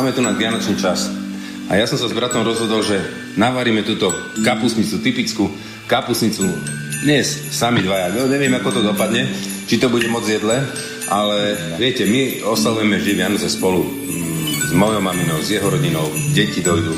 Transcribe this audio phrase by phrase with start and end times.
[0.00, 1.12] Máme tu na Vianočný čas.
[1.68, 2.96] A ja som sa s bratom rozhodol, že
[3.36, 4.08] navaríme túto
[4.40, 5.52] kapusnicu, typickú
[5.92, 6.40] kapusnicu
[7.04, 8.08] dnes sami dvaja.
[8.16, 9.28] No, neviem, ako to dopadne,
[9.68, 10.56] či to bude moc jedle,
[11.12, 16.64] ale viete, my oslavujeme vždy Vianoce spolu mm, s mojou maminou, s jeho rodinou, deti
[16.64, 16.96] dojdu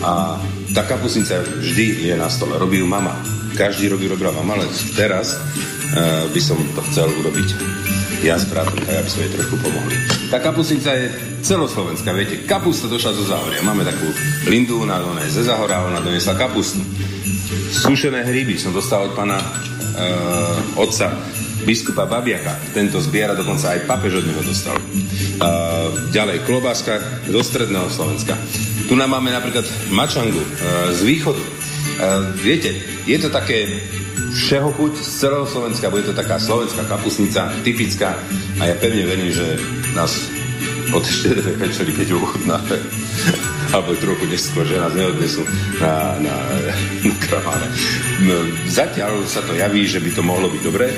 [0.00, 0.40] a
[0.72, 2.56] tá kapusnica vždy je na stole.
[2.56, 3.12] Robí ju mama.
[3.60, 7.48] Každý robí robila mama, ale teraz uh, by som to chcel urobiť
[8.22, 9.96] ja s bratom, tak aby sme jej trošku pomohli.
[10.28, 11.06] Tá kapusnica je
[11.46, 13.62] celoslovenská, viete, kapusta došla zo Zahoria.
[13.62, 14.06] Máme takú
[14.50, 14.98] Lindu, ona
[15.30, 16.82] ze Zahora, ona donesla kapustu.
[17.68, 21.14] Sušené hryby som dostal od pána uh, otca
[21.62, 22.74] biskupa Babiaka.
[22.74, 24.76] Tento zbiera, dokonca aj papež od neho dostal.
[25.38, 26.98] Uh, ďalej, klobáska
[27.30, 28.34] do stredného Slovenska.
[28.88, 29.64] Tu nám máme napríklad
[29.94, 31.38] mačangu uh, z východu.
[31.38, 32.74] Uh, viete,
[33.06, 33.68] je to také
[34.38, 35.90] všeho chuť z celého Slovenska.
[35.90, 38.14] Bude to taká slovenská kapusnica, typická.
[38.62, 39.58] A ja pevne verím, že
[39.98, 40.30] nás
[40.94, 42.76] od štedrej večeri, keď ochutnáme,
[43.74, 45.44] alebo trochu neskôr, že nás neodnesú
[45.82, 46.34] na, na,
[47.04, 47.52] na.
[48.24, 48.36] No,
[48.72, 50.88] zatiaľ sa to javí, že by to mohlo byť dobré,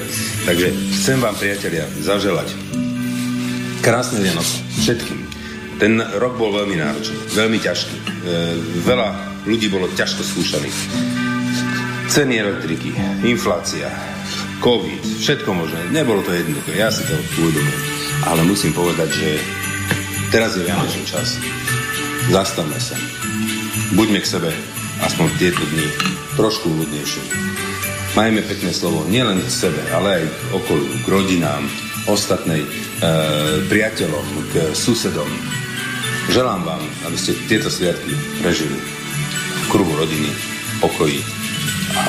[0.46, 2.54] takže chcem vám, priatelia, zaželať
[3.80, 5.18] krásne Vianoce všetkým.
[5.80, 7.96] Ten rok bol veľmi náročný, veľmi ťažký.
[7.96, 8.02] E,
[8.84, 9.08] veľa
[9.48, 10.76] ľudí bolo ťažko skúšaných
[12.10, 12.90] Ceny elektriky,
[13.22, 13.86] inflácia,
[14.58, 15.94] COVID, všetko možné.
[15.94, 17.82] Nebolo to jednoduché, ja si to uvedomujem.
[18.26, 19.38] Ale musím povedať, že
[20.34, 21.38] teraz je Vianočný čas.
[22.34, 22.98] Zastavme sa.
[23.94, 24.50] Buďme k sebe,
[25.06, 25.86] aspoň v tieto dni,
[26.34, 27.22] trošku ľudnejšie.
[28.18, 31.62] Majme pekné slovo nielen k sebe, ale aj k okoliu, k rodinám,
[32.10, 32.70] ostatnej, e,
[33.70, 35.30] priateľom, k susedom.
[36.34, 38.82] Želám vám, aby ste tieto sviatky prežili
[39.62, 40.34] v kruhu rodiny,
[40.82, 41.39] pokoji
[41.96, 42.02] a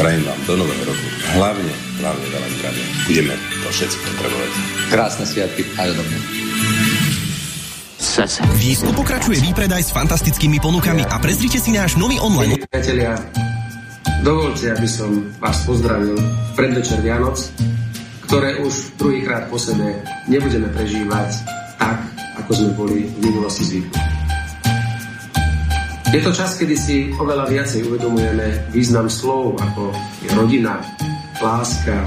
[0.00, 1.06] prajem vám do nového roku
[1.36, 2.86] hlavne, hlavne veľa zdravia.
[3.08, 4.50] Budeme to všetci potrebovať.
[4.88, 6.20] Krásne sviatky aj odo mňa.
[8.52, 12.60] V Jísku pokračuje výpredaj s fantastickými ponukami a prezrite si náš nový online.
[12.68, 13.16] Priatelia,
[14.20, 17.40] dovolte, aby som vás pozdravil v predvečer Vianoc,
[18.28, 19.96] ktoré už druhýkrát po sebe
[20.28, 21.30] nebudeme prežívať
[21.80, 22.04] tak,
[22.36, 24.11] ako sme boli v minulosti zvykli.
[26.12, 29.96] Je to čas, kedy si oveľa viacej uvedomujeme význam slov ako
[30.36, 30.76] rodina,
[31.40, 32.04] láska,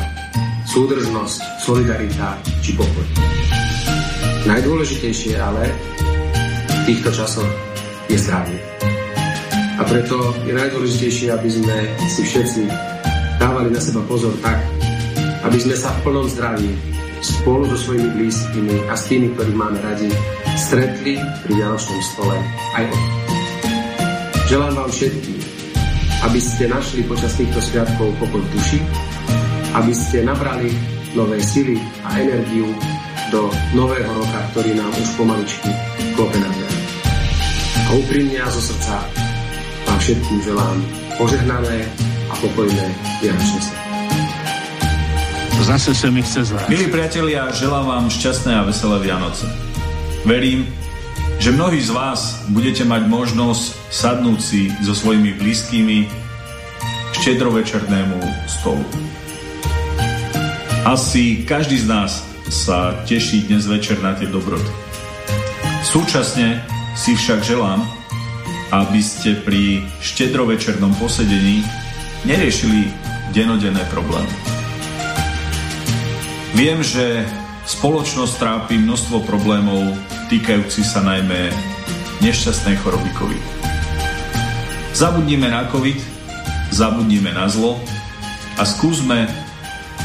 [0.69, 3.01] súdržnosť, solidarita či pokoj.
[4.45, 5.73] Najdôležitejšie ale
[6.69, 7.49] v týchto časoch
[8.05, 8.61] je zdravie.
[9.73, 12.61] A preto je najdôležitejšie, aby sme si všetci
[13.41, 14.61] dávali na seba pozor tak,
[15.49, 16.77] aby sme sa v plnom zdraví
[17.25, 20.13] spolu so svojimi blízkymi a s tými, ktorých máme radi,
[20.53, 22.37] stretli pri Vianočnom stole
[22.77, 23.24] aj o
[24.45, 25.39] Želám vám všetkým,
[26.21, 28.79] aby ste našli počas týchto sviatkov pokoj v duši,
[29.73, 30.69] aby ste nabrali
[31.17, 32.69] nové sily a energiu
[33.33, 35.73] do nového roka, ktorý nám už pomaličky
[36.13, 36.77] klope na dvere.
[37.85, 39.01] A úprimne a zo srdca
[39.89, 40.77] vám všetkým želám
[41.17, 41.89] požehnané
[42.29, 42.85] a pokojné
[43.25, 43.85] Vianočné
[45.65, 46.69] Zase sa mi chce zvrátiť.
[46.69, 49.49] Milí priatelia, želám vám šťastné a veselé Vianoce.
[50.21, 50.69] Verím,
[51.39, 56.07] že mnohí z vás budete mať možnosť sadnúť si so svojimi blízkými
[57.21, 58.85] štedrovečernému stolu.
[60.85, 62.11] Asi každý z nás
[62.47, 64.69] sa teší dnes večer na tie dobroty.
[65.81, 66.61] Súčasne
[66.93, 67.81] si však želám,
[68.69, 71.65] aby ste pri štedrovečernom posedení
[72.25, 72.89] neriešili
[73.33, 74.33] denodenné problémy.
[76.55, 77.27] Viem, že
[77.67, 79.91] spoločnosť trápi množstvo problémov
[80.25, 81.53] týkajúci sa najmä
[82.25, 83.43] nešťastnej choroby COVID.
[84.95, 85.99] Zabudnime na COVID,
[86.73, 87.77] zabudnime na zlo
[88.57, 89.29] a skúsme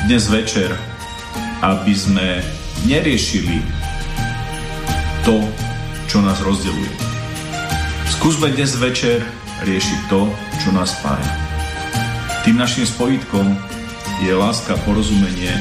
[0.05, 0.75] dnes večer,
[1.65, 2.45] aby sme
[2.85, 3.65] neriešili
[5.25, 5.41] to,
[6.11, 6.91] čo nás rozdeluje.
[8.11, 9.25] Skúsme dnes večer
[9.65, 10.29] riešiť to,
[10.61, 11.31] čo nás spája.
[12.45, 13.57] Tým našim spojitkom
[14.21, 15.53] je láska, porozumenie,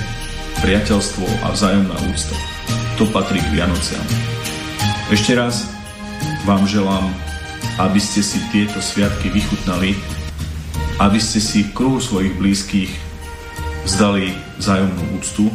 [0.59, 2.35] priateľstvo a vzájomná úcta.
[3.00, 4.38] To patrí k Vianociam.
[5.09, 5.65] Ešte raz
[6.45, 7.09] vám želám,
[7.81, 9.97] aby ste si tieto sviatky vychutnali,
[11.01, 12.94] aby ste si kruhu svojich blízkych
[13.89, 15.50] vzdali vzájomnú úctu,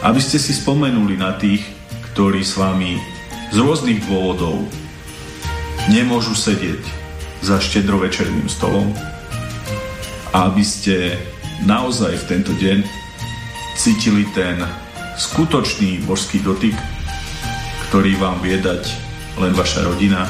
[0.00, 1.60] aby ste si spomenuli na tých,
[2.08, 2.96] ktorí s vami
[3.52, 4.64] z rôznych dôvodov
[5.92, 6.80] nemôžu sedieť
[7.44, 8.96] za štedrovečerným stolom
[10.32, 11.20] a aby ste
[11.68, 12.80] naozaj v tento deň
[13.76, 14.56] cítili ten
[15.20, 16.97] skutočný božský dotyk,
[17.88, 18.84] ktorý vám vie dať
[19.40, 20.28] len vaša rodina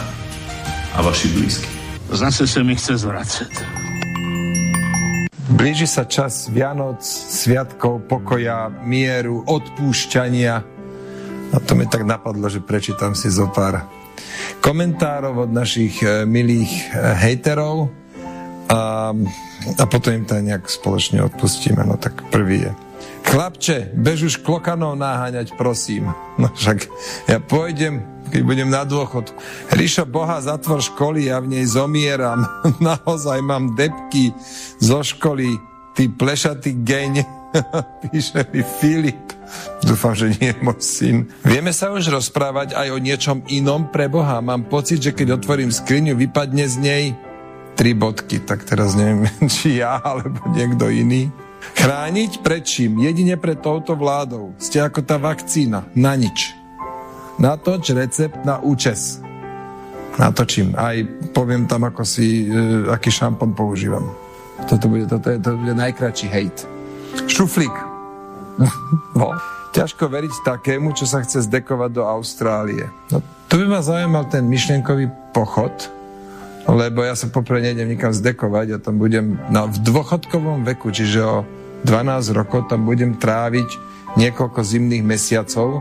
[0.95, 1.67] a vaši blízky.
[2.15, 3.53] Zase sa mi chce zvracať.
[5.59, 10.55] Blíži sa čas Vianoc, sviatkov, pokoja, mieru, odpúšťania.
[11.51, 13.91] A to mi tak napadlo, že prečítam si zo pár
[14.63, 16.83] komentárov od našich e, milých e,
[17.27, 17.91] hejterov
[18.71, 19.11] a,
[19.75, 21.83] a potom im to nejak spoločne odpustíme.
[21.83, 22.73] No tak prvý je.
[23.29, 26.09] Chlapče, bež už klokanov náhaňať, prosím.
[26.41, 26.89] No však
[27.29, 28.01] ja pôjdem,
[28.33, 29.37] keď budem na dôchod.
[29.69, 32.49] Ríšo, Boha, zatvor školy, ja v nej zomieram.
[32.81, 34.33] Naozaj mám depky
[34.81, 35.61] zo školy,
[35.93, 37.21] ty plešatý geň.
[38.09, 39.21] Píše mi Filip.
[39.85, 41.17] Dúfam, že nie je môj syn.
[41.45, 44.41] Vieme sa už rozprávať aj o niečom inom pre Boha.
[44.41, 47.05] Mám pocit, že keď otvorím skriňu, vypadne z nej
[47.77, 48.41] tri bodky.
[48.41, 51.29] Tak teraz neviem, či ja, alebo niekto iný.
[51.59, 53.03] Chrániť pred čím?
[53.03, 54.55] Jedine pred touto vládou.
[54.59, 55.87] Ste ako tá vakcína.
[55.95, 56.55] Na nič.
[57.39, 59.23] Natoč recept na účes.
[60.19, 60.75] Natočím.
[60.75, 60.99] Aj
[61.31, 64.11] poviem tam, ako si, e, aký šampón používam.
[64.67, 66.67] Toto bude, toto je, to bude najkračší hejt.
[67.31, 67.75] Šuflík.
[69.21, 69.31] no.
[69.69, 72.91] Ťažko veriť takému, čo sa chce zdekovať do Austrálie.
[73.15, 75.71] No, tu by ma zaujímal ten myšlienkový pochod,
[76.69, 81.21] lebo ja sa poprvé nejdem nikam zdekovať, ja tam budem no, v dôchodkovom veku, čiže
[81.25, 81.37] o
[81.89, 83.69] 12 rokov tam budem tráviť
[84.21, 85.81] niekoľko zimných mesiacov,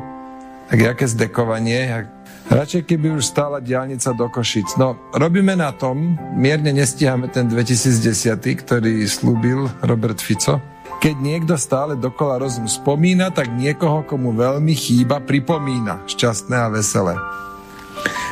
[0.72, 2.08] tak jaké zdekovanie,
[2.48, 4.80] radšej keby už stála diálnica do Košic.
[4.80, 10.60] No, robíme na tom, mierne nestíhame ten 2010, ktorý slúbil Robert Fico,
[10.98, 16.10] keď niekto stále dokola rozum spomína, tak niekoho, komu veľmi chýba, pripomína.
[16.10, 17.14] Šťastné a veselé.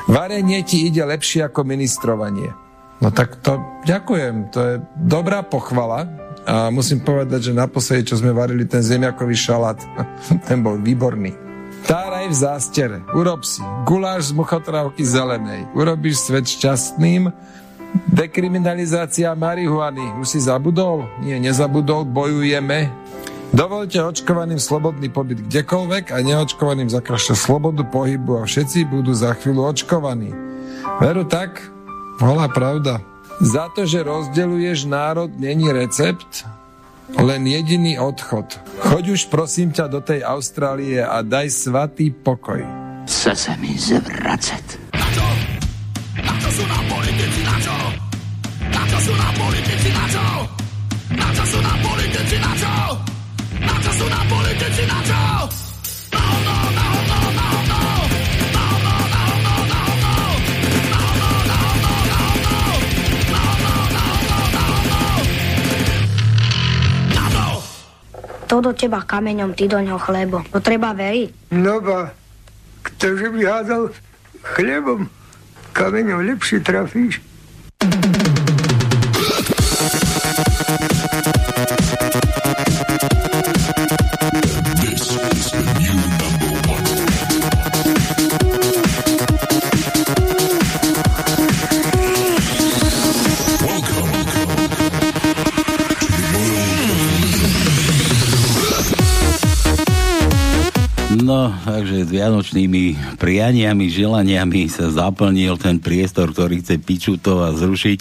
[0.06, 2.54] Varenie ti ide lepšie ako ministrovanie.
[3.04, 6.08] No tak to ďakujem, to je dobrá pochvala
[6.46, 9.82] a musím povedať, že naposledy, čo sme varili ten zemiakový šalát,
[10.48, 11.36] ten bol výborný.
[11.86, 17.30] Táraj v zástere, urob si guláš z muchotrávky zelenej, urobíš svet šťastným
[18.12, 20.20] Dekriminalizácia marihuany.
[20.20, 21.08] Už si zabudol?
[21.24, 22.92] Nie, nezabudol, bojujeme.
[23.56, 29.72] Dovolte očkovaným slobodný pobyt kdekoľvek a neočkovaným zakrašte slobodu pohybu a všetci budú za chvíľu
[29.72, 30.36] očkovaní.
[31.00, 31.64] Veru tak?
[32.20, 33.00] Holá pravda.
[33.40, 36.44] Za to, že rozdeluješ národ, není recept,
[37.16, 38.60] len jediný odchod.
[38.92, 42.60] Choď už prosím ťa do tej Austrálie a daj svatý pokoj.
[43.08, 44.66] Chce sa mi zvracať.
[44.92, 45.28] Na čo?
[46.20, 47.40] Na čo sú nám politici?
[47.48, 47.76] Na čo?
[48.68, 49.90] Na čo sú nám politici?
[49.96, 50.26] Na čo?
[51.08, 52.36] Na čo sú nám politici?
[52.36, 53.15] Na čo?
[53.86, 54.82] Na sú nám politici?
[54.90, 55.22] Na čo?
[56.10, 57.84] No, no, no, no, no, no.
[68.46, 70.42] To do teba kameňom, ty do ňoho chlebo.
[70.54, 71.54] To treba veriť.
[71.54, 72.14] No ba,
[72.86, 73.90] ktože by hádal
[74.54, 75.10] chlebom,
[75.74, 77.22] kameňom lepšie trafíš.
[101.76, 102.84] No, takže s vianočnými
[103.20, 108.00] prianiami, želaniami sa zaplnil ten priestor, ktorý chce Pičutova zrušiť.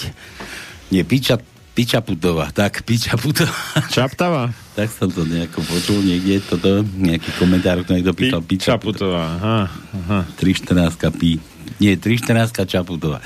[0.94, 1.42] Nie, Piča,
[1.74, 3.50] Pičaputová, tak Pičaputová.
[3.90, 4.54] Čaptava?
[4.78, 9.42] tak som to nejako počul niekde, toto, nejaký komentár, kto niekto písal Pičaputová.
[9.42, 10.18] Aha, aha.
[10.38, 11.42] 314 pi,
[11.82, 13.18] nie, 314 Čaputová.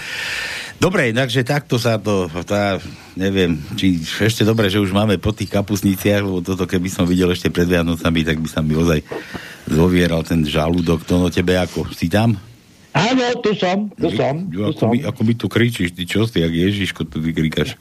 [0.81, 2.81] Dobre, takže takto sa to, tá,
[3.21, 7.29] neviem, či ešte dobre, že už máme po tých kapusniciach, lebo toto keby som videl
[7.37, 9.05] ešte pred Vianocami, tak by sa mi ozaj
[9.71, 11.05] zovieral ten žalúdok.
[11.07, 11.89] To no tebe ako?
[11.93, 12.41] Si tam?
[12.99, 14.49] Áno, tu som, tu som.
[14.51, 14.91] Tu ako, som.
[14.91, 17.79] Mi, ako mi tu kričíš, ty čo si, jak Ježiško tu vykrikaš.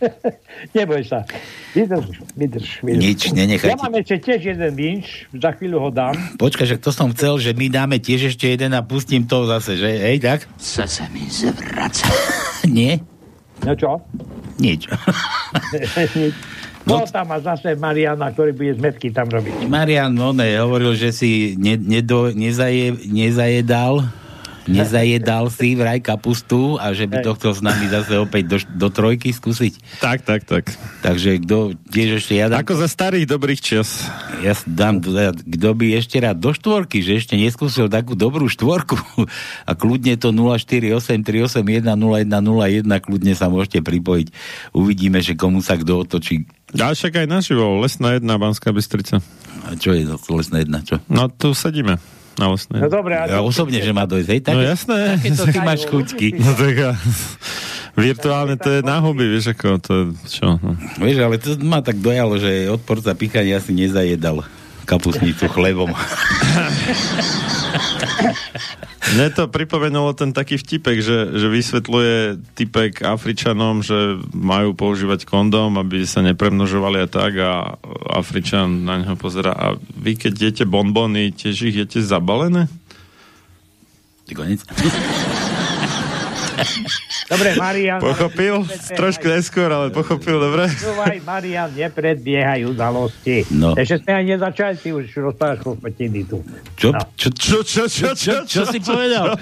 [0.76, 1.26] Neboj sa.
[1.74, 3.00] Vydrž, vydrž, vydrž.
[3.02, 3.74] Nič, nenechaj.
[3.74, 6.14] Ja mám ešte tiež jeden vinč, za chvíľu ho dám.
[6.38, 9.74] Počkaj, že to som chcel, že my dáme tiež ešte jeden a pustím to zase,
[9.74, 9.90] že?
[9.90, 10.46] Hej, tak?
[10.60, 12.06] Chce sa mi zvraca.
[12.76, 13.02] Nie?
[13.64, 13.98] No čo?
[14.60, 14.86] Nič.
[16.20, 16.34] Nič.
[16.84, 19.64] No, no tam má zase Mariana, ktorý bude zmetky tam robiť.
[19.72, 24.04] Marian, no ne, hovoril, že si ne, nedo, nezaje, nezajedal
[24.68, 28.88] nezajedal si vraj kapustu a že by to chcel s nami zase opäť do, do
[28.88, 30.00] trojky skúsiť.
[30.00, 30.64] Tak, tak, tak.
[31.04, 32.64] Takže kto tiež ešte ja dám...
[32.64, 34.08] Ako za starých dobrých čas.
[34.40, 35.04] Ja dám,
[35.44, 38.96] kto by ešte rád do štvorky, že ešte neskúsil takú dobrú štvorku
[39.68, 44.32] a kľudne to 0483810101 kľudne sa môžete pripojiť.
[44.72, 46.48] Uvidíme, že komu sa kto otočí.
[46.74, 49.22] A však aj naživo, Lesná jedna, Banská Bystrica.
[49.64, 50.98] A čo je to Lesná jedna, čo?
[51.06, 52.02] No tu sedíme
[52.38, 52.82] na lesnej.
[52.82, 53.14] No dobré.
[53.30, 54.40] Ja osobne, že má dojsť, hej?
[54.42, 54.98] Tak, no jasné.
[55.18, 56.28] Takéto ty máš chuťky.
[56.34, 56.90] No tak a,
[58.06, 60.58] virtuálne to je na huby, vieš ako, to je čo?
[60.58, 60.74] No.
[60.98, 64.42] Vieš, ale to ma tak dojalo, že odporca pichania si nezajedal
[64.84, 65.94] kapusnicu chlebom.
[69.14, 72.16] Mne to pripomenulo ten taký vtipek, že, že vysvetľuje
[72.56, 77.76] typek Afričanom, že majú používať kondóm, aby sa nepremnožovali a tak a
[78.10, 82.66] Afričan na neho pozera a vy keď jete bonbony, tiež ich jete zabalené?
[84.24, 84.64] Ty konec.
[87.26, 87.98] Dobre, Marian.
[87.98, 88.64] Pochopil?
[88.90, 90.66] Trošku neskôr, ale pochopil, dobre?
[90.66, 93.44] Počúvaj, Marian, nepredbiehaj udalosti.
[93.50, 93.72] No.
[93.72, 96.40] Ešte sme aj nezačali, ty už rozprávaš chopetiny tu.
[96.74, 97.00] Čo, No.
[97.14, 99.34] čo, čo, čo, čo, čo, čo si povedal?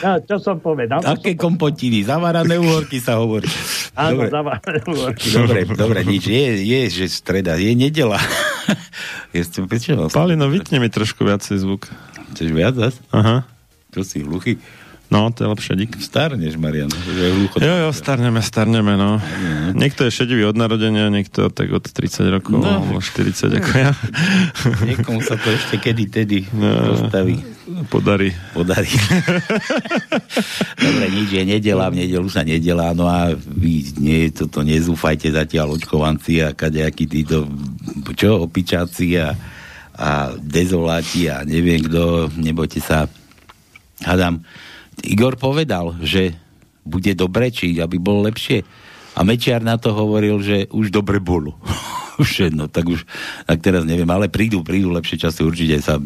[0.00, 1.00] No, čo som povedal?
[1.02, 2.00] Aké kompotiny?
[2.02, 3.48] Zavarané uhorky sa hovorí.
[3.92, 4.28] Áno, Dobre.
[4.30, 5.26] zavárne úvorky.
[5.30, 6.24] Dobre, dobre, nič.
[6.24, 8.16] Je, je, že streda, je nedela.
[9.30, 10.08] Je to prečo?
[10.08, 11.86] Palino, vytne mi trošku viacej zvuk.
[12.32, 12.94] Chceš viac zas?
[13.10, 13.44] Aha.
[13.90, 14.56] Čo si, hluchý?
[15.10, 15.98] No, to je lepšie, dík.
[15.98, 16.86] Starneš, Marian.
[17.58, 19.18] Jo, jo, starneme, starneme, no.
[19.74, 22.78] Niekto je šedivý od narodenia, niekto tak od 30 rokov, No.
[22.78, 23.90] alebo 40 ako ja.
[24.86, 26.94] Niekomu sa to ešte kedy tedy No.
[26.94, 27.42] postaví.
[27.90, 28.30] Podarí.
[28.54, 28.86] Podarí.
[30.84, 35.74] Dobre, nič je nedela, v nedelu sa nedelá, no a vy nie, toto nezúfajte zatiaľ
[35.74, 37.50] očkovanci a kadejakí títo,
[38.14, 39.34] čo, opičáci a,
[39.92, 43.10] a dezoláti a neviem kto, nebojte sa.
[44.00, 44.40] Hadám,
[45.04, 46.36] Igor povedal, že
[46.84, 48.64] bude dobre, či aby bolo lepšie.
[49.18, 51.58] A Mečiar na to hovoril, že už dobre bolo.
[52.22, 53.08] už jedno, tak už,
[53.48, 55.96] tak teraz neviem, ale prídu, prídu lepšie časy, určite sa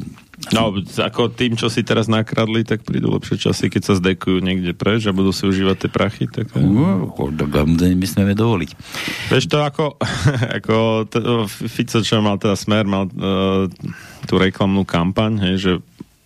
[0.50, 4.74] No, ako tým, čo si teraz nakradli, tak prídu lepšie časy, keď sa zdekujú niekde
[4.74, 6.50] preč a budú si užívať tie prachy, tak...
[6.58, 7.14] No,
[7.94, 8.70] my smeme dovoliť.
[9.30, 9.94] Vieš to ako,
[10.58, 11.22] ako t-
[11.70, 13.70] Fico, čo mal teda smer, mal uh,
[14.26, 15.72] tú reklamnú kampaň, hej, že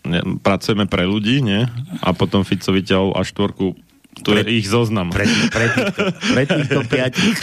[0.08, 1.68] ne, pracujeme pre ľudí, nie?
[2.00, 3.76] A potom Fico vyťahol až štvorku
[4.22, 5.14] tu je ich zoznam.
[5.14, 7.38] Pre, pre, týchto, pre týchto piatich.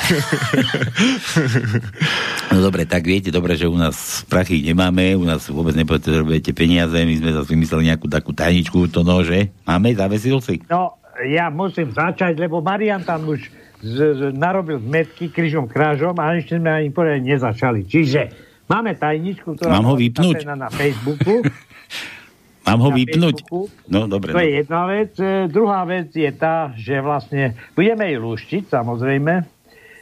[2.51, 6.95] No dobre, tak viete dobre, že u nás prachy nemáme, u nás vôbec nepotrebujete peniaze,
[6.95, 9.51] my sme zase vymysleli nejakú takú tajničku, to nože.
[9.63, 10.59] Máme, zavesil si?
[10.67, 13.47] No, ja musím začať, lebo Marian tam už
[13.79, 17.87] z, z, narobil zmetky križom krážom a ešte sme ani poriadne nezačali.
[17.87, 18.33] Čiže
[18.67, 20.43] máme tajničku, ktorá Mám ho vypnúť?
[20.43, 21.39] na Facebooku.
[22.65, 23.35] Mám ho vypnúť?
[23.39, 23.69] Facebooku.
[23.85, 24.29] No, dobre.
[24.29, 24.57] To je No.
[24.57, 25.11] jedna vec.
[25.15, 29.33] E, druhá vec je tá, že vlastne budeme ju lúštiť, samozrejme.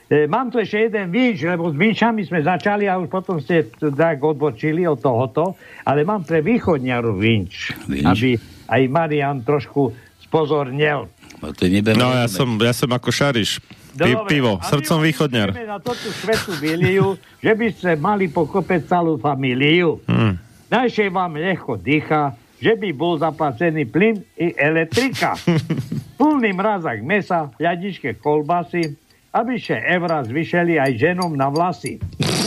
[0.06, 3.66] E, mám tu ešte jeden výč, lebo s výčami sme začali a už potom ste
[3.74, 8.06] tak odbočili od tohoto, ale mám pre východňaru vinč, Vinč?
[8.06, 8.30] aby
[8.66, 9.92] aj Marian trošku
[10.24, 11.12] spozornel.
[11.38, 11.94] No, to je neber...
[11.94, 13.60] No ja som, ja som ako Šariš.
[13.94, 15.54] Pi, Dobre, pivo, srdcom východňar.
[15.54, 20.02] na toto svetú biliu, že by ste mali pokopeť celú familiu.
[20.04, 20.42] Hmm.
[20.66, 25.36] Najšej vám ľahko dýcha, že by bol zaplacený plyn i elektrika.
[26.20, 28.96] Plný mrazak mesa, ľadičke kolbasy,
[29.36, 32.00] aby še evra zvyšeli aj ženom na vlasy.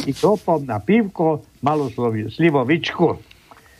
[0.08, 1.92] I topom na pivko, malú
[2.32, 3.20] slivovičku.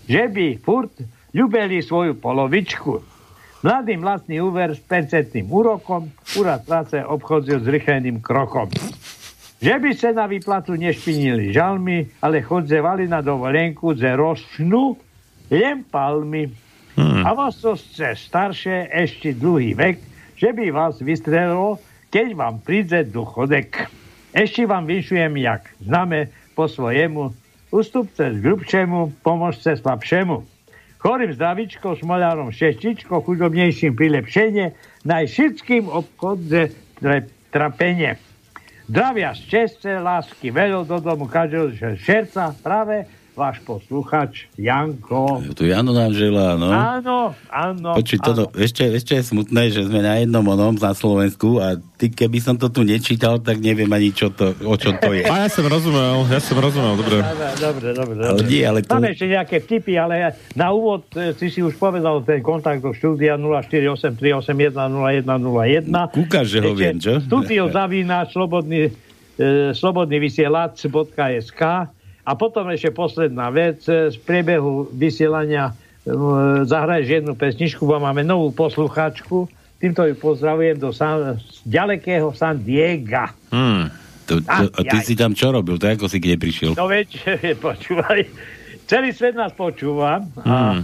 [0.04, 0.92] Že by furt
[1.32, 3.00] ľubeli svoju polovičku.
[3.64, 8.68] Mladý vlastný úver s percentným úrokom, úrad práce obchodzil s rýchleným krokom.
[9.56, 15.05] Že by sa na výplatu nešpinili žalmy, ale chodzevali na dovolenku ze ročnú
[15.50, 16.50] len palmy.
[16.96, 19.96] A vás to ste staršie ešte dlhý vek,
[20.36, 21.76] že by vás vystrelilo,
[22.08, 23.88] keď vám príde duchodek.
[24.32, 27.36] Ešte vám vyšujem, jak známe po svojemu,
[27.68, 30.44] ustupce grubšemu, pomôžte slabšemu.
[30.96, 34.72] Chorým zdravičkou, smolárom šeštičkou, chudobnejším prilepšenie,
[35.04, 36.72] najširským obchodze
[37.52, 38.16] trapenie.
[38.88, 43.04] Zdravia šťastie, lásky, veľo do domu každého šerca, práve
[43.36, 45.42] váš posluchač Janko.
[45.52, 46.66] Tu Jano nám želá, no.
[46.66, 47.92] Áno, áno.
[47.92, 52.08] Počuj, toto, ešte, ešte je smutné, že sme na jednom onom na Slovensku a ty,
[52.08, 55.22] keby som to tu nečítal, tak neviem ani, čo to, o čo to je.
[55.28, 57.20] A ja som rozumel, ja som rozumel, dobre.
[57.20, 58.26] Dobre, dobre, dobre.
[58.26, 60.14] Ale nie, ale to- Máme ešte nejaké vtipy, ale
[60.56, 66.10] na úvod e, si si už povedal ten kontakt do štúdia 0483810101.
[66.10, 67.20] Kúkaš, že ho viem, čo?
[67.20, 68.90] Studio zavínač slobodný,
[69.36, 71.62] e, slobodný vysielač.sk
[72.26, 75.74] a potom ešte posledná vec e, z priebehu vysielania e,
[76.66, 79.46] zahraješ jednu pesničku, bo máme novú posluchačku.
[79.78, 83.30] Týmto ju pozdravujem do San, z ďalekého San Diega.
[83.54, 83.94] Hmm.
[84.26, 85.78] To, to, a ty si tam čo robil?
[85.78, 86.74] To ako si kde prišiel?
[86.74, 87.14] No veď,
[87.66, 88.26] počúvaj,
[88.90, 90.82] celý svet nás počúva a Hmm.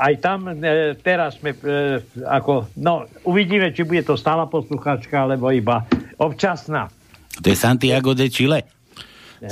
[0.00, 5.52] aj tam e, teraz sme e, ako, no uvidíme, či bude to stála posluchačka, alebo
[5.52, 5.84] iba
[6.16, 6.88] občasná.
[7.36, 8.73] To je Santiago de Chile.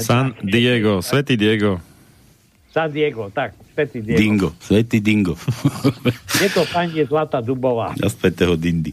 [0.01, 1.81] San Diego, Svetý Diego.
[2.73, 4.21] San Diego, tak, Spätý Diego.
[4.21, 5.33] Dingo, svetý dingo.
[6.45, 7.97] Je to pani Zlata Dubová.
[7.97, 8.93] Na spätého dindy.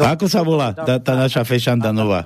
[0.00, 2.24] A ako sa volá tá, tá naša fešanda nová?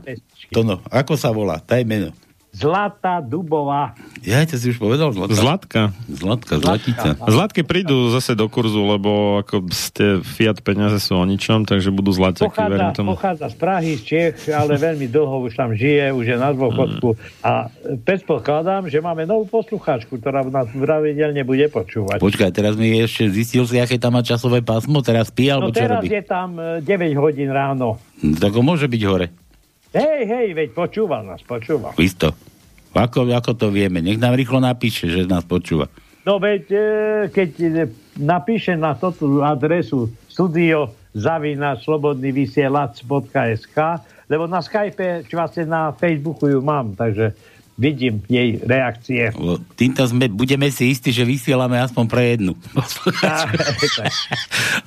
[0.54, 1.58] To no, ako sa volá?
[1.58, 2.14] Daj meno.
[2.56, 3.92] Zlata Dubová.
[4.24, 5.36] Ja, to si už povedal, Zlatka.
[5.36, 5.82] Zlatka.
[6.08, 7.08] Zlatka, Zlatica.
[7.20, 12.10] Zlatky prídu zase do kurzu, lebo ako ste Fiat peniaze sú o ničom, takže budú
[12.10, 13.08] zlaťaky, verím Pochádza, tomu.
[13.12, 17.08] pochádza z Prahy, z Čech, ale veľmi dlho už tam žije, už je na dôchodku.
[17.40, 17.68] A
[18.00, 22.18] predpokladám, že máme novú poslucháčku, ktorá nás pravidelne bude počúvať.
[22.18, 25.70] Počkaj, teraz mi ešte zistil si, aké tam má časové pásmo, teraz pí, No alebo
[25.70, 26.08] čo teraz robí?
[26.08, 26.88] je tam e, 9
[27.20, 28.00] hodín ráno.
[28.16, 29.28] Tak ho môže byť hore.
[29.96, 31.96] Hej, hej, veď počúval nás, počúval.
[31.96, 32.36] Isto.
[32.92, 34.04] Ako, ako to vieme?
[34.04, 35.88] Nech nám rýchlo napíše, že nás počúva.
[36.24, 36.84] No veď, e,
[37.32, 37.50] keď
[38.20, 43.78] napíše na toto adresu studio zavina slobodný vysielač.sk,
[44.28, 47.32] lebo na Skype, či vlastne na Facebooku ju mám, takže
[47.76, 49.28] vidím jej reakcie.
[49.76, 52.56] Týmto sme, budeme si istí, že vysielame aspoň pre jednu.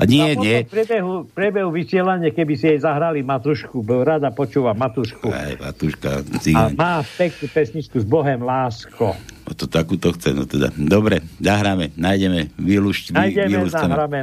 [0.01, 0.57] A nie, A potom nie.
[0.65, 5.29] V priebehu, priebehu vysielania, keby si jej zahrali Matušku, bo rada počúva Matušku.
[5.29, 6.25] Aj, Matúška,
[6.57, 9.13] A má peknú pesničku s Bohem lásko.
[9.45, 10.73] No to takúto chce, no teda.
[10.73, 14.19] Dobre, zahráme, nájdeme, vylušť, vy, Nájdeme, zahráme.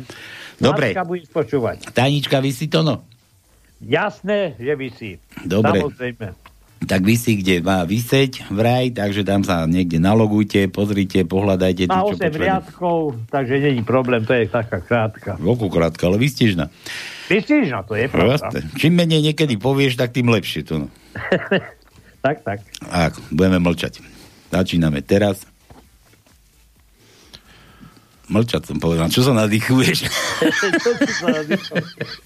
[0.59, 0.95] Dobre.
[0.95, 1.87] Láska budeš počúvať.
[1.95, 3.07] Tajnička, vy si to no?
[3.77, 5.21] Jasné, že vysí.
[5.45, 5.85] Dobre.
[5.85, 6.46] Samozrejme.
[6.77, 11.89] Tak vy si kde má vyseť vraj, takže tam sa niekde nalogujte, pozrite, pohľadajte.
[11.89, 12.45] Má tu, čo 8 potrebujete.
[12.45, 12.99] riadkov,
[13.33, 15.41] takže není problém, to je taká krátka.
[15.41, 16.69] Veľkú krátko, ale vystížna.
[17.33, 18.37] Myslíš na to, je pravda.
[18.39, 18.61] jasné.
[18.77, 20.85] Čím menej niekedy povieš, tak tým lepšie to.
[20.85, 20.89] No.
[22.25, 22.61] tak, tak.
[22.93, 24.05] A budeme mlčať.
[24.53, 25.49] Začíname teraz.
[28.27, 29.07] Mlčať som povedal.
[29.07, 29.99] Čo sa nadýchuješ?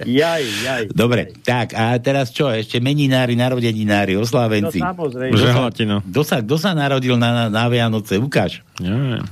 [0.02, 0.82] jaj, jaj.
[0.90, 2.48] Dobre, tak a teraz čo?
[2.48, 4.80] Ešte meninári, narodeninári, oslávenci.
[4.80, 5.30] No, samozrejme.
[5.30, 5.96] Kto sa- Žehlatino.
[6.02, 8.16] Kto sa, kto sa narodil na, na, na Vianoce?
[8.16, 8.64] Ukáž.
[8.76, 9.24] Neviem.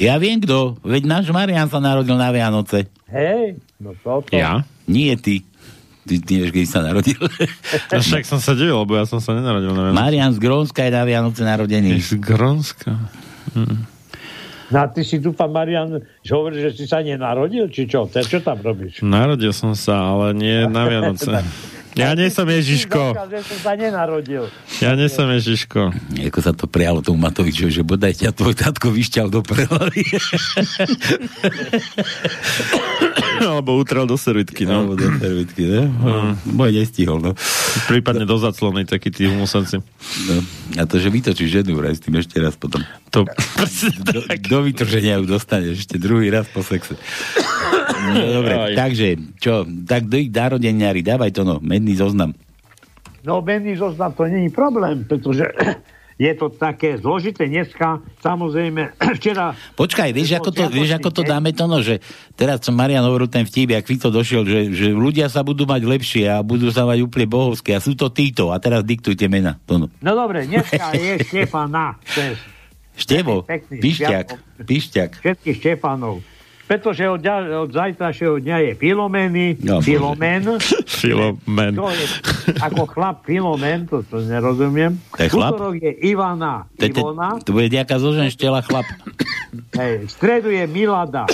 [0.00, 0.80] Ja viem kto.
[0.80, 2.88] Veď náš Marian sa narodil na Vianoce.
[3.06, 4.32] Hej, no toto.
[4.32, 4.64] Ja?
[4.86, 5.44] Nie ty.
[6.00, 7.20] Ty, ty vieš, kedy sa narodil.
[7.92, 10.00] No však som sa divil, lebo ja som sa nenarodil na Vianoce.
[10.00, 12.00] Marian z Grónska je na Vianoce narodený.
[12.00, 12.96] Z Grónska.
[14.70, 18.06] No a ty si dúfam, Marian, že hovoríš, že si sa nenarodil, či čo?
[18.06, 19.02] Te, čo tam robíš?
[19.02, 21.42] Narodil som sa, ale nie na Vianoce.
[21.98, 23.18] Ja nie som Ježiško.
[23.18, 24.46] Zákaz, že som sa nenarodil.
[24.78, 25.90] Ja nie som Ježiško.
[26.30, 30.06] Ako sa to prijalo tomu Matovičovi, že bodaj ťa tvoj tátko vyšťal do prehlavy.
[33.56, 34.84] Alebo utrel do servitky, no.
[34.84, 35.82] Alebo do servitky, ne?
[36.44, 37.32] Môj nestihol, no.
[37.88, 39.80] Prípadne do zaclony, takí tí humusanci.
[40.28, 40.36] no.
[40.76, 42.84] A to, že vytočíš ženu vraj s tým ešte raz potom.
[43.16, 43.24] To...
[44.10, 46.98] Do, do vytrženia ju dostaneš ešte druhý raz po sexe.
[48.12, 48.74] No, dobre, Aj.
[48.76, 52.34] takže, čo, tak do ich národeniari, dávaj to no, medný zoznam.
[53.24, 55.44] No, menný zoznam to není problém, pretože
[56.20, 58.04] je to také zložité dneska.
[58.20, 59.56] Samozrejme, včera...
[59.72, 62.04] Počkaj, vieš, ako to, vieš, ako to dáme to, no, že
[62.36, 65.80] teraz som Marian hovoril ten vtip, ak Fico došiel, že, že ľudia sa budú mať
[65.88, 69.56] lepšie a budú sa mať úplne bohovské a sú to títo a teraz diktujte mena.
[69.64, 69.86] To, no.
[70.04, 71.96] No dobre, dneska je Štefana.
[72.12, 72.20] To
[73.00, 75.10] Števo, pišťak, pišťak.
[75.24, 76.20] všetkých Štefanov.
[76.70, 77.18] Pretože od,
[77.66, 80.54] od zajtrajšieho dňa je Filomény, No, Filomen,
[81.02, 81.74] Filomen.
[81.74, 82.04] to je
[82.56, 84.94] ako chlap Filomen, to, to nerozumiem.
[85.10, 85.50] To je chlap?
[85.52, 88.86] Útorok je Ivana, To, Ivona, to bude nejaká zoženštela chlap.
[89.74, 91.26] hej, v stredu je Milada,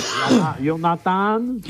[0.57, 1.61] Jonatán,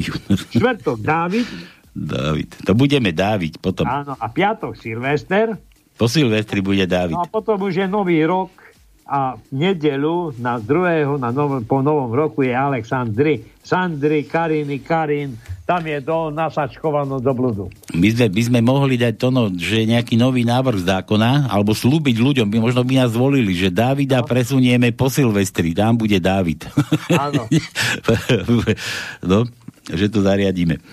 [0.49, 1.47] štvrtok Dávid,
[1.91, 2.55] Dávid.
[2.63, 3.83] To budeme Dávid potom.
[3.83, 5.59] áno, a piatok Silvester,
[5.93, 7.13] Po Silvestri bude Dávid.
[7.13, 8.53] no a potom už je nový rok
[9.07, 15.39] a v nedelu na druhého, na novom, po novom roku je Alexandri, Sandri, Kariny, Karin,
[15.67, 17.65] tam je do, nasačkovano do bludu.
[17.91, 22.15] My sme, by sme mohli dať to, no, že nejaký nový návrh zákona, alebo slúbiť
[22.19, 26.67] ľuďom, by možno by nás zvolili, že Dávida presunieme po Silvestri, tam bude Dávid.
[27.11, 27.51] Áno.
[29.31, 29.43] no,
[29.87, 30.83] že to zariadíme.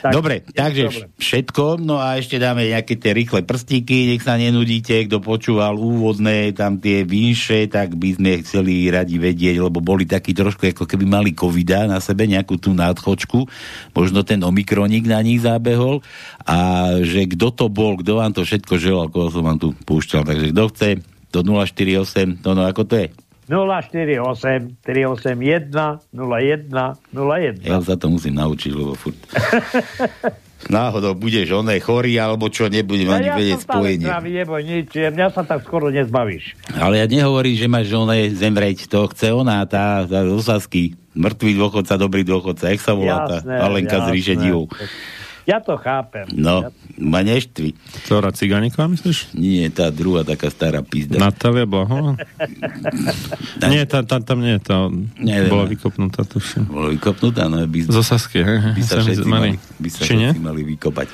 [0.00, 1.10] Tak, Dobre, takže problém.
[1.20, 6.56] všetko, no a ešte dáme nejaké tie rýchle prstíky, nech sa nenudíte, kto počúval úvodné,
[6.56, 11.04] tam tie vinše, tak by sme chceli radi vedieť, lebo boli takí trošku, ako keby
[11.04, 13.44] mali covida na sebe, nejakú tú nádchočku,
[13.92, 16.00] možno ten omikronik na nich zábehol
[16.48, 20.24] a že kto to bol, kto vám to všetko želal, koho som vám tu púšťal,
[20.24, 20.88] takže kto chce,
[21.28, 23.08] do 048, to no ako to je?
[23.48, 26.68] 048 381 01
[27.16, 27.64] 01.
[27.64, 29.16] Ja sa to musím naučiť, lebo furt.
[30.68, 34.04] Náhodou budeš oné chorý, alebo čo, nebudem ani ja vedieť spojenie.
[34.10, 36.58] zdravý, neboj nič, mňa sa tak skoro nezbavíš.
[36.74, 41.62] Ale ja nehovorím, že máš oné zemreť, to chce ona, tá, tá z Osasky, mŕtvý
[41.62, 44.14] dôchodca, dobrý dôchodca, jak sa volá tá Jasné, Alenka z jasné.
[44.18, 44.66] ríše divou.
[45.48, 46.28] Ja to chápem.
[46.36, 46.68] No,
[47.00, 47.72] ma neštvi.
[48.04, 49.32] Ktorá cigániková, myslíš?
[49.32, 51.16] Nie, tá druhá taká stará pizda.
[51.16, 52.20] Natália Blahová?
[53.72, 55.48] nie, tam, tam, tam nie, tá Neviem.
[55.48, 56.68] bola vykopnutá, tuším.
[56.68, 58.74] Bola vykopnutá, no by, Z Osasky, hej, hej.
[58.76, 59.56] by sa všetci mali.
[59.80, 61.06] by sa všetci mali vykopať.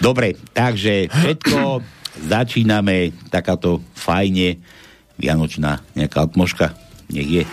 [0.00, 1.84] Dobre, takže všetko
[2.32, 4.56] začíname takáto fajne
[5.20, 6.72] vianočná nejaká atmoška.
[7.12, 7.44] Nech je.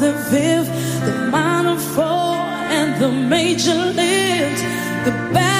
[0.00, 0.70] The fifth,
[1.04, 4.62] the minor four, and the major lift.
[5.04, 5.57] The baffled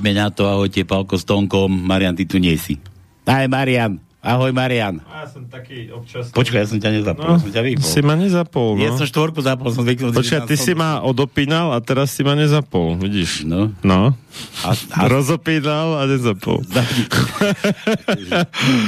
[0.00, 1.68] poďme na to, ahojte Palko s Tonkom.
[1.68, 2.80] Marian, ty tu nie si.
[3.28, 4.00] Aj Marian.
[4.24, 4.96] Ahoj Marian.
[5.04, 6.32] Ja som taký občas...
[6.32, 7.84] Počkaj, ja som ťa nezapol, No, som ťa vypol.
[7.84, 8.80] si ma nezapol, no.
[8.80, 10.16] Ja som štvorku zapol, som zvyknutý.
[10.16, 13.44] Počkaj, ty si ma odopínal a teraz si ma nezapol, vidíš?
[13.44, 13.76] No.
[13.84, 14.16] No.
[14.64, 15.00] A, a...
[15.12, 16.64] Rozopínal a nezapol.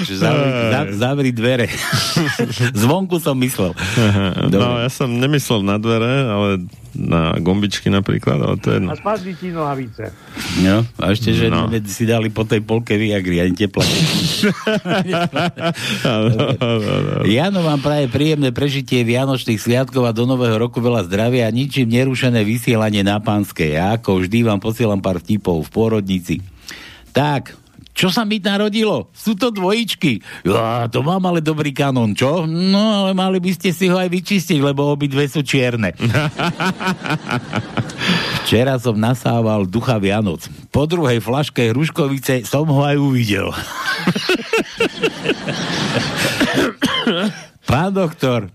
[0.09, 1.69] Zavri, za, zavri dvere.
[2.85, 3.77] Zvonku som myslel.
[4.49, 6.49] No, ja som nemyslel na dvere, ale
[6.95, 8.91] na gombičky napríklad, ale to je jedno.
[8.91, 10.13] A spadli ti nohavice.
[10.61, 11.67] No, a ešte, že No.
[11.83, 13.81] si dali po tej polke Viagri, ani teplá.
[17.27, 21.89] Jano vám praje príjemné prežitie Vianočných sviatkov a do Nového roku veľa zdravia a ničím
[21.89, 23.73] nerušené vysielanie na pánske.
[23.73, 26.35] Ja ako vždy vám posielam pár vtipov v pôrodnici.
[27.13, 27.57] Tak,
[28.03, 29.15] čo sa mi narodilo?
[29.15, 30.27] Sú to dvojičky.
[30.43, 32.51] Ja, to mám ale dobrý kanon, čo?
[32.51, 35.95] No, ale mali by ste si ho aj vyčistiť, lebo obidve sú čierne.
[38.43, 40.51] Včera som nasával ducha Vianoc.
[40.75, 43.55] Po druhej flaške hruškovice som ho aj uvidel.
[47.71, 48.51] Pán doktor,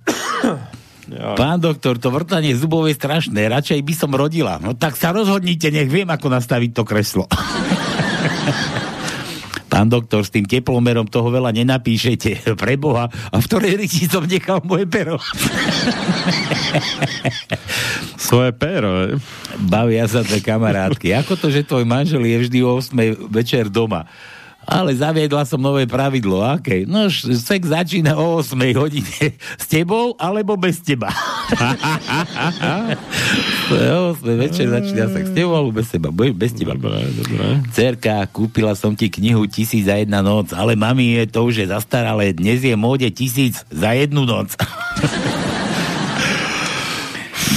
[1.40, 4.60] Pán doktor, to vrtanie zubov je strašné, radšej by som rodila.
[4.60, 7.32] No tak sa rozhodnite, nech viem, ako nastaviť to kreslo.
[9.68, 12.48] Pán doktor, s tým teplomerom toho veľa nenapíšete.
[12.62, 15.20] Preboha, a v ktorej riti som nechal moje pero?
[18.28, 19.16] Svoje pero, eh?
[19.60, 21.12] Bavia sa dve kamarátky.
[21.20, 24.08] Ako to, že tvoj manžel je vždy o 8 večer doma?
[24.68, 26.44] Ale zaviedla som nové pravidlo.
[26.44, 26.84] Aké?
[26.84, 29.40] No, sex začína o 8 hodine.
[29.64, 31.08] S tebou alebo bez teba?
[33.72, 36.10] O 8 večer začína sex s tebou alebo bez teba?
[36.14, 36.74] Bez teba.
[36.78, 37.64] Dobre, dobre.
[37.76, 41.68] Cerka, kúpila som ti knihu Tisíc za jedna noc, ale mami, je to už je
[41.68, 42.32] zastaralé.
[42.32, 44.56] Dnes je móde tisíc za jednu noc.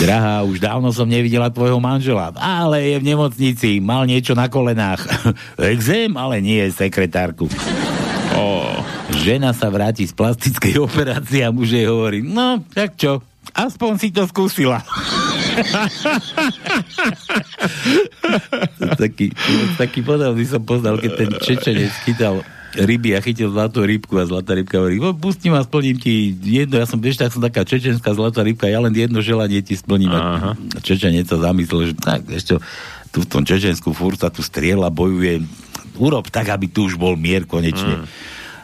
[0.00, 5.04] Drahá, už dávno som nevidela tvojho manžela, ale je v nemocnici, mal niečo na kolenách.
[5.76, 7.44] Exém, ale nie je sekretárku.
[8.32, 8.80] Oh.
[9.20, 13.20] Žena sa vráti z plastickej operácie a muž jej hovorí, no, tak čo,
[13.52, 14.80] aspoň si to skúsila.
[18.96, 19.32] Taký,
[19.76, 24.54] taký podobný som poznal, keď ten Čečenec chytal ryby a chytil zlatú rybku a zlatá
[24.54, 28.14] rybka hovorí, "No, pustím a splním ti jedno, ja som, vieš, tak som taká čečenská
[28.14, 30.14] zlatá rybka, ja len jedno želanie ti splním.
[30.14, 32.62] A Čečenec sa zamyslel, že tak, čo,
[33.10, 35.42] tu v tom Čečensku furt sa tu striela, bojuje,
[35.98, 38.06] urob tak, aby tu už bol mier konečne.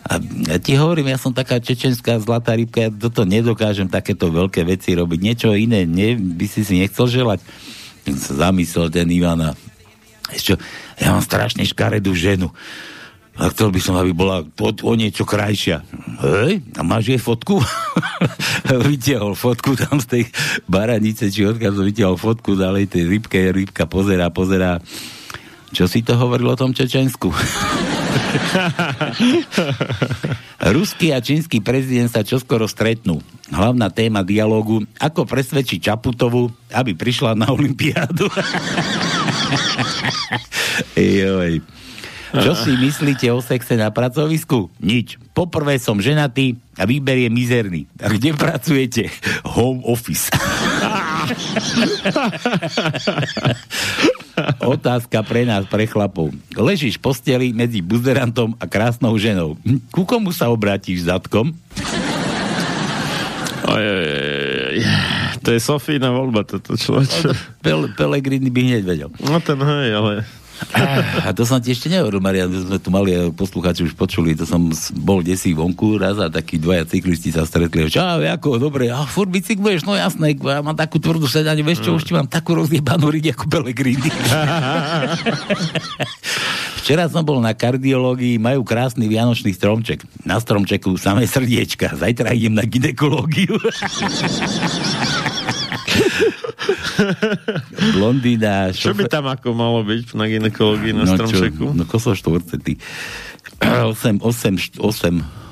[0.07, 0.23] A
[0.62, 5.19] ti hovorím, ja som taká čečenská zlatá rybka, ja toto nedokážem takéto veľké veci robiť.
[5.19, 7.42] Niečo iné nie, by si si nechcel želať.
[8.07, 9.59] Zamyslel ten Ivana.
[10.31, 10.62] Ešte,
[11.03, 12.55] ja mám strašne škaredú ženu.
[13.37, 15.85] A chcel by som, aby bola o, o niečo krajšia.
[16.25, 17.61] Hej, a máš jej fotku?
[18.88, 20.23] vytiahol fotku tam z tej
[20.64, 24.81] baranice, či odkiaľ som vytiahol fotku, ďalej tej rybke, rybka pozerá, pozerá.
[25.75, 27.29] Čo si to hovoril o tom Čečensku?
[30.77, 33.23] Ruský a čínsky prezident sa čoskoro stretnú.
[33.53, 38.27] Hlavná téma dialogu, ako presvedčiť Čaputovu, aby prišla na Olympiádu.
[40.97, 41.61] Joj.
[42.37, 44.69] Čo si myslíte o sexe na pracovisku?
[44.83, 45.17] Nič.
[45.33, 47.87] Poprvé som ženatý a výber je mizerný.
[48.03, 49.09] A kde pracujete?
[49.47, 50.29] Home office.
[54.77, 56.33] Otázka pre nás, pre chlapov.
[56.55, 59.57] Ležíš v posteli medzi buzerantom a krásnou ženou.
[59.92, 61.53] Ku komu sa obrátiš zadkom?
[63.66, 64.22] Oj, oj, oj,
[64.70, 64.79] oj.
[65.42, 67.62] To je Sofína voľba, toto človeče.
[67.62, 69.11] Pel, Pelegrini by hneď vedel.
[69.22, 70.12] No ten hej, ale...
[71.27, 74.49] A to som ti ešte nehovoril, Marian, sme tu mali, a poslucháči už počuli, to
[74.49, 77.88] som bol desí vonku raz a takí dvaja cyklisti sa stretli.
[77.92, 81.97] Čau, ako, dobre, a furt bicykluješ, no jasné, ja mám takú tvrdú sedanie, vieš čo,
[81.97, 84.11] už ti mám takú rozjebanú riť ako Pelegrini.
[86.87, 90.07] Včera som bol na kardiológii, majú krásny vianočný stromček.
[90.23, 91.99] Na stromčeku samé srdiečka.
[91.99, 93.59] Zajtra idem na ginekológiu.
[97.97, 98.73] Blondína.
[98.73, 101.73] Čo by tam ako malo byť na ginekológii na stromčeku?
[101.77, 102.79] No koso štvorcety.
[103.61, 105.47] 8, 8, 8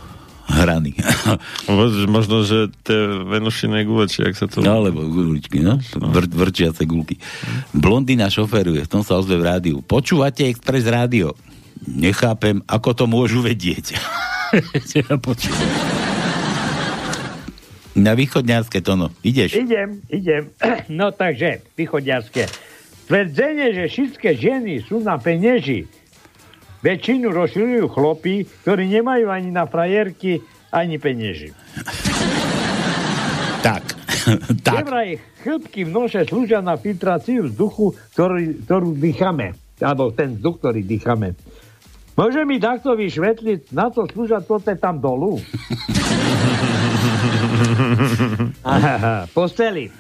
[0.45, 0.93] hrany.
[2.15, 4.61] Možno, že tie venušiné gule, či jak sa to...
[4.61, 5.81] No, alebo guličky, no.
[5.97, 7.17] Vr, vrčiace gulky.
[7.73, 9.77] Blondina šoferuje, v tom sa ozve v rádiu.
[9.81, 11.33] Počúvate Express rádio?
[11.85, 13.97] Nechápem, ako to môžu vedieť.
[14.95, 15.94] Ja počúvam.
[17.95, 19.15] Na východňarské tono.
[19.23, 19.55] Ideš?
[19.55, 20.51] Idem, idem.
[20.91, 22.51] No takže, východňarské.
[23.07, 25.87] Tvrdzenie, že všetky ženy sú na penieži,
[26.83, 30.43] väčšinu rozširujú chlopy, ktorí nemajú ani na frajerky,
[30.75, 31.55] ani penieži.
[33.65, 33.81] Tak.
[34.69, 34.85] tak.
[34.85, 39.57] Vraj chrbky v noše slúžia na filtráciu vzduchu, ktorý, ktorú dýchame.
[39.81, 41.33] Alebo ten vzduch, ktorý dýchame.
[42.15, 45.41] Môže mi takto vyšvetliť, na to slúžia toto tam dolu?
[49.37, 49.91] Posteli.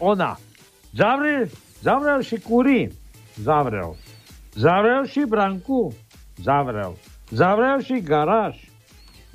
[0.00, 0.36] Ona.
[0.92, 1.48] Zavrel,
[1.82, 2.88] zavrel si kúry.
[3.36, 3.96] Zavrel.
[4.56, 5.92] Zavrel si branku.
[6.40, 6.96] Zavrel.
[7.32, 8.56] Zavrel si garáž.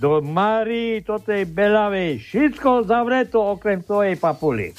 [0.02, 4.74] Do Marii, to tej belavej, všetko zavreto okrem tvojej papuly.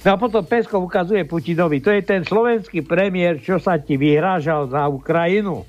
[0.00, 1.84] No a potom Peskov ukazuje Putinovi.
[1.84, 5.68] To je ten slovenský premiér, čo sa ti vyhrážal za Ukrajinu.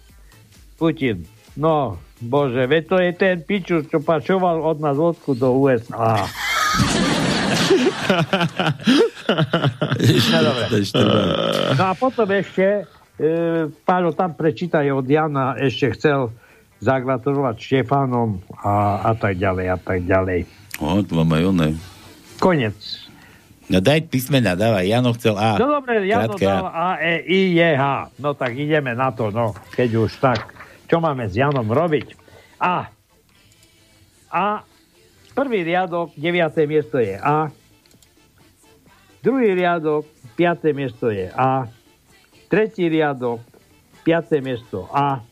[0.80, 1.28] Putin.
[1.60, 6.21] No, bože, veď to je ten piču, čo pačoval od nás vodku do USA.
[10.12, 10.65] No, dobre.
[11.77, 12.84] No a potom ešte,
[13.15, 13.31] e,
[13.88, 16.36] Páľo tam prečítaj od Jana, ešte chcel
[16.81, 20.49] zagratulovať Štefánom a, a tak ďalej, a tak ďalej.
[20.81, 21.67] O, tu máme aj oné.
[22.41, 22.75] Konec.
[23.69, 24.84] No daj písmena, dávaj.
[24.84, 25.55] Jano chcel A.
[25.55, 26.49] No dobre, ja to Krátke A.
[26.49, 27.84] dal A, E, I, J, H.
[28.19, 30.51] No tak ideme na to, no, keď už tak.
[30.91, 32.19] Čo máme s Janom robiť?
[32.60, 32.91] A.
[34.27, 34.67] A.
[35.32, 37.47] Prvý riadok, deviaté miesto je A.
[39.23, 40.04] Druhý riadok,
[40.36, 41.71] piaté miesto je A.
[42.51, 43.39] Tretí riadok,
[44.04, 45.23] piaté miesto A.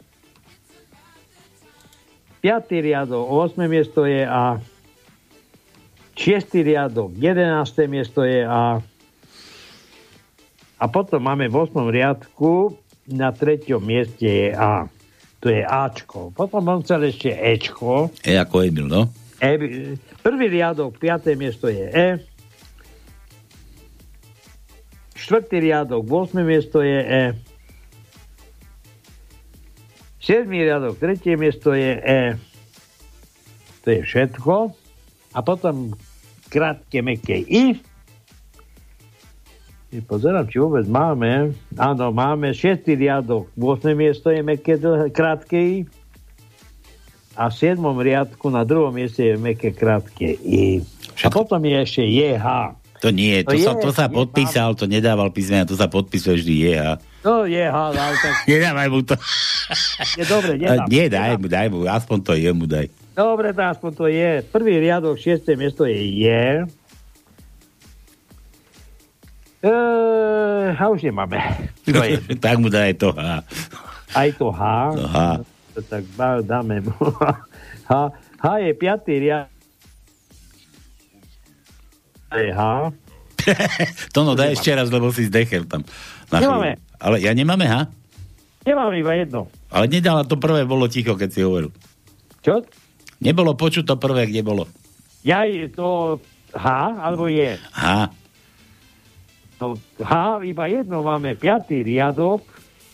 [2.39, 4.63] Piatý riadok, osme miesto je A.
[6.15, 8.79] Šiestý riadok, jedenácté miesto je A.
[10.79, 11.75] A potom máme v 8.
[11.91, 12.79] riadku
[13.11, 14.87] na treťom mieste je A.
[15.39, 16.35] To je Ačko.
[16.35, 18.11] Potom on chcel ešte Ečko.
[18.27, 19.07] E ako Emil, no?
[19.39, 19.55] E,
[20.19, 22.07] prvý riadok, piaté miesto je E.
[25.15, 26.43] Štvrtý riadok, 8.
[26.43, 27.23] miesto je E.
[30.19, 32.21] Siedmý riadok, tretie miesto je E.
[33.83, 34.75] To je všetko.
[35.31, 35.95] A potom
[36.51, 37.79] krátke, meké I.
[39.89, 41.57] Pozerám, či vôbec máme.
[41.73, 43.49] Áno, máme šiestý riadok.
[43.57, 43.97] 8.
[43.97, 44.77] miesto je meké,
[45.09, 45.89] krátke.
[47.33, 47.81] A v 7.
[47.81, 50.85] riadku na druhom mieste je meké krátke I.
[51.25, 52.45] A potom je ešte JH.
[52.99, 55.87] To nie, to, To sa, je, to sa je, podpísal, to nedával písmena, to sa
[55.87, 56.99] podpisuje vždy a...
[57.23, 59.15] No JH, ale tak Nedávaj mu to.
[60.19, 60.85] je dobre, nedám.
[60.85, 62.91] nie, daj mu, daj mu, aspoň to jemu daj.
[63.15, 64.31] Dobre, to aspoň to je.
[64.51, 66.67] Prvý riadok, šiesté miesto je je.
[69.59, 69.73] E,
[70.71, 71.35] a už nemáme.
[72.43, 73.43] Tak mu daj to H.
[74.15, 74.61] Aj to H.
[74.95, 75.17] To H.
[75.79, 76.03] Tak
[76.47, 76.95] dáme mu.
[77.87, 77.93] H.
[78.39, 79.51] H je piatý riadok.
[82.39, 82.61] Je H.
[84.13, 85.83] To no daj ešte raz, lebo si zdechel tam.
[86.29, 86.77] Nemáme.
[86.99, 87.89] Ale ja nemáme H?
[88.67, 89.47] Nemám iba jedno.
[89.71, 91.71] Ale nedala to prvé, bolo ticho, keď si hovoril.
[92.43, 92.61] Čo?
[93.19, 94.67] Nebolo počuť to prvé, kde bolo.
[95.25, 96.19] Ja je to
[96.53, 96.67] H,
[97.01, 97.55] alebo je.
[97.75, 98.13] H.
[99.59, 101.35] No, H, iba jedno máme.
[101.35, 102.41] Piatý riadok,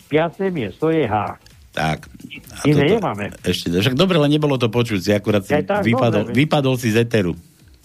[0.10, 1.38] piaté miesto je H.
[1.76, 2.08] Tak.
[2.56, 3.26] A Iné toto- nemáme.
[3.44, 6.34] Ešte, však dobre, ale nebolo to počuť, si akurát si tak, vypadol, dobre.
[6.34, 7.36] vypadol si z eteru.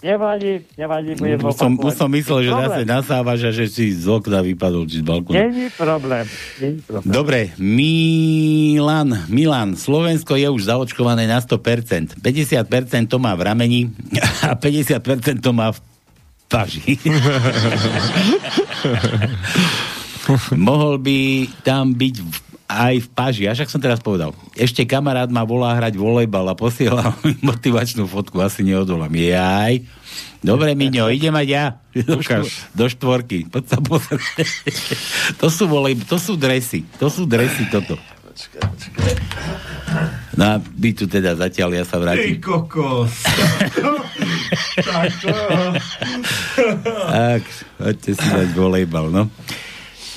[0.01, 4.09] Nevadí, nevadí, budem Už som, už som myslel, že zase nasávaš a že si z
[4.09, 5.37] okna vypadol, či z balkónu.
[5.37, 6.25] Není problém.
[6.57, 7.11] Není problém.
[7.13, 12.17] Dobre, Milan, Milan, Slovensko je už zaočkované na 100%.
[12.17, 13.81] 50% to má v rameni
[14.49, 15.79] a 50% to má v
[16.51, 16.99] paži.
[20.53, 21.17] Mohol by
[21.63, 22.35] tam byť v,
[22.67, 24.35] aj v paži, až ak som teraz povedal.
[24.59, 29.11] Ešte kamarát ma volá hrať volejbal a posielal mi motivačnú fotku, asi neodolám.
[29.15, 29.87] Jaj.
[30.41, 31.65] Dobre, Miňo, idem aj ja.
[31.93, 33.45] Do, štvo, do štvorky.
[33.45, 34.19] Poď sa pozrieť.
[35.41, 36.83] to sú volej, to sú dresy.
[36.97, 37.95] To sú dresy toto.
[40.39, 42.39] No a my tu teda zatiaľ, ja sa Ty vrátim.
[42.39, 43.13] kokos.
[44.87, 45.33] tak to...
[47.11, 47.43] Tak,
[47.77, 49.27] poďte si dať volejbal, no.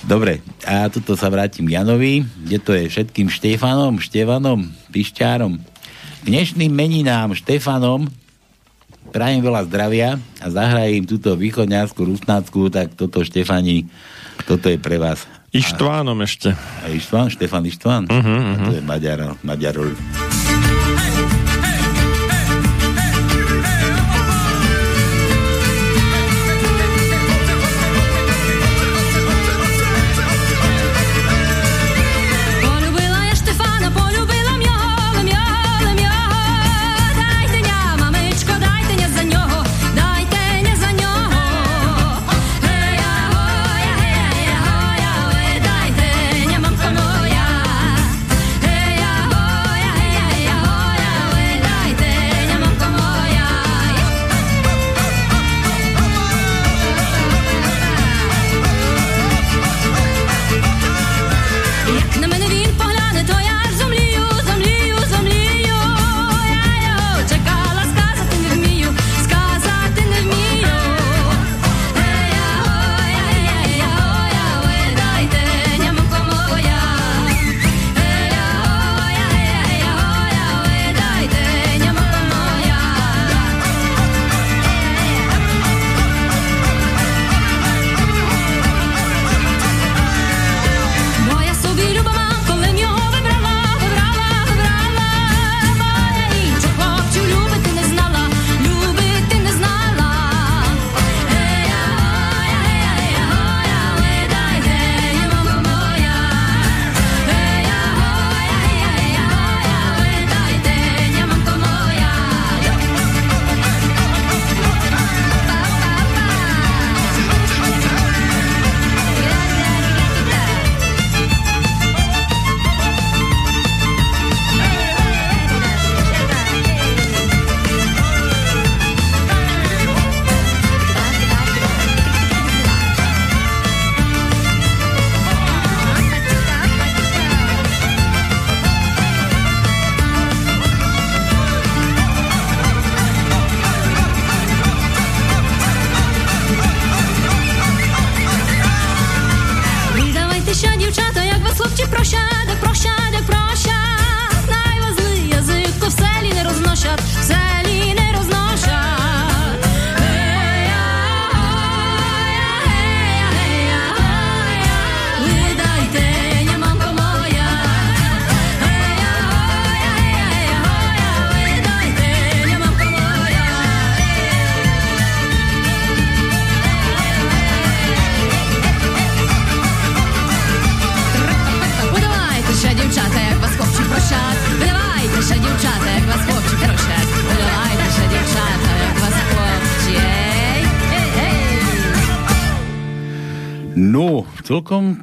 [0.05, 5.57] Dobre, a tuto sa vrátim Janovi, kde to je všetkým Štefanom, Števanom, Pišťárom.
[6.29, 8.13] Dnešným meninám Štefanom
[9.15, 13.87] prajem veľa zdravia a zahrajem im túto východňarskú rusnácku, tak toto Štefani,
[14.45, 15.23] toto je pre vás.
[15.55, 16.51] Ištvánom ešte.
[16.83, 18.11] A Ištván, Štefan Ištván?
[18.11, 18.65] Mhm, A mhm.
[18.67, 19.95] to je Maďar, Maďarol.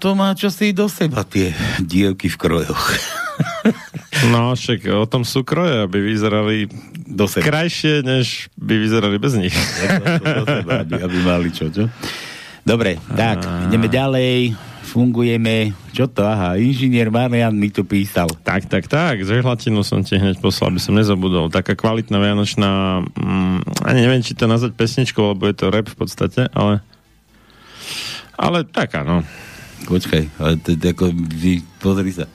[0.01, 2.85] To má čosi do seba, tie dievky v krojoch.
[4.33, 6.65] No, však o tom sú kroje, aby vyzerali
[7.05, 7.45] do seba.
[7.45, 9.53] krajšie, než by vyzerali bez nich.
[10.37, 11.85] do seba, aby, aby mali čo, čo?
[12.61, 14.53] Dobre, tak, ideme ďalej,
[14.85, 18.29] fungujeme, čo to, aha, inžinier Marian mi tu písal.
[18.45, 21.49] Tak, tak, tak, žehlatinu som ti hneď poslal, aby som nezabudol.
[21.49, 25.97] Taká kvalitná vianočná, mm, ani neviem, či to nazvať pesničkou, lebo je to rap v
[25.97, 26.85] podstate, ale
[28.41, 29.21] ale taká, no.
[29.87, 31.05] Počkaj, ale to, to ako,
[31.81, 32.25] pozri sa.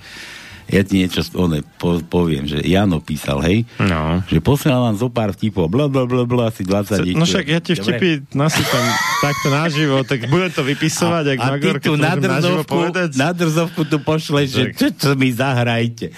[0.66, 4.18] Ja ti niečo one, po, poviem, že Jano písal, hej, no.
[4.26, 7.62] že posielam vám zo pár vtipov, bla, bla, bla, bla, asi 20 No však ja
[7.62, 8.84] ti vtipy nasypem
[9.22, 12.78] takto naživo, tak budem to vypisovať, ak a Magor, ty tu na drzovku,
[13.14, 16.10] na drzovku tu pošleš, že čo, čo mi zahrajte.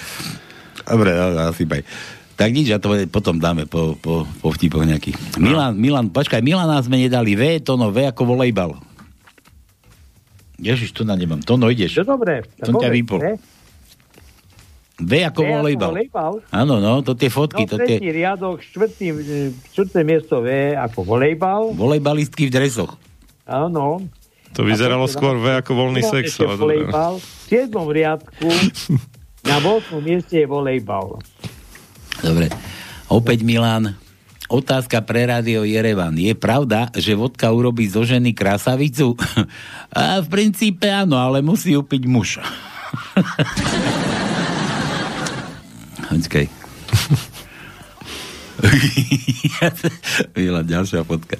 [0.88, 1.84] Dobre, no, asi baj.
[2.38, 5.36] Tak nič, ja to potom dáme po, po, po vtipoch nejakých.
[5.36, 5.44] No.
[5.44, 8.87] Milan, Milan, počkaj, Milana sme nedali V, to no V ako volejbal.
[10.58, 11.38] Ježiš, tu na nemám.
[11.46, 12.02] To no ideš.
[12.02, 12.42] To dobre.
[12.58, 13.38] Som ťa vypol.
[14.98, 15.94] V ako volejbal.
[16.50, 17.70] Áno, no, to tie fotky.
[17.70, 18.02] No, to tie...
[18.02, 19.06] riadok, štvrtý,
[19.70, 21.70] štvrté miesto V ako volejbal.
[21.78, 22.98] Volejbalistky v dresoch.
[23.46, 24.02] Áno.
[24.58, 26.42] To vyzeralo skôr V ako voľný sex.
[26.42, 27.22] Volejbal.
[27.22, 28.50] V siedmom riadku
[29.48, 30.02] na 8.
[30.02, 31.22] mieste je volejbal.
[32.18, 32.50] Dobre.
[33.06, 33.94] Opäť Milan.
[34.48, 36.16] Otázka pre rádio Jerevan.
[36.16, 39.12] Je pravda, že vodka urobí zo ženy krasavicu?
[39.92, 42.40] A v princípe áno, ale musí ju piť muž.
[46.08, 46.48] Počkaj.
[50.32, 51.36] Milan, ďalšia fotka.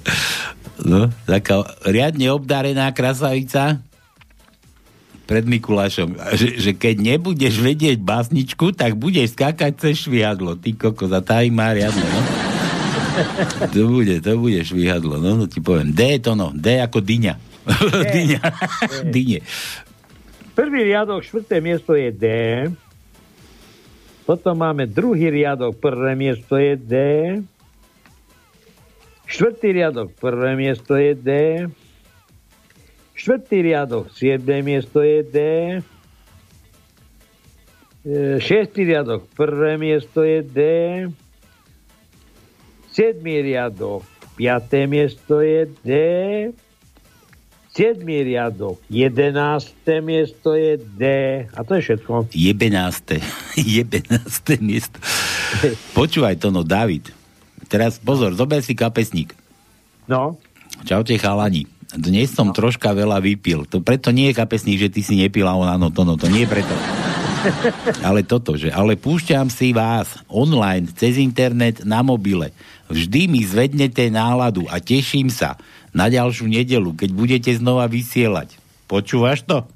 [0.85, 3.83] No, taká riadne obdarená krasavica
[5.29, 10.57] pred Mikulášom, že, že keď nebudeš vedieť básničku, tak budeš skákať cez švihadlo.
[10.57, 12.48] Ty kokos, a tá má riadne, no?
[13.75, 15.93] to bude, to bude švihadlo, no, no ti poviem.
[15.93, 17.35] D je to no, D ako dyňa.
[18.15, 18.41] dyňa.
[19.15, 19.41] Dyne.
[20.59, 22.27] Prvý riadok, štvrté miesto je D.
[24.27, 26.95] Potom máme druhý riadok, prvé miesto je D.
[29.29, 31.31] Štvrtý riadok, prvé miesto je D.
[33.19, 35.39] Štvrtý riadok, siedme miesto je D.
[38.07, 40.59] E, Šiestý riadok, prvé miesto je D.
[42.99, 44.03] Siedmý riadok,
[44.35, 45.91] piaté miesto je D.
[47.71, 51.03] Siedmý riadok, jedenácté miesto je D.
[51.47, 52.27] A to je všetko.
[52.35, 53.23] Jebenácté.
[53.55, 54.99] Jebenácté miesto.
[55.95, 57.15] Počúvaj to, no, David.
[57.71, 59.31] Teraz pozor, zober si kapesník.
[60.11, 60.35] No.
[60.83, 61.71] Čaute chalani.
[61.95, 62.55] Dnes som no.
[62.59, 63.63] troška veľa vypil.
[63.71, 66.27] To preto nie je kapesník, že ty si nepil a on áno, to no, to
[66.27, 66.75] nie je preto.
[68.03, 72.51] Ale toto, že ale púšťam si vás online, cez internet, na mobile.
[72.89, 75.61] Vždy mi zvednete náladu a teším sa
[75.93, 78.57] na ďalšiu nedelu, keď budete znova vysielať.
[78.89, 79.69] Počúvaš to?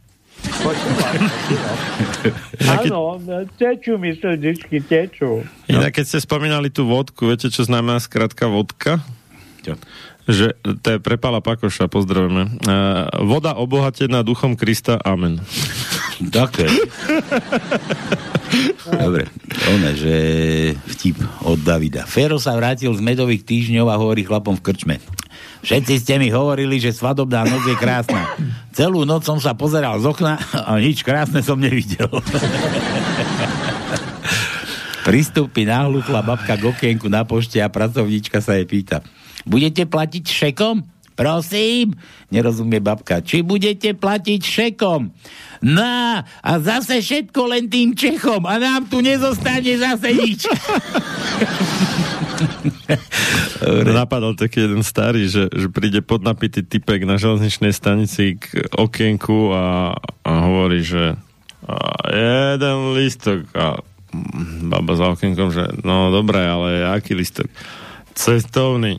[2.67, 3.21] Áno,
[3.61, 5.47] tečú mi srdičky, tečú.
[5.71, 8.99] Inak keď ste spomínali tú vodku, viete, čo znamená skratka vodka?
[9.63, 9.79] Čo?
[10.23, 10.47] Že
[10.83, 12.63] to je pre Pala Pakoša, pozdravujeme.
[12.63, 15.43] Uh, voda obohatená duchom Krista, amen.
[16.33, 16.69] Také.
[18.85, 19.25] Dobre,
[19.73, 20.15] ono, že
[20.77, 21.17] vtip
[21.49, 22.05] od Davida.
[22.05, 24.97] Fero sa vrátil z medových týždňov a hovorí chlapom v krčme.
[25.63, 28.29] Všetci ste mi hovorili, že svadobná noc je krásna.
[28.77, 32.11] Celú noc som sa pozeral z okna a nič krásne som nevidel.
[35.03, 39.03] Pristúpi náhluchla babka k okienku na pošte a pracovníčka sa jej pýta.
[39.43, 40.92] Budete platiť šekom?
[41.13, 41.95] Prosím,
[42.33, 43.21] nerozumie babka.
[43.21, 45.13] Či budete platiť šekom?
[45.63, 50.41] No, a zase všetko len tým Čechom a nám tu nezostane zase nič.
[53.87, 59.95] Napadol taký jeden starý, že, že príde podnapitý typek na železničnej stanici k okienku a,
[60.27, 61.15] a hovorí, že
[61.63, 61.79] a
[62.11, 63.79] jeden listok a
[64.67, 67.47] baba za okienkom, že no dobré, ale aký listok?
[68.13, 68.99] Cestovný.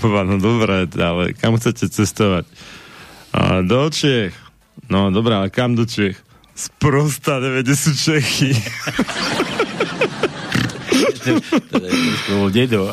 [0.00, 2.46] Baba, no dobré, ale kam chcete cestovať?
[3.30, 4.34] A do Čech.
[4.90, 6.18] No dobré, ale kam do Čech?
[6.54, 8.52] Sprosta, nevede sú Čechy.
[12.26, 12.90] to bol dedo.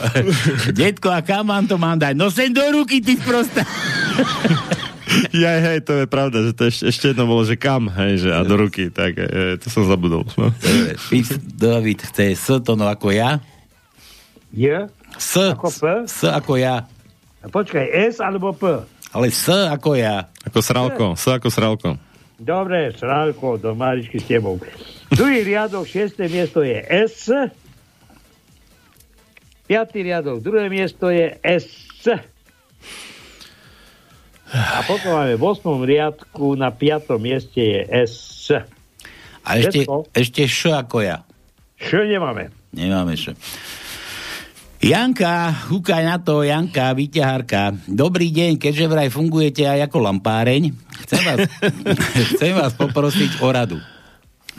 [0.72, 2.14] Detko, a kam mám to mám dať?
[2.16, 3.64] No sem do ruky, ty sprosta.
[5.32, 8.30] Ja, hej, to je pravda, že to ešte, ešte jedno bolo, že kam, hej, že
[8.36, 10.28] a do ruky, tak e, to som zabudol.
[10.36, 10.51] No.
[11.58, 13.39] David chce S to no ako ja.
[14.51, 14.91] J?
[15.18, 15.82] S, Ako P?
[16.05, 16.86] S ako ja.
[17.43, 18.63] Počkaj, S alebo P?
[19.13, 20.30] Ale S ako ja.
[20.45, 21.89] Ako sralko, S ako sralko.
[22.38, 24.61] Dobre, Srálko, do Maričky s tebou.
[25.09, 27.34] Druhý riadok, šiesté miesto je S.
[29.65, 32.05] Piatý riadok, druhé miesto je S.
[34.53, 35.65] A potom máme v 8.
[35.82, 37.18] riadku na 5.
[37.18, 38.15] mieste je S.
[39.41, 39.95] A ešte, Všetko?
[40.13, 41.26] ešte š ako ja.
[41.82, 42.53] Š nemáme.
[42.70, 43.34] Nemáme š.
[44.78, 47.73] Janka, húkaj na to, Janka, vyťahárka.
[47.89, 50.69] Dobrý deň, keďže vraj fungujete aj ako lampáreň,
[51.01, 51.39] chcem vás,
[52.38, 53.78] chcem vás poprosiť o radu.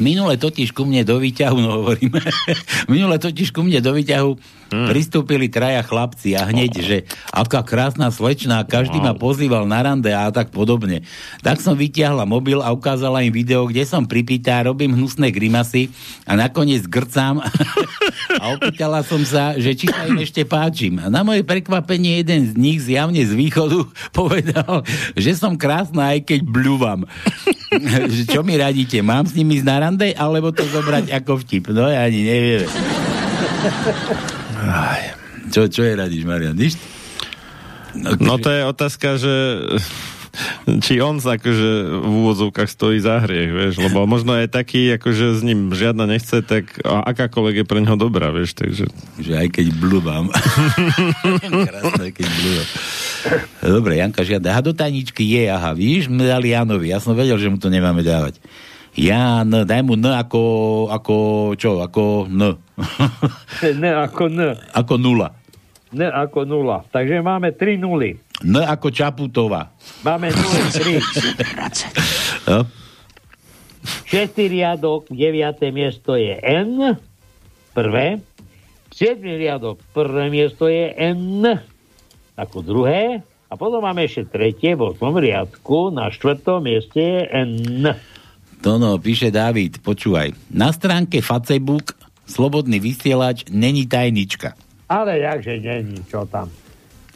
[0.02, 2.18] Minule totiž ku mne do výťahu, no hovorím,
[2.90, 4.30] minule totiž ku mne do výťahu
[4.72, 4.88] hmm.
[4.88, 6.96] pristúpili traja chlapci a hneď, že
[7.32, 11.04] aká krásna slečná, každý ma pozýval na rande a tak podobne.
[11.44, 15.92] Tak som vyťahla mobil a ukázala im video, kde som pripýtá, robím hnusné grimasy
[16.24, 17.40] a nakoniec grcám
[18.42, 21.00] a opýtala som sa, že či sa im ešte páčim.
[21.00, 23.88] A na moje prekvapenie jeden z nich zjavne z východu
[24.18, 24.84] povedal,
[25.18, 27.04] že som krásna, aj keď bľúvam.
[28.32, 29.00] Čo mi radíte?
[29.04, 31.70] Mám s nimi ísť na rande, alebo to zobrať ako vtip?
[31.72, 32.68] No ja ani neviem.
[34.58, 35.14] Aj.
[35.48, 36.58] Čo, čo je radíš, Marian?
[36.58, 36.74] Nič?
[37.96, 39.34] No to je otázka, že
[40.84, 45.42] či on akože v úvodzovkách stojí za hriech, vieš, lebo možno je taký, akože s
[45.42, 48.86] ním žiadna nechce, tak a akákoľvek je pre neho dobrá, vieš, takže...
[49.18, 50.30] Že aj keď blúvam.
[51.42, 52.68] Krásne, keď blúvam.
[53.64, 54.54] Dobre, Janka žiada.
[54.54, 56.92] A do tajničky je, aha, vidíš, my dali Janovi.
[56.92, 58.38] Ja som vedel, že mu to nemáme dávať.
[58.98, 60.42] Jan, daj mu N ako,
[60.90, 61.14] ako
[61.54, 62.58] čo, ako N.
[63.62, 64.58] N ako N.
[64.74, 65.38] Ako nula.
[65.94, 66.82] N ako nula.
[66.90, 68.18] Takže máme 3 nuly.
[68.42, 69.70] N ako Čaputová.
[70.02, 70.42] Máme 0,
[70.74, 70.98] 3.
[72.50, 72.64] No?
[74.08, 75.62] Šiestý riadok, 9.
[75.70, 76.98] miesto je N.
[77.76, 78.18] Prvé.
[78.90, 81.46] Siedmý riadok, prvé miesto je N.
[82.34, 83.22] Ako druhé.
[83.48, 85.14] A potom máme ešte tretie, v 8.
[85.14, 87.94] riadku, na štvrtom mieste je N.
[88.62, 90.34] To no, píše David, počúvaj.
[90.50, 91.94] Na stránke Facebook
[92.28, 94.52] Slobodný vysielač není tajnička.
[94.84, 96.52] Ale jakže není, čo tam.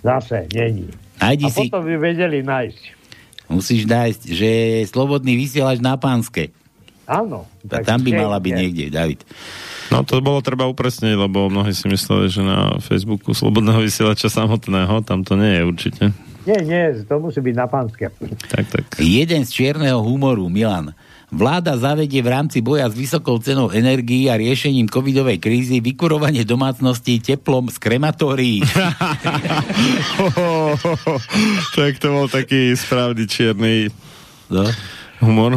[0.00, 0.88] Zase není.
[1.20, 2.82] Nájdi A si, potom by vedeli nájsť.
[3.52, 6.54] musíš nájsť, že je Slobodný vysielač na pánske.
[7.04, 7.44] Áno.
[7.68, 8.60] A tam by mala byť kde?
[8.62, 9.20] niekde, David.
[9.92, 15.04] No to bolo treba upresniť, lebo mnohí si mysleli, že na Facebooku Slobodného vysielača samotného,
[15.04, 16.02] tam to nie je určite.
[16.48, 18.08] Nie, nie, to musí byť na pánske.
[18.48, 18.84] Tak, tak.
[18.98, 20.96] Jeden z čierneho humoru, Milan.
[21.32, 27.24] Vláda zavedie v rámci boja s vysokou cenou energií a riešením covidovej krízy vykurovanie domácností
[27.24, 28.60] teplom z krematórií.
[31.72, 33.88] tak to bol taký správny čierny
[34.52, 34.68] no.
[35.24, 35.56] humor.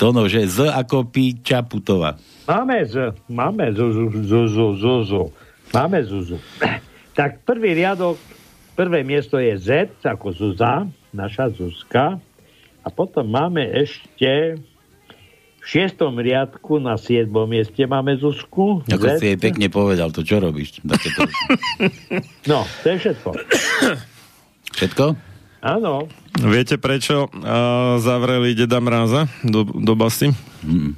[0.00, 2.16] Tono, že Z ako Píča Putova.
[2.48, 5.24] Máme z, máme Zuzu, Zuzu, Zuzu.
[5.68, 6.40] Máme Zuzu.
[7.12, 8.16] Tak prvý riadok,
[8.72, 12.16] prvé miesto je Z, ako Zuza, naša Zuzka.
[12.80, 14.56] A potom máme ešte
[15.64, 18.84] v šiestom riadku na siedmom mieste máme Zuzku.
[18.84, 19.16] Ako Z.
[19.16, 20.84] si jej pekne povedal, to čo robíš?
[20.84, 21.24] Takéto...
[22.50, 23.28] No, to je všetko.
[24.76, 25.04] Všetko?
[25.64, 26.12] Áno.
[26.36, 30.36] Viete prečo uh, zavreli Deda Mráza do, do basy?
[30.60, 30.92] Mm.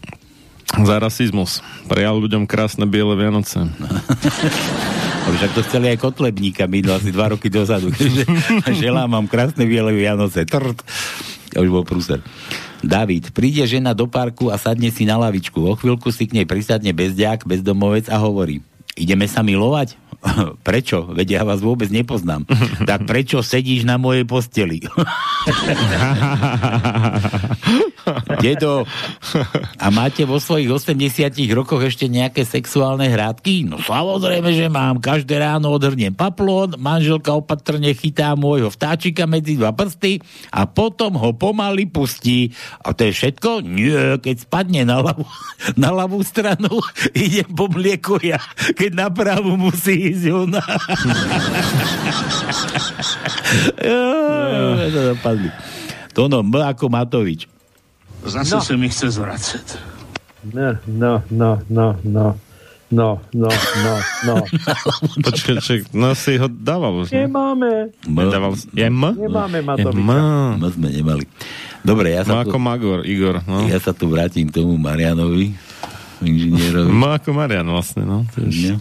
[0.82, 1.62] Za rasizmus.
[1.86, 3.62] Prijal ľuďom krásne biele Vianoce.
[5.38, 7.94] Však to chceli aj Kotlebníka minul asi dva roky dozadu.
[8.66, 10.42] že želám vám krásne biele Vianoce.
[10.42, 10.82] Trt.
[11.54, 12.18] Ja už bol prúser.
[12.84, 15.60] David, príde žena do parku a sadne si na lavičku.
[15.62, 18.60] O chvíľku si k nej prisadne bezďák, bezdomovec a hovorí
[18.96, 19.94] ideme sa milovať?
[20.66, 21.06] Prečo?
[21.10, 22.44] Veď ja vás vôbec nepoznám.
[22.88, 24.82] tak prečo sedíš na mojej posteli?
[28.38, 28.86] Dedo,
[29.82, 33.66] a máte vo svojich 80 rokoch ešte nejaké sexuálne hrádky?
[33.66, 35.02] No samozrejme, že mám.
[35.02, 40.22] Každé ráno odhrnem paplón, manželka opatrne chytá môjho vtáčika medzi dva prsty
[40.54, 42.54] a potom ho pomaly pustí.
[42.82, 43.66] A to je všetko?
[43.66, 45.26] Nie, keď spadne na ľavú,
[45.82, 46.78] na ľavú stranu,
[47.10, 48.38] idem po mlieku ja.
[48.78, 50.62] Keď na pravú musí ona.
[53.78, 54.00] Jo,
[54.86, 55.50] to dopadli.
[56.12, 57.46] Tono, M ako Matovič.
[58.24, 58.60] Zase No.
[58.60, 59.78] se mi chce zvracet.
[60.46, 62.26] No, no, no, no, no.
[62.88, 63.94] No, no, no,
[64.24, 64.36] no.
[65.26, 67.10] Počkaj, čak, no si ho dával už.
[67.10, 67.26] ne?
[67.26, 67.90] Nemáme.
[68.06, 69.10] Nedával si- Je M?
[69.10, 69.98] Nemáme Je Matoviča.
[69.98, 70.10] M.
[70.54, 71.26] M sme nemali.
[71.82, 73.42] Dobre, ja M sa, ako tu, Magor, Igor.
[73.42, 73.66] No.
[73.66, 75.50] ja sa tu vrátim k tomu Marianovi,
[76.22, 76.86] inžinierovi.
[76.88, 78.22] M ako Marian vlastne, no.
[78.38, 78.78] Nie?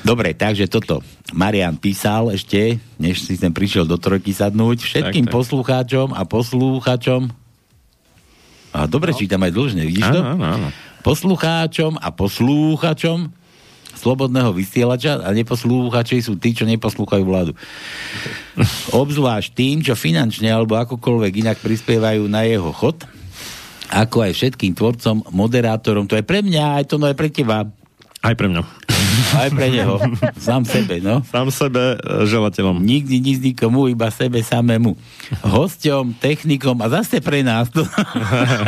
[0.00, 1.04] Dobre, takže toto.
[1.36, 5.36] Marian písal ešte, než si sem prišiel do trojky sadnúť, všetkým Tak, tak.
[5.36, 7.40] poslucháčom a poslúchačom
[8.70, 10.20] a dobre čítam aj dlžne, vidíš to?
[10.22, 10.68] Áno, áno.
[11.02, 13.34] Poslucháčom a poslúchačom
[13.90, 17.52] slobodného vysielača a neposlúchači sú tí, čo neposlúchajú vládu.
[18.94, 23.02] Obzvlášť tým, čo finančne alebo akokoľvek inak prispievajú na jeho chod,
[23.90, 26.06] ako aj všetkým tvorcom, moderátorom.
[26.06, 27.66] To je pre mňa, aj to no aj pre teba.
[28.22, 28.62] Aj pre mňa.
[29.36, 29.98] Aj pre neho.
[30.38, 31.22] Sám sebe, no.
[31.26, 32.80] Sám sebe e, želateľom.
[32.80, 34.94] Nikdy nic nikomu, iba sebe samému.
[35.42, 37.70] Hosťom, technikom a zase pre nás.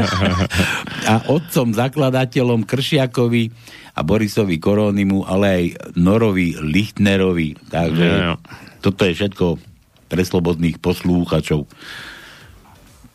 [1.13, 3.53] a otcom, zakladateľom Kršiakovi
[3.93, 5.65] a Borisovi Korónimu, ale aj
[6.01, 7.57] Norovi Lichtnerovi.
[7.69, 8.35] Takže Jo.
[8.81, 9.47] toto je všetko
[10.09, 11.65] pre slobodných poslúchačov.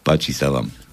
[0.01, 0.86] Páči sa vám.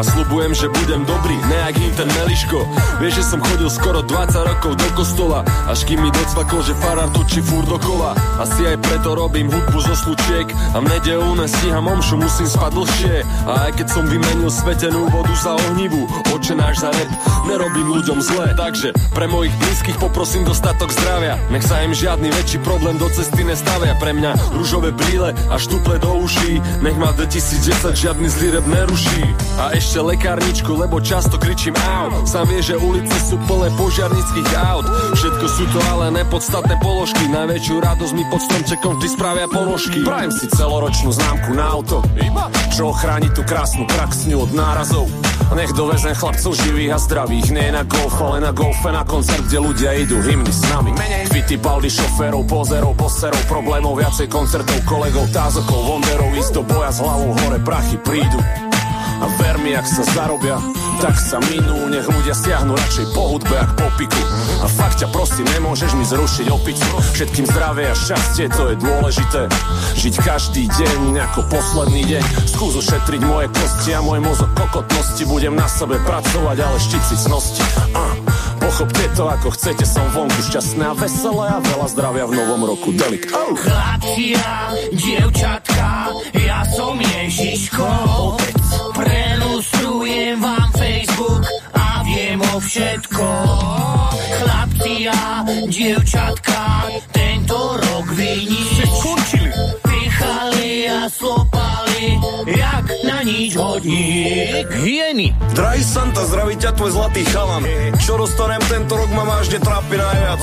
[0.00, 2.64] A slubujem, že budem dobrý, nejak im ten Meliško.
[3.04, 7.10] Vieš, že som chodil skoro 20 rokov do kostola Až kým mi docvaklo, že farár
[7.10, 8.14] točí fúr dokola.
[8.38, 13.16] Asi aj preto robím hudbu zo slučiek A v nedelu nestíham omšu, musím spať dlhšie.
[13.50, 17.10] A aj keď som vymenil svetenú vodu za ohnivú Oče náš za rep,
[17.50, 21.34] nerobím ľuďom zle Takže pre mojich blízkych poprosím dostatok zdravia.
[21.50, 23.98] Nech sa im žiadny väčší problém do cesty nestavia.
[23.98, 26.62] Pre mňa rúžové brýle a štuple do uší.
[26.86, 29.26] Nech ma 2010 žiadny zlý rep neruší.
[29.58, 32.22] A ešte lekárničku, lebo často kričím au.
[32.22, 34.86] Sám vie, že ulice sú plné požiarnických aut.
[35.18, 37.24] Všetko sú to ale nepodstatné položky.
[37.32, 40.04] Najväčšiu radosť mi pod stromčekom vždy spravia ponožky.
[40.04, 42.04] Prajem si celoročnú známku na auto.
[42.76, 45.08] Čo ochráni tú krásnu praxňu od nárazov?
[45.56, 47.48] Nech dovezem chlapcov živých a zdravých.
[47.50, 50.92] Nie na golf, ale na golfe na koncert, kde ľudia idú hymny s nami.
[51.32, 56.30] Kvity, baldy, šoférov, pozerov, posterov Problémov, viacej koncertov, kolegov, tázokov, vonderov.
[56.36, 58.38] Ísť do boja s hlavou hore, prachy prídu.
[59.20, 60.56] A ver mi, ak sa zarobia,
[61.00, 64.22] tak sa minú Nech ľudia stiahnu radšej po hudbe, ak po piku
[64.62, 66.86] A fakt ťa prosím, nemôžeš mi zrušiť opicu
[67.16, 69.42] Všetkým zdravie a šťastie, to je dôležité
[69.96, 75.56] Žiť každý deň ako posledný deň Skús ušetriť moje kosti a môj mozog kokotnosti Budem
[75.56, 77.64] na sebe pracovať, ale štiť si cnosti
[77.96, 78.14] uh.
[78.60, 82.92] Pochopte to ako chcete, som vonku šťastné a veselé a veľa zdravia v novom roku
[82.92, 83.26] Delik.
[83.32, 83.56] Oh.
[83.56, 84.36] Chlapci
[84.94, 85.89] dievčatka,
[95.90, 98.86] dievčatka, tento rok vynič.
[99.82, 102.14] Pichali a slopali,
[102.46, 104.70] jak na nič hodník.
[104.86, 105.34] Hyeny.
[105.50, 107.66] Drahý Santa, zdraví ťa tvoj zlatý chalan.
[107.98, 110.42] Čo dostanem tento rok ma vážne trápi najviac.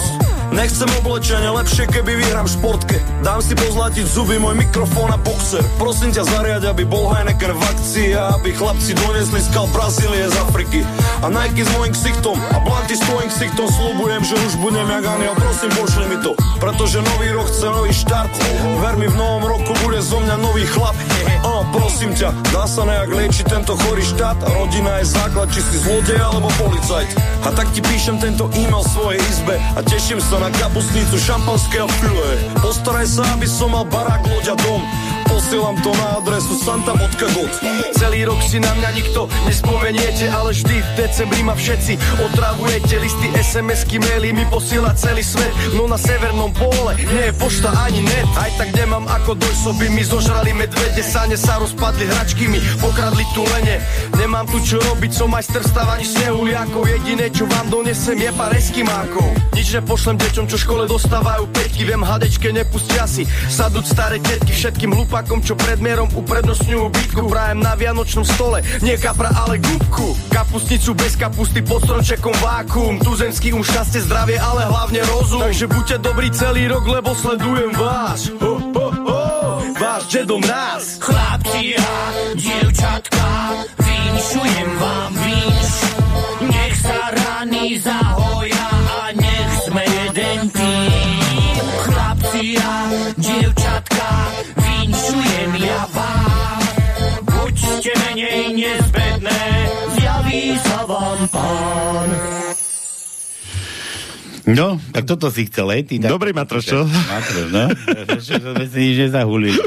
[0.57, 2.97] Nechcem oblečenie, lepšie keby vyhrám v športke.
[3.21, 5.61] Dám si pozlatiť zuby, môj mikrofón a boxer.
[5.77, 10.33] Prosím ťa zariať, aby bol Heineken v akcii a aby chlapci donesli skal Brazílie z
[10.49, 10.81] Afriky.
[11.21, 15.05] A Nike s môjim ksichtom a Blanty s tvojim ksichtom slubujem, že už budem jak
[15.05, 16.33] aniel, prosím pošli mi to.
[16.57, 18.33] Pretože nový rok chce nový štart.
[18.81, 20.97] Ver mi, v novom roku bude zo mňa nový chlap.
[21.45, 24.41] Oh, prosím ťa, dá sa nejak liečiť tento chorý štát.
[24.57, 27.13] Rodina je základ, či si zlodej alebo policajt.
[27.45, 32.31] A tak ti píšem tento e-mail svojej izbe a teším sa na kapustnicu šampanského file.
[32.61, 34.81] Postaraj sa, aby som mal barák, loď a dom.
[35.27, 37.51] Posielam to na adresu santa.god
[37.99, 41.99] Celý rok si na mňa nikto nespomeniete, ale vždy v decembri ma všetci
[42.31, 42.95] otravujete.
[43.01, 48.07] Listy, SMS-ky, maily mi posiela celý svet, no na severnom pole nie je pošta ani
[48.07, 48.27] net.
[48.39, 53.43] Aj tak nemám ako dojsoby, mi zožrali medvede, sane sa rozpadli, hračky mi pokradli tu
[53.43, 53.83] lene.
[54.15, 58.53] Nemám tu čo robiť, som majster v stávaní snehuliakov, jediné čo vám donesem je pár
[58.55, 59.27] eskimákov.
[59.57, 64.53] Nič nepošlem deťom, čo v škole dostávajú peťky, viem hadečke nepustia si, sadúť staré tetky,
[64.53, 67.25] všetkým hlupákom, čo pred mierom uprednostňujú bytku.
[67.25, 70.13] Prajem na vianočnom stole, nie kapra, ale gubku.
[70.29, 73.01] Kapustnicu bez kapusty pod stromčekom vákum.
[73.01, 75.41] Tuzemský um šťastie, zdravie, ale hlavne rozum.
[75.41, 78.29] Takže buďte dobrí celý rok, lebo sledujem vás.
[78.37, 79.23] Ho, ho, ho,
[79.73, 81.01] váš Dedo Mráz.
[81.01, 81.91] Chlapci a
[82.37, 83.27] dievčatka,
[83.79, 85.71] vinšujem vám vinš.
[86.45, 88.06] Nech sa rany zahoja
[101.29, 102.09] pán.
[104.47, 105.83] No, tak toto si chcel, hej?
[105.83, 106.11] Ty, tak...
[106.15, 106.87] Dobrý matroš, čo?
[106.87, 107.67] Matroš, no.
[108.15, 109.59] Čo sme si nič nezahulili.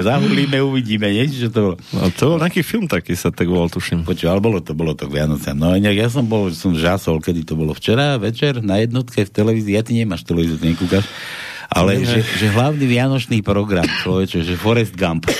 [0.00, 1.28] Zahulíme, uvidíme, nie?
[1.28, 1.76] Čo to bolo?
[1.92, 4.08] No, to bol nejaký film taký, sa tak volal, tuším.
[4.08, 5.60] Počuj, ale bolo to, bolo to k Vianociam.
[5.60, 9.28] No inak ja som bol, som žasol, kedy to bolo včera večer na jednotke v
[9.28, 11.04] televízii, ja ty nemáš televíziu, ty nekúkaš,
[11.66, 15.26] ale že, že hlavný vianočný program, človeče, že Forest Gump.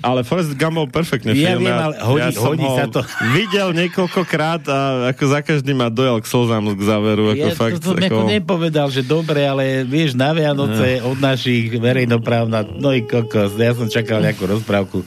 [0.00, 1.62] Ale Forrest Gump bol perfektný Ja film.
[1.62, 3.00] viem, ale hodí- som hodí ho sa to.
[3.36, 4.78] Videl niekoľkokrát a
[5.10, 7.24] ako za každým ma dojal k slzám k záveru.
[7.30, 8.26] Ako Ja fakt, to, to ako...
[8.26, 13.86] nepovedal, že dobre, ale vieš, na Vianoce od našich verejnoprávna, no i kokos, ja som
[13.86, 15.04] čakal nejakú rozprávku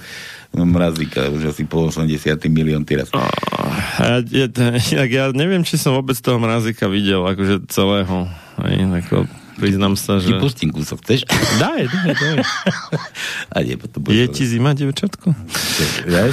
[0.49, 2.09] No, mrazíka, už asi po 80
[2.49, 3.13] milión teraz.
[3.13, 4.47] Ja, ja,
[4.81, 8.25] ja, ja neviem, či som vôbec toho mrazíka videl, akože celého.
[8.57, 9.29] Aj, ako,
[9.59, 10.31] priznám sa, že...
[10.31, 11.27] Ti pustím kúsok, chceš?
[11.59, 12.37] Daj, daj, daj.
[13.49, 15.35] A nie, potom Je ti zima, devčatko?
[16.07, 16.29] Daj.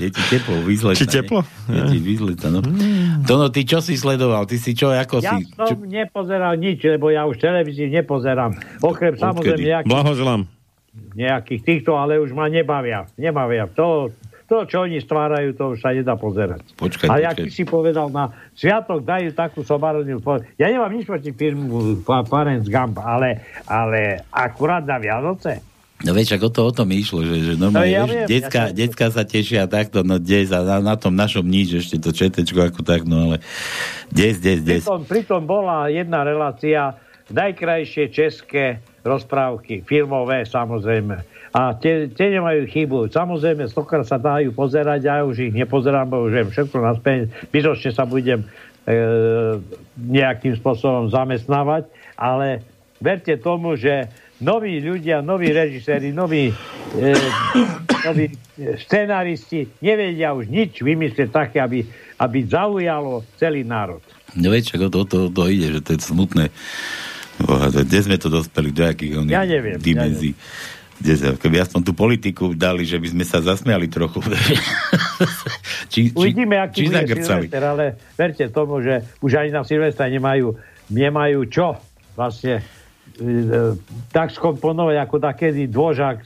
[0.00, 0.96] Je ti teplo, vyzleta.
[0.96, 1.44] Či teplo?
[1.68, 2.64] Je ti vyzleta, no.
[3.22, 4.48] Tono, ty čo si sledoval?
[4.48, 5.46] Ty si čo, ako Ja si?
[5.52, 8.56] som nepozeral nič, lebo ja už televízii nepozerám.
[8.80, 10.42] Okrem samozrejme nejakých, Blahoželám.
[11.12, 13.04] nejakých týchto, ale už ma nebavia.
[13.14, 13.68] Nebavia.
[13.76, 14.08] To,
[14.50, 16.66] to, čo oni stvárajú, to už sa nedá pozerať.
[16.74, 17.46] Počkaj, a jak počkaj.
[17.46, 20.18] ty si povedal, na sviatok dajú takú sobarodnú...
[20.18, 25.62] po- Ja nemám nič proti firmu Farenc Gump, ale, ale akurát na Vianoce.
[26.00, 28.62] No vieš, ako to o tom išlo, že, že normálne, No ja vieš, viem, decka,
[28.66, 32.10] ja decka sa tešia takto, no des a na, na tom našom nič, ešte to
[32.10, 33.36] četečko ako tak, no ale
[34.08, 34.80] des, des, des.
[34.80, 36.96] Pritom, pritom bola jedna relácia,
[37.28, 41.20] najkrajšie české rozprávky, filmové samozrejme.
[41.50, 42.98] A tie, tie nemajú chybu.
[43.10, 47.26] Samozrejme, stokrát sa dajú pozerať, ja už ich nepozerám, bo už viem všetko naspäť.
[47.50, 48.46] Bytočne sa budem e,
[49.98, 52.62] nejakým spôsobom zamestnávať, ale
[53.02, 54.06] verte tomu, že
[54.38, 56.54] noví ľudia, noví režiséri, noví,
[56.94, 57.10] e,
[58.06, 58.30] noví
[58.86, 61.82] scenáristi nevedia už nič vymyslieť také, aby,
[62.20, 64.04] aby zaujalo celý národ.
[64.38, 66.44] No ako to, to, to ide, že to je smutné.
[67.40, 70.36] Boha, kde sme to dospeli, do akých Ja neviem, ja dimenzí.
[70.36, 70.79] Kde sa,
[71.40, 74.20] keby aspoň tú politiku dali, že by sme sa zasmiali trochu.
[75.92, 77.46] či, Uvidíme, aký či bude zagrcali.
[77.48, 77.84] Silvester, ale
[78.14, 80.54] verte tomu, že už ani na Silvestra nemajú,
[80.92, 81.80] nemajú čo
[82.12, 82.62] vlastne e,
[84.12, 86.18] tak skomponovať, ako takedy Dvožák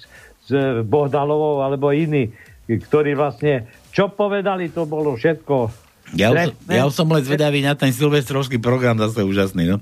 [0.42, 2.34] s e, Bohdalovou alebo iní,
[2.66, 5.70] ktorí vlastne čo povedali, to bolo všetko
[6.18, 9.78] Ja, už, ja už som len zvedavý na ten silvestrovský program, zase úžasný, no.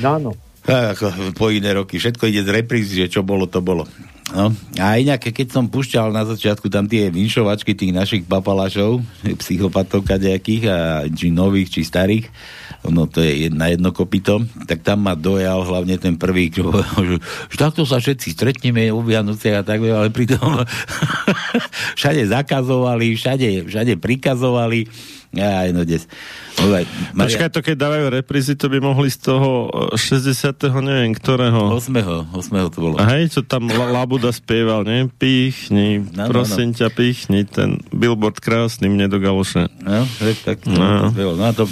[0.00, 0.38] Áno.
[0.68, 1.96] A Ako po iné roky.
[1.96, 3.88] Všetko ide z reprízy, že čo bolo, to bolo.
[4.30, 4.54] No.
[4.78, 9.02] A inak, keď som pušťal na začiatku tam tie vinšovačky tých našich papalášov,
[9.42, 10.76] psychopatov kadejakých, a
[11.10, 12.30] či nových, či starých,
[12.86, 16.70] no to je jedna jedno kopito, tak tam ma dojal hlavne ten prvý, čo,
[17.06, 17.18] že,
[17.50, 20.62] že takto sa všetci stretneme o Vianociach a tak, ale pritom
[21.98, 24.86] všade zakazovali, všade, všade prikazovali,
[25.34, 26.06] aj no des.
[26.58, 30.50] Maria- Počkaj, to keď dávajú reprízy, to by mohli z toho e, 60.
[30.80, 31.72] neviem ktorého.
[31.72, 32.30] 8.
[32.30, 32.34] 8.
[32.68, 32.94] to bolo.
[32.96, 35.06] A hej, čo tam La- Labuda spieval, nie?
[35.08, 39.70] Pichni, No, no, prosím ťa, pichni, ten billboard krásny mne do galoše.
[39.78, 41.06] No, tak, tak to, No.
[41.06, 41.10] no.
[41.10, 41.64] to, no a to,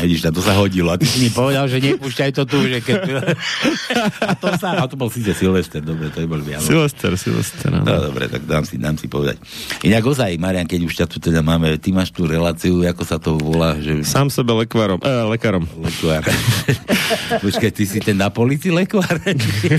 [0.00, 0.90] vidíš, to sa hodilo.
[0.90, 3.00] A ty si mi povedal, že nepúšťaj to tu, že keď...
[4.28, 4.76] a to sa...
[4.76, 6.64] A to bol síce Silvester, dobre, to je bol Vianoc.
[6.64, 7.70] Silvester, Silvester.
[7.70, 9.38] No dobre, tak dám si, dám si povedať.
[9.82, 13.16] Inak ozaj, Marian, keď už ťa tu teda máme, ty máš tú reláciu, ako sa
[13.16, 14.02] to volá, že...
[14.04, 15.64] Sám sebe lekvárom, eh, lekárom.
[15.78, 16.22] Lekvár.
[17.44, 19.18] Počkaj, ty si ten na polici lekvár?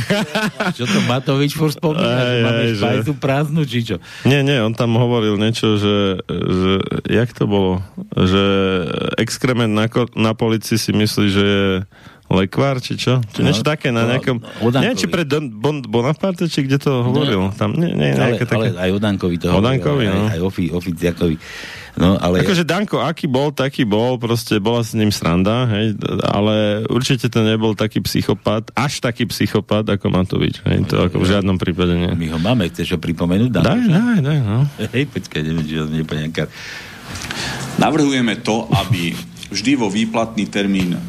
[0.77, 3.95] čo to Matovič furt spomína, že Aj, máme aj, že- špajzu prázdnu, či čo?
[4.23, 6.71] Nie, nie, on tam hovoril niečo, že, že
[7.07, 7.83] jak to bolo?
[8.11, 8.43] Že
[9.19, 9.85] exkrement na,
[10.15, 11.67] na polici si myslí, že je
[12.25, 13.21] lekvár, či čo?
[13.21, 14.41] Či No, niečo také na no, nejakom...
[14.41, 14.81] o Dankovi.
[14.81, 17.53] Nie, či pre Don, bon, Bonaparte, či kde to hovoril?
[17.53, 18.73] Tam, nie, nie, ale, také...
[18.73, 20.25] ale aj o Dankovi to hovoril, Dankovi, aj, no.
[20.33, 21.35] aj Ofi, Oficiakovi.
[21.95, 22.43] No, ale...
[22.43, 25.95] Akože Danko, aký bol, taký bol, proste bola s ním sranda, hej,
[26.27, 31.27] ale určite to nebol taký psychopat, až taký psychopat ako Matovič, hej, to ako v
[31.31, 32.11] žiadnom prípade nie.
[32.11, 33.47] My ho máme, chceš ho pripomenúť?
[33.47, 33.71] Danko?
[33.71, 34.59] Daj, daj, daj, no.
[34.95, 36.43] Hej, počkaj, neviem, či ho nejaká...
[37.79, 39.15] Navrhujeme to, aby
[39.55, 40.99] vždy vo výplatný termín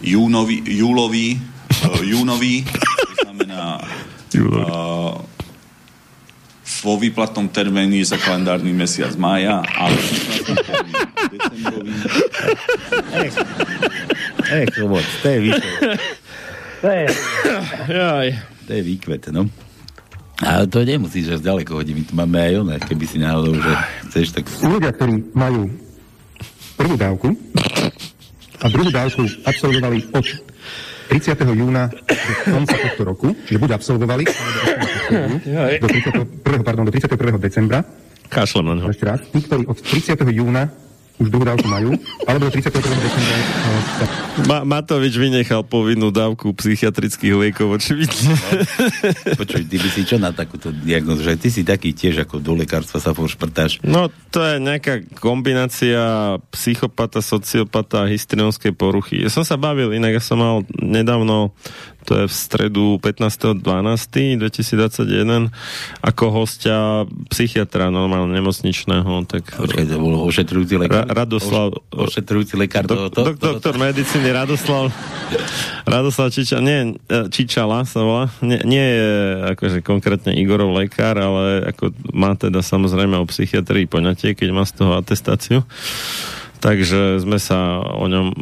[0.00, 5.20] júnový, júlový, uh, júnový, to znamená uh,
[6.80, 9.96] vo výplatnom termíne za kalendárny mesiac mája, ale
[11.28, 11.92] decembrový.
[14.74, 16.00] Chobot, to je výkvet.
[16.80, 17.04] To je...
[17.92, 18.28] Jaj.
[18.66, 19.46] To je výkvet, no.
[20.40, 23.72] A to nemusíš až ďaleko hodiť, my tu máme aj ono, keby si náhodou, že
[24.08, 24.48] chceš, tak...
[24.48, 25.68] Ľudia, ktorí majú
[26.80, 27.36] prvú dávku
[28.56, 30.24] a druhú dávku absolvovali od
[31.10, 31.42] 30.
[31.58, 34.24] júna do konca tohto roku, čiže buď absolvovali,
[35.10, 35.36] alebo
[35.82, 35.88] do
[36.38, 36.62] 31.
[36.62, 37.42] Pardon, do 31.
[37.42, 37.82] decembra.
[38.30, 38.94] Kašlem na ňo.
[38.94, 39.18] Ešte raz.
[39.34, 40.22] Tí, ktorí od 30.
[40.30, 40.70] júna
[41.20, 41.92] už druhú dávku majú,
[42.24, 42.80] alebo do 31.
[42.80, 48.32] decembra eh, Ma- Matovič vynechal povinnú dávku psychiatrických liekov, očividne.
[49.40, 52.56] Počuj, ty by si čo na takúto diagnozu, že ty si taký tiež ako do
[52.56, 53.84] lekárstva sa furt šprtáš.
[53.84, 56.00] No, to je nejaká kombinácia
[56.56, 59.20] psychopata, sociopata a histrionskej poruchy.
[59.20, 61.52] Ja som sa bavil, inak ja som mal nedávno
[62.04, 65.50] to je v stredu 15.12.2021,
[66.00, 69.24] ako hostia psychiatra normálne nemocničného.
[69.28, 71.06] Tak, Počkaj, to bol ošetrujúci lekár?
[71.06, 71.72] Ra- Radoslav...
[71.92, 72.86] Oš, ošetrujúci lekár.
[72.88, 74.92] Dok, to, to, dok, doktor medicíny Radoslav
[75.86, 79.10] Radoslav Čiča, nie, e, Čičala sa volá, nie, nie je
[79.56, 84.72] akože konkrétne Igorov lekár, ale ako má teda samozrejme o psychiatrii poňatie, keď má z
[84.78, 85.66] toho atestáciu.
[86.60, 88.36] Takže sme sa o ňom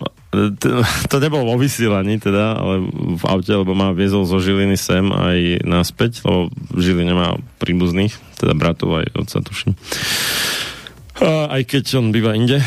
[1.08, 5.64] to nebolo vo vysielaní teda, ale v aute, lebo ma viezol zo Žiliny sem aj
[5.64, 9.72] naspäť, lebo v Žiline má príbuzných, teda bratov aj otca tuším.
[11.18, 12.60] A aj keď on býva inde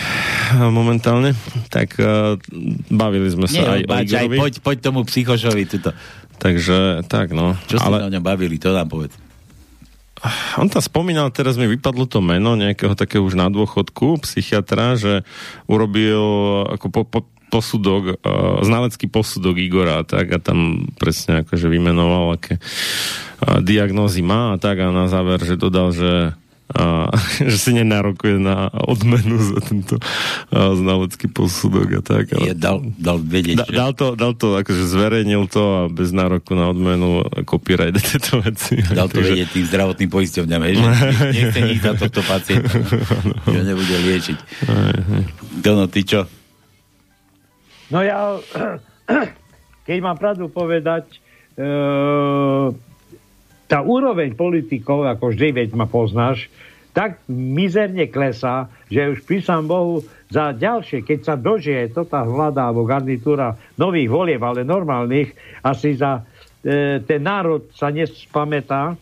[0.58, 1.38] momentálne,
[1.70, 2.02] tak
[2.90, 4.38] bavili sme sa Nie, aj báč, o aj Igorovi.
[4.42, 5.94] poď, poď tomu psychošovi tuto.
[6.42, 7.54] Takže tak, no.
[7.70, 7.98] Čo ste ale...
[8.02, 9.14] sa o ňom bavili, to nám povedz.
[10.62, 15.26] On tam spomínal, teraz mi vypadlo to meno nejakého takého už na dôchodku, psychiatra, že
[15.66, 16.22] urobil
[16.70, 17.20] ako po, po,
[17.52, 24.56] posudok, uh, znalecký posudok Igora tak a tam presne akože vymenoval, aké uh, diagnózy má
[24.56, 26.32] a tak a na záver, že dodal, že
[26.72, 27.12] a,
[27.52, 29.96] že si nenárokuje na odmenu za tento
[30.52, 32.36] a, znalecký posudok a tak.
[32.36, 32.52] Ale...
[32.52, 36.56] Je, dal, dal vedieť, da, dal, to, dal to, akože zverejnil to a bez nároku
[36.56, 38.80] na odmenu copyright tieto veci.
[38.80, 40.84] Dal to vedieť tým zdravotným poisťovňam, že
[41.36, 42.80] nechce nič za tohto pacienta,
[43.46, 44.38] že nebude liečiť.
[45.62, 46.26] Dono, ty čo?
[47.92, 48.40] No ja,
[49.88, 51.20] keď mám pravdu povedať,
[51.60, 51.68] e,
[53.72, 56.52] tá úroveň politikov, ako vždy, veď ma poznáš,
[56.92, 62.68] tak mizerne klesá, že už písam Bohu za ďalšie, keď sa dožije to tá vláda
[62.68, 65.32] alebo garnitúra nových volieb, ale normálnych,
[65.64, 69.00] asi za e, ten národ sa nespamätá,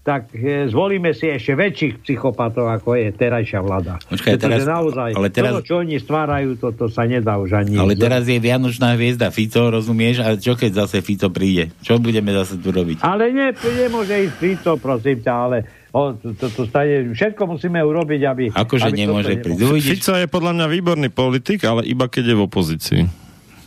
[0.00, 4.00] tak e, zvolíme si ešte väčších psychopatov, ako je terajšia vláda.
[4.08, 7.76] Počkaj, Pretože teraz- naozaj, ale teraz- to, čo oni stvárajú, toto sa nedá už ani...
[7.76, 10.24] Ale teraz je Vianočná hviezda Fico, rozumieš?
[10.24, 11.68] A čo keď zase Fico príde?
[11.84, 13.04] Čo budeme zase tu robiť?
[13.04, 15.56] Ale nie, nemôže ísť Fico, prosím ťa, ale
[15.92, 18.44] o, to, to, to stane, všetko musíme urobiť, aby...
[18.56, 19.84] Akože aby nemôže prísť.
[19.84, 23.02] Fico je podľa mňa výborný politik, ale iba keď je v opozícii.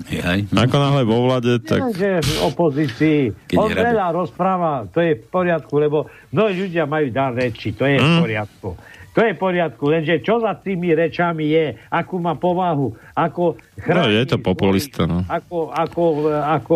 [0.05, 0.39] Jaj.
[0.49, 1.79] Ako náhle vo vlade, tak...
[1.79, 3.19] Nie, že v opozícii.
[3.47, 3.87] Keď On hrabe.
[3.87, 5.97] veľa rozpráva, to je v poriadku, lebo
[6.29, 8.19] mnohí ľudia majú dar reči, to je v Mm.
[8.19, 8.69] poriadku.
[9.13, 13.79] To je v poriadku, lenže čo za tými rečami je, akú má povahu, ako No,
[13.79, 15.21] chráni, je to populista, no.
[15.23, 16.75] ako, ako, ako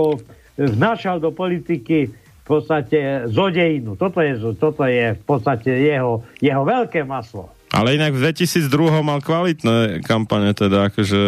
[0.56, 2.98] vnášal do politiky v podstate
[3.28, 3.94] zodejinu.
[3.94, 7.50] Toto je, toto je v podstate jeho, jeho veľké maslo.
[7.68, 8.68] Ale inak v 2002
[9.02, 11.22] mal kvalitné kampane, teda akože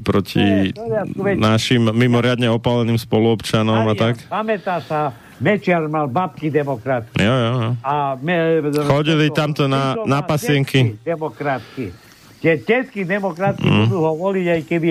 [0.00, 0.70] proti
[1.10, 4.20] veď- našim mimoriadne opáleným spoluobčanom a tak.
[4.26, 7.20] Pamätá sa, Mečiar mal babky demokratky.
[7.20, 7.70] Jo, jo, jo.
[7.82, 10.96] A me, Chodili tamto na- na pasienky.
[10.98, 11.92] Demokratky.
[12.40, 13.84] Tie tetky demokratky Mm.
[13.84, 14.90] budú ho voliť, aj keby,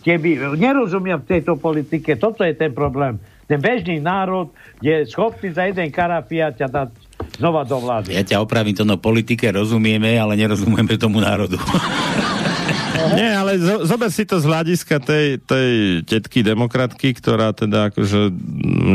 [0.00, 2.16] keby nerozumia v tejto politike.
[2.16, 3.20] Toto je ten problém.
[3.44, 4.48] Ten bežný národ
[4.80, 6.88] je schopný za jeden karafiat ťa dať
[7.38, 8.14] znova do vlády.
[8.14, 11.58] Ja ťa opravím, to no politike rozumieme, ale nerozumieme tomu národu.
[13.12, 15.72] Nie, ale zo, zober si to z hľadiska tej, tej
[16.08, 18.32] tetky demokratky, ktorá teda akože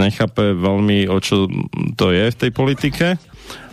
[0.02, 1.46] nechápe veľmi, o čo
[1.94, 3.06] to je v tej politike,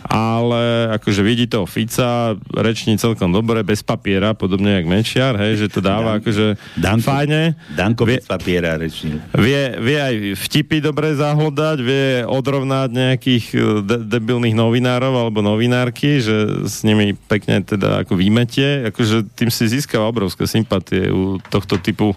[0.07, 5.67] ale akože vidí toho Fica, reční celkom dobre, bez papiera, podobne jak Mečiar, hej, že
[5.67, 6.45] to dáva Dan- akože
[6.79, 7.41] Danko, fajne.
[7.75, 9.19] Danko Vie- bez papiera rečný.
[9.35, 10.15] Vie, vie aj
[10.47, 17.11] vtipy dobre zahlodať, vie odrovnať nejakých e, de- debilných novinárov alebo novinárky, že s nimi
[17.27, 22.15] pekne teda ako vymetie, akože tým si získava obrovské sympatie u tohto typu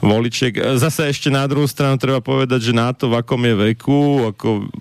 [0.00, 0.56] voličiek.
[0.80, 4.00] Zase ešte na druhú stranu treba povedať, že na to, v akom je veku,
[4.32, 4.72] ako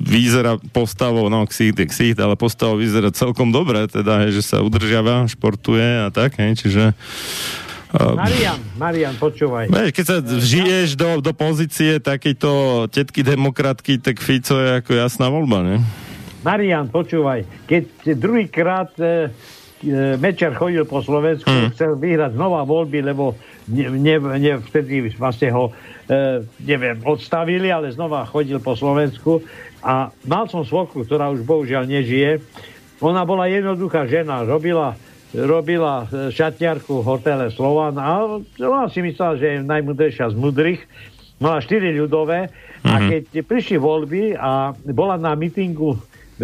[0.00, 4.64] vyzerá postavou, no ksicht je ksicht, ale postavou vyzerá celkom dobre, teda, hej, že sa
[4.64, 6.96] udržiava, športuje a tak, hej, čiže
[7.92, 9.68] uh, Marian, Marian, počúvaj.
[9.68, 15.28] Vieš, keď sa žiješ do, do pozície takejto tetky demokratky, tak Fico je ako jasná
[15.28, 15.76] voľba, ne?
[16.40, 19.28] Marian, počúvaj, keď druhýkrát e,
[20.20, 21.72] Mečer chodil po Slovensku, Hmm.
[21.72, 23.32] chcel vyhrať znova voľby, lebo
[23.68, 25.72] ne, ne, ne, vtedy vlastne ho,
[26.04, 29.40] e, neviem, odstavili, ale znova chodil po Slovensku
[29.80, 32.44] a mal som svokru, ktorá už bohužiaľ nežije.
[33.00, 35.00] Ona bola jednoduchá žena, robila
[35.30, 40.82] robila e, šatiarku v hotele Slovan a ona si myslela, že je najmudrejšia z mudrých.
[41.40, 42.52] Mala štyri ľudové
[42.84, 45.96] a keď prišli voľby a bola na mítingu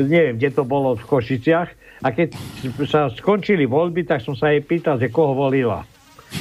[0.05, 2.37] neviem, kde to bolo v Košiciach a keď
[2.85, 5.85] sa skončili voľby, tak som sa jej pýtal, že koho volila.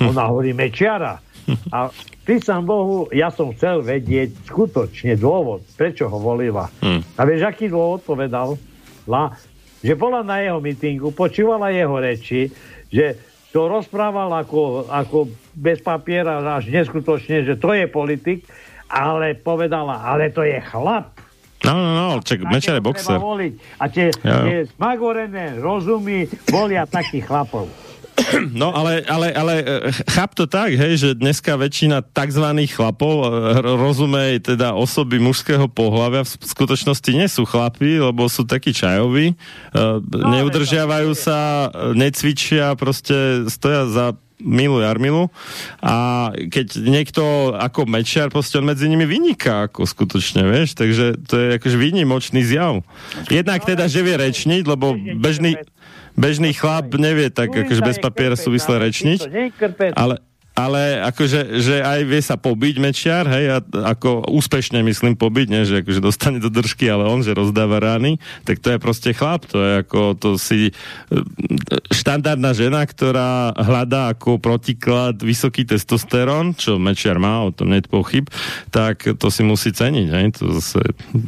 [0.01, 1.21] Ona hovorí Mečiara.
[1.69, 1.93] A
[2.25, 6.67] písam Bohu, ja som chcel vedieť skutočne dôvod, prečo ho volila.
[7.15, 8.57] A vieš, aký dôvod povedal?
[9.05, 9.37] La,
[9.85, 12.49] že bola na jeho mítingu, počúvala jeho reči,
[12.89, 13.13] že
[13.53, 18.43] to rozprával ako, ako bez papiera až neskutočne, že to je politik
[18.89, 21.17] ale povedala, ale to je chlap.
[21.63, 23.17] No, no, no, čak, Mečer je boxer.
[23.17, 23.53] voliť.
[23.79, 27.71] A tie, tie smagorené rozumy volia takých chlapov.
[28.55, 29.65] No ale, ale, ale e,
[30.07, 32.47] cháp to tak, hej, že dneska väčšina tzv.
[32.71, 33.25] chlapov e,
[33.59, 39.35] ro- rozumej teda osoby mužského pohľavia v skutočnosti nie sú chlapi, lebo sú takí čajoví,
[39.35, 39.35] e,
[40.15, 44.05] neudržiavajú sa, necvičia, proste stoja za
[44.39, 45.31] Milu Jarmilu
[45.79, 51.33] a keď niekto ako Mečiar, proste on medzi nimi vyniká ako skutočne, vieš, takže to
[51.39, 52.83] je akože výnimočný zjav.
[53.31, 55.55] Jednak teda, že vie rečniť, lebo bežný,
[56.19, 59.19] bežný chlap nevie tak akože bez papiera súvisle rečniť,
[59.95, 60.19] ale,
[60.55, 63.59] ale akože, že aj vie sa pobiť mečiar, hej, a,
[63.91, 68.23] ako úspešne myslím pobiť, nie, že akože dostane do držky, ale on, že rozdáva rány,
[68.47, 70.73] tak to je proste chlap, to je ako, to si e,
[71.91, 78.23] štandardná žena, ktorá hľadá ako protiklad vysoký testosterón, čo mečiar má, o tom nie pochyb,
[78.71, 80.79] tak to si musí ceniť, hej, to zase,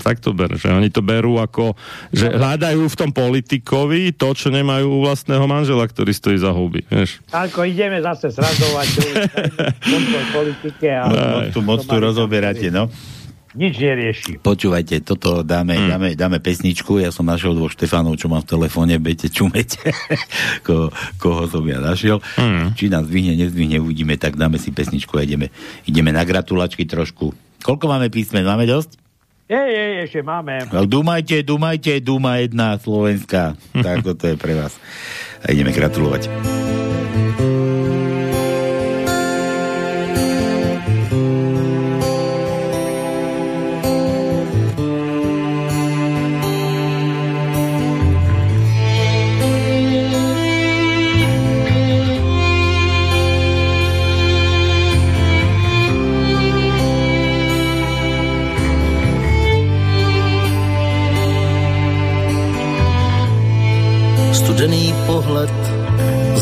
[0.08, 1.76] tak to ber, že oni to berú ako,
[2.16, 6.88] že hľadajú v tom politikovi to, čo nemajú u vlastného manžela, ktorý stojí za huby,
[6.88, 7.20] vieš.
[7.36, 9.17] Ako ideme zase srazovať
[10.34, 12.90] politike a Moc tu, moc tu rozoberáte, no.
[13.58, 14.38] nič nerieši.
[14.38, 15.88] Počúvajte, toto dáme, mm.
[15.90, 17.02] dáme, dáme pesničku.
[17.02, 19.82] Ja som našiel dvoch Štefánov, čo mám v telefóne, bejte, čumete,
[20.68, 22.22] ko, koho som ja našiel.
[22.38, 22.78] Mm.
[22.78, 25.50] Či nás zdvihne, nezdvihne, uvidíme, tak dáme si pesničku a ideme,
[25.90, 27.34] ideme na gratulačky trošku.
[27.66, 28.46] Koľko máme písmen?
[28.46, 29.08] Máme dosť?
[29.48, 30.68] Jej, jej, ešte máme.
[30.68, 33.56] No, Dúmajte, dúmajte, Dúma jedna Slovenská.
[33.80, 34.76] tak toto je pre vás.
[35.40, 36.67] A ideme gratulovať.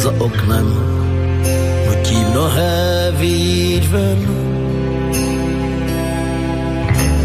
[0.06, 0.68] Za oknem
[1.88, 4.20] nutí mnohé výjít ven.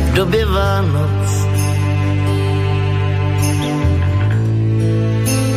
[0.08, 1.28] V době Vánoc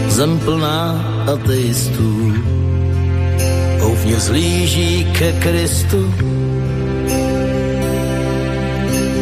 [0.07, 2.33] zem plná ateistů
[3.79, 6.13] houfně zlíží ke Kristu.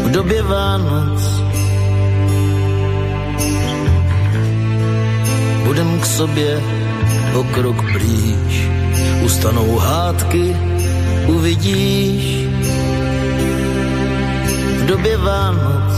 [0.05, 1.21] V době Vánoc
[5.65, 6.80] budem k sobě
[7.33, 8.69] o krok blíž.
[9.23, 10.55] Ustanou hádky,
[11.27, 12.47] uvidíš
[14.79, 15.93] v době Vánoc.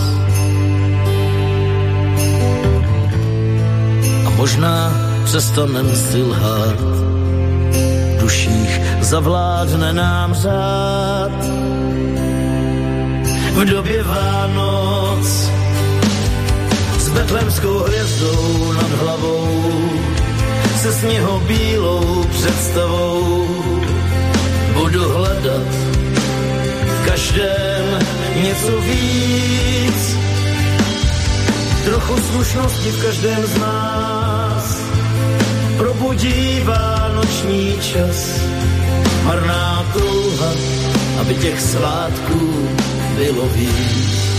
[4.26, 4.92] A možná
[5.24, 6.80] přestanem si lhát,
[8.18, 11.32] v duších zavládne nám řád.
[13.54, 15.28] V době Vánoc
[17.00, 19.64] s betlemskou hvězdou nad hlavou
[20.84, 23.48] se sněho bílou představou
[24.74, 25.68] budu hledat
[26.86, 28.00] v každém
[28.44, 30.18] něco víc.
[31.86, 34.78] Trochu slušnosti v každém z nás
[35.78, 38.42] probudí vánoční čas.
[39.24, 40.52] Marná touha,
[41.22, 42.70] aby těch svátků
[43.16, 44.33] bylo víc.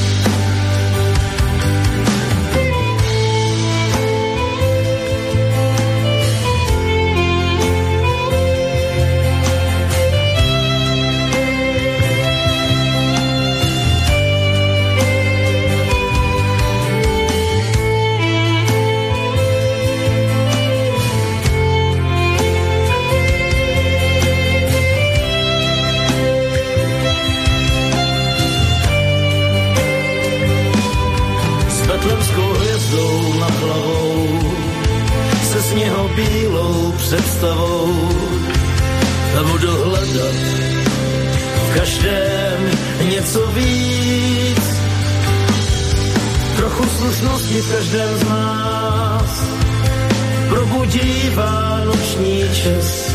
[52.65, 53.13] Čas.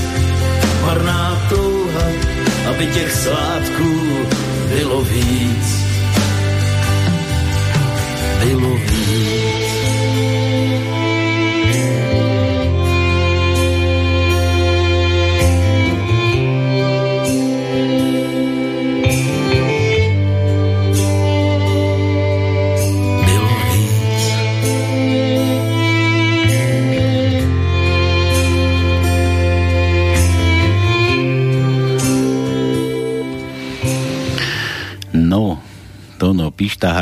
[0.85, 2.05] Marná touha,
[2.69, 3.58] aby těch svátků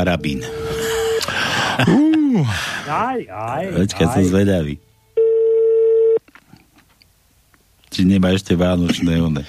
[0.08, 0.40] Pišta Harabín.
[1.84, 2.40] Uh.
[2.88, 4.28] Aj, aj, Počkaj, som aj.
[4.32, 4.74] zvedavý.
[7.92, 9.44] Či nemá ešte vánočné one.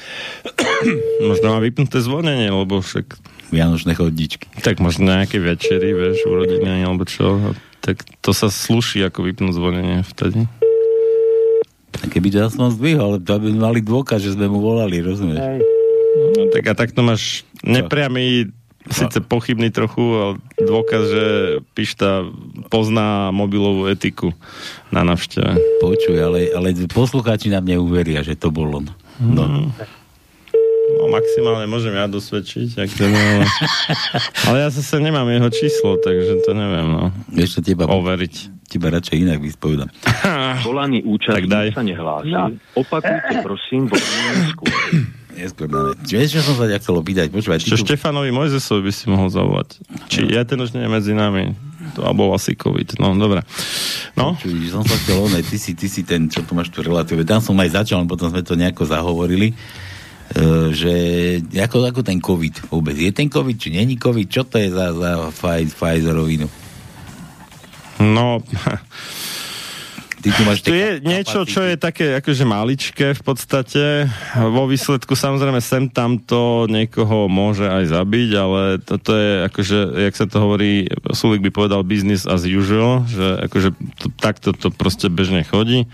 [1.23, 3.39] Možno má vypnuté zvonenie, lebo však...
[3.49, 4.45] Vianočné chodničky.
[4.61, 7.55] Tak možno nejaké večery, vieš, u rodiny, alebo čo.
[7.81, 10.45] Tak to sa sluší ako vypnúť zvonenie vtedy.
[11.97, 15.41] A keby to aspoň zdvihol, to by mali dôkaz, že sme mu volali, rozumieš?
[16.37, 18.53] No, tak a takto máš nepriamy,
[18.89, 20.33] síce pochybný trochu, ale
[20.63, 21.25] dôkaz, že
[21.75, 22.27] Pišta
[22.67, 24.35] pozná mobilovú etiku
[24.91, 25.81] na navšteve.
[25.83, 28.87] Počuj, ale, ale poslucháči nám neuveria, že to bol on.
[29.19, 29.69] No.
[30.89, 33.45] No maximálne môžem ja dosvedčiť, ak to ale...
[34.49, 37.13] ale ja zase nemám jeho číslo, takže to neviem, no.
[37.37, 38.65] Ešte teba, overiť.
[38.69, 39.89] Teba radšej inak vyspovedám.
[40.65, 42.33] Volaný účastník sa nehlási.
[42.33, 42.53] No.
[42.77, 44.73] Opakujte prosím volanie neskôr.
[45.39, 45.95] Neskôr dáme.
[46.03, 47.31] Vieš, čo som sa ťa chcel opýtať?
[47.31, 47.87] Počúvaj, Čo tu...
[47.87, 49.79] Štefanovi Mojzesovi by si mohol zavolať.
[50.11, 51.55] Či ja ten už nie je medzi nami.
[51.95, 52.99] To a bol asi COVID.
[52.99, 53.47] No, dobre.
[54.19, 54.35] No?
[54.35, 57.23] Počuj, som sa chcel, one, ty si, ty si ten, čo tu máš tu relatívne.
[57.23, 59.55] Tam som aj začal, potom sme to nejako zahovorili.
[60.29, 60.93] Uh, že
[61.57, 62.93] ako, ako ten COVID vôbec.
[62.93, 64.27] Je ten COVID, či není COVID?
[64.29, 66.45] Čo to je za, za Pfi- Pfizerovinu?
[68.03, 68.43] No,
[70.19, 73.83] Ty tu máš tu je niečo, čo je také akože maličké v podstate.
[74.35, 79.79] Vo výsledku samozrejme sem tam to niekoho môže aj zabiť, ale toto je akože,
[80.11, 84.67] jak sa to hovorí, Sulik by povedal business as usual, že akože to, takto to
[84.75, 85.87] proste bežne chodí.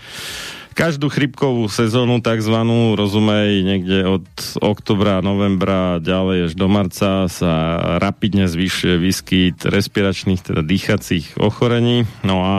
[0.76, 4.26] Každú chrypkovú sezónu takzvanú, rozumej, niekde od
[4.60, 12.04] oktobra, novembra ďalej až do marca sa rapidne zvyšuje výskyt respiračných, teda dýchacích ochorení.
[12.20, 12.56] No a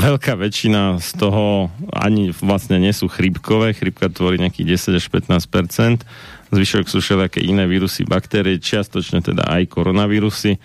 [0.00, 6.08] veľká väčšina z toho ani vlastne nie sú chrípkové, chrípka tvorí nejakých 10 až 15%
[6.52, 10.56] zvyšok sú všelijaké iné vírusy, baktérie, čiastočne teda aj koronavírusy.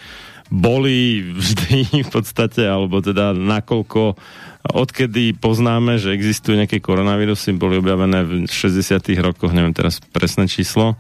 [0.54, 4.16] Boli vždy v podstate, alebo teda nakoľko
[4.64, 10.96] odkedy poznáme, že existujú nejaké koronavírusy, boli objavené v 60 rokoch, neviem teraz presné číslo,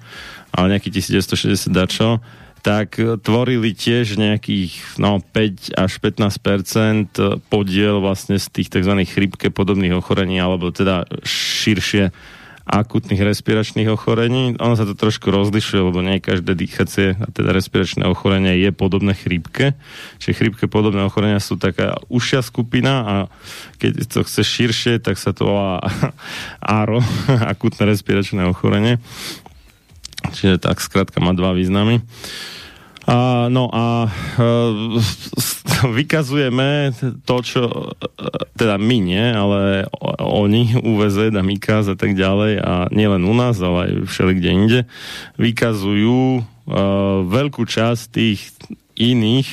[0.51, 2.19] ale nejaký 1960 dačo,
[2.63, 9.03] tak tvorili tiež nejakých no, 5 až 15% podiel vlastne z tých tzv.
[9.03, 12.15] chrypke podobných ochorení, alebo teda širšie
[12.63, 14.55] akutných respiračných ochorení.
[14.55, 19.11] Ono sa to trošku rozlišuje, lebo nie každé dýchacie a teda respiračné ochorenie je podobné
[19.11, 19.75] chrípke.
[20.23, 23.15] Čiže chrípke podobné ochorenia sú taká užšia skupina a
[23.83, 25.83] keď to chce širšie, tak sa to volá
[26.63, 27.03] ARO,
[27.51, 29.03] akutné respiračné ochorenie.
[30.31, 31.99] Čiže tak skrátka má dva významy.
[33.03, 34.11] A, no a e,
[35.99, 36.95] vykazujeme
[37.27, 37.91] to, čo e,
[38.55, 39.91] teda my nie, ale
[40.23, 44.49] oni, UVZ a Mikaz a tak ďalej a nielen u nás, ale aj všeli kde
[44.55, 44.79] inde,
[45.35, 46.41] vykazujú e,
[47.27, 48.55] veľkú časť tých
[48.95, 49.51] iných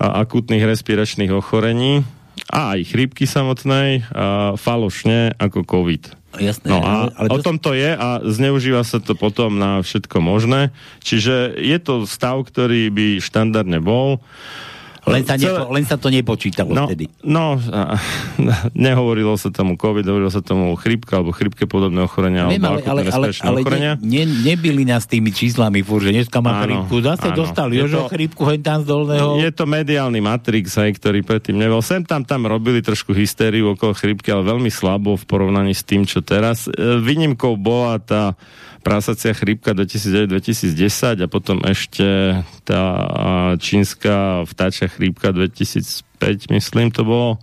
[0.00, 2.00] a, akutných respiračných ochorení
[2.48, 6.23] a aj chrípky samotnej a, falošne ako COVID.
[6.38, 9.82] Jasné, No a ale, ale o tom to je a zneužíva sa to potom na
[9.82, 10.74] všetko možné.
[11.04, 14.18] Čiže je to stav, ktorý by štandardne bol.
[15.06, 17.06] Len, sa nepo, len sa to nepočítalo No, vtedy.
[17.22, 17.60] no,
[18.74, 23.00] nehovorilo sa tomu COVID, hovorilo sa tomu chrypka alebo chrypke podobné ochorenia Viem, ale, ale,
[23.08, 23.92] ale, ale ochorenia.
[24.00, 26.94] ne, ne, nebili nás tými číslami furt, že dneska má Áno, chrípku.
[27.00, 27.38] Zase áno.
[27.38, 29.28] dostal Je Jožo chrípku hen tam z dolného.
[29.38, 31.80] Je to mediálny matrix, aj, ktorý predtým nebol.
[31.80, 36.04] Sem tam tam robili trošku hystériu okolo chrypky, ale veľmi slabo v porovnaní s tým,
[36.04, 36.64] čo teraz.
[36.66, 38.32] E, Výnimkou bola tá
[38.84, 42.38] prasacia chrípka 2009-2010 a potom ešte
[42.68, 42.84] tá
[43.56, 47.40] čínska vtáčia chrípka 2005, myslím to bolo.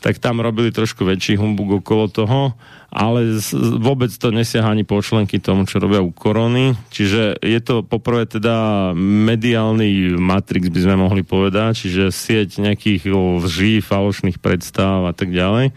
[0.00, 2.56] Tak tam robili trošku väčší humbug okolo toho,
[2.88, 3.36] ale
[3.76, 6.72] vôbec to nesiaha ani počlenky tomu, čo robia u korony.
[6.88, 13.12] Čiže je to poprvé teda mediálny matrix, by sme mohli povedať, čiže sieť nejakých
[13.44, 15.76] lží, falošných predstav a tak ďalej.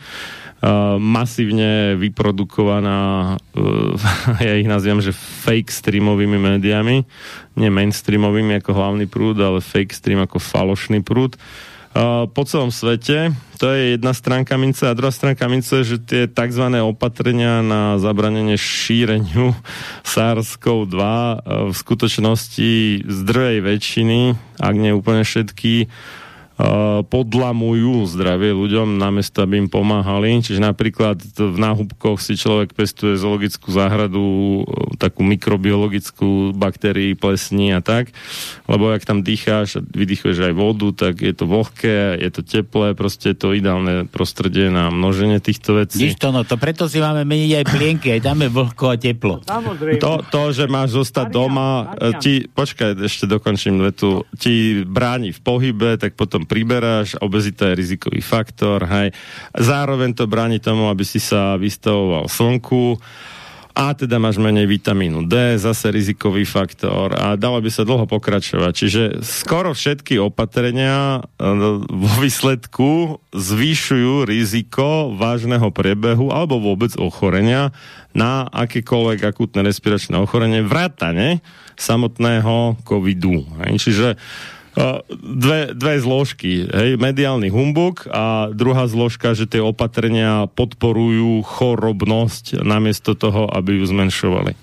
[0.64, 7.03] Uh, masívne vyprodukovaná, uh, ja ich nazývam, že fake streamovými médiami,
[7.60, 11.35] nie mainstreamovými ako hlavný prúd, ale fake stream ako falošný prúd.
[11.91, 13.35] Uh, po celom svete.
[13.60, 16.65] To je jedna stránka mince a druhá stránka mince, že tie tzv.
[16.80, 19.52] opatrenia na zabranenie šíreniu
[20.15, 21.35] SARS-CoV-2 uh,
[21.69, 22.72] v skutočnosti
[23.03, 24.19] z druhej väčšiny,
[24.64, 25.91] ak nie úplne všetky,
[27.03, 30.40] podlamujú zdravie ľuďom, namiesto aby im pomáhali.
[30.40, 34.64] Čiže napríklad v náhubkoch si človek pestuje zoologickú záhradu, e,
[34.95, 38.15] takú mikrobiologickú baktérií, plesní a tak,
[38.69, 42.95] lebo ak tam dýcháš a vydychuješ aj vodu, tak je to vlhké, je to teplé,
[42.95, 45.99] proste je to ideálne prostredie na množenie týchto vecí.
[45.99, 49.44] Vidíš to, no to preto si máme meniť aj plienky, aj dáme vlhko a teplo.
[49.99, 55.40] To, to, že máš zostať doma, e, ti, počkaj, ešte dokončím vetu, ti bráni v
[55.44, 59.09] pohybe, tak potom priberáš, obezita je rizikový faktor, hej.
[59.57, 63.01] Zároveň to bráni tomu, aby si sa vystavoval slnku,
[63.73, 68.69] a teda máš menej vitamínu D, zase rizikový faktor a dalo by sa dlho pokračovať.
[68.69, 71.41] Čiže skoro všetky opatrenia e,
[71.89, 77.73] vo výsledku zvýšujú riziko vážneho priebehu alebo vôbec ochorenia
[78.13, 81.41] na akékoľvek akútne respiračné ochorenie, vrátane
[81.73, 83.41] samotného covidu.
[83.57, 84.21] Čiže
[85.14, 86.66] dve, dve zložky.
[86.66, 93.86] Hej, mediálny humbuk a druhá zložka, že tie opatrenia podporujú chorobnosť namiesto toho, aby ju
[93.86, 94.54] zmenšovali.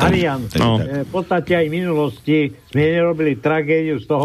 [0.00, 0.80] Marian, No.
[0.80, 2.38] e, v podstate aj v minulosti
[2.72, 4.24] sme nerobili tragédiu z toho,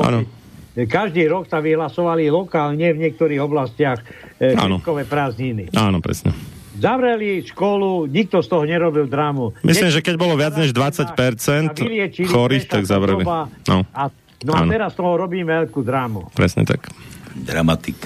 [0.76, 4.04] že každý rok sa vyhlasovali lokálne v niektorých oblastiach
[4.40, 4.56] e,
[5.08, 5.72] prázdniny.
[5.76, 6.32] Áno, presne.
[6.76, 9.56] Zavreli školu, nikto z toho nerobil drámu.
[9.64, 11.16] Myslím, že keď bolo viac než 20%
[11.80, 13.24] vyliečili, chorých, tak zavreli.
[13.24, 14.70] No, A, no a Áno.
[14.70, 16.28] teraz z toho robíme veľkú drámu.
[16.32, 16.92] presne tak.
[17.34, 18.00] Dramatik.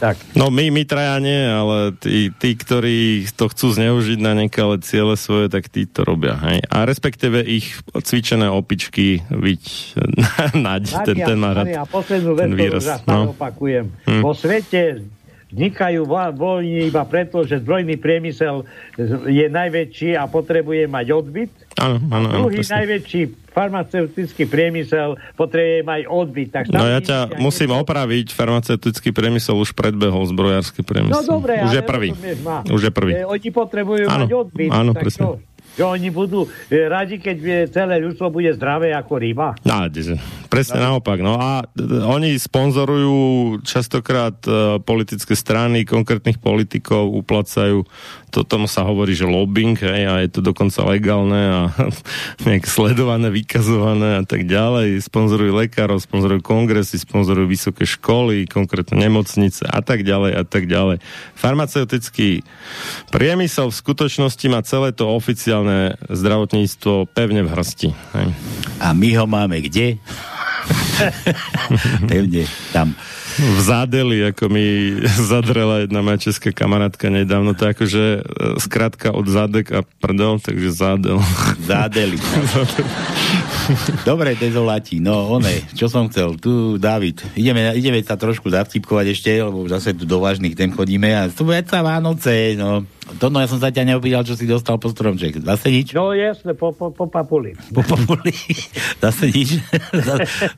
[0.00, 0.16] Tak.
[0.32, 2.98] No my, my traja nie, ale tí, tí, ktorí
[3.30, 6.40] to chcú zneužiť na nekalé ciele svoje, tak tí to robia.
[6.40, 6.64] Hej?
[6.66, 9.60] A respektíve ich cvičené opičky, viď,
[10.56, 11.68] naď, ten, ten má rád.
[11.74, 13.36] A poslednú vec, ten ktorú No.
[13.36, 13.92] opakujem.
[14.08, 14.22] Hm.
[14.24, 15.04] Vo svete
[15.50, 18.62] vznikajú vo- vojny iba preto, že zbrojný priemysel
[19.26, 21.52] je najväčší a potrebuje mať odbyt.
[21.76, 22.74] Áno, áno, áno, Druhý presne.
[22.78, 23.20] najväčší
[23.50, 26.48] farmaceutický priemysel potrebuje mať odbyt.
[26.52, 31.18] Tak No ja ťa ak musím opraviť, farmaceutický priemysel už predbehol zbrojársky priemysel.
[31.18, 32.08] No dobre, už je prvý.
[32.10, 32.38] rozumieš.
[32.68, 33.12] Už je prvý.
[33.12, 34.70] E, oni potrebujú Áno, mať odbyt.
[34.70, 35.20] áno, tak presne.
[35.20, 35.30] čo?
[35.70, 39.54] Že oni budú e, radi, keď e, celé ľudstvo bude zdravé ako ryba.
[39.62, 39.86] No,
[40.50, 41.22] presne naopak.
[41.22, 43.18] No a d- oni sponzorujú
[43.62, 47.86] častokrát e, politické strany, konkrétnych politikov, uplacajú,
[48.34, 51.60] to tomu sa hovorí, že lobbying, hej, a je to dokonca legálne a
[52.46, 54.98] nejak sledované, vykazované a tak ďalej.
[55.06, 60.98] Sponzorujú lekárov, sponzorujú kongresy, sponzorujú vysoké školy, konkrétne nemocnice a tak ďalej a tak ďalej.
[61.38, 62.42] Farmaceutický
[63.14, 67.88] priemysel v skutočnosti má celé to oficiálne zdravotníctvo pevne v hrsti.
[68.18, 68.26] Hej.
[68.80, 70.00] A my ho máme kde?
[72.08, 72.96] Pevne tam.
[73.40, 75.00] V zádeli, ako mi
[75.32, 78.04] zadrela jedna moja česká kamarátka nedávno, to je akože
[78.60, 81.18] skratka od zadek a prdel, takže zádel.
[81.70, 82.20] Zádeli.
[84.08, 84.98] Dobre, dezolatí.
[84.98, 86.36] No, one, čo som chcel.
[86.36, 91.08] Tu, David, ideme, ideme sa trošku zavtipkovať ešte, lebo zase tu do vážnych tém chodíme
[91.14, 92.84] a tu bude sa Vánoce, no.
[93.18, 95.42] To no, ja som sa ťa neopýtal, čo si dostal po stromček.
[95.42, 95.90] Zase nič?
[95.98, 97.58] No jasne, po, po, po papuli.
[97.74, 98.30] Po papuli.
[99.02, 99.58] Zase nič?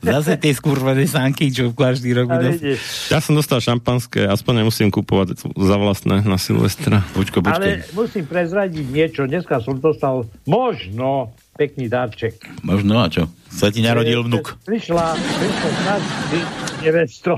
[0.05, 2.72] Zase tie skurvené sánky, čo každý rok vidíš.
[3.09, 7.01] Ja som dostal šampanské, aspoň nemusím kupovať za vlastné na Silvestra.
[7.13, 9.21] Počko, Ale musím prezradiť niečo.
[9.25, 12.41] Dneska som dostal možno pekný darček.
[12.65, 13.29] Možno, a čo?
[13.53, 14.57] Sa ti narodil vnuk.
[14.65, 17.37] Prišla, prišla starší s nevestou,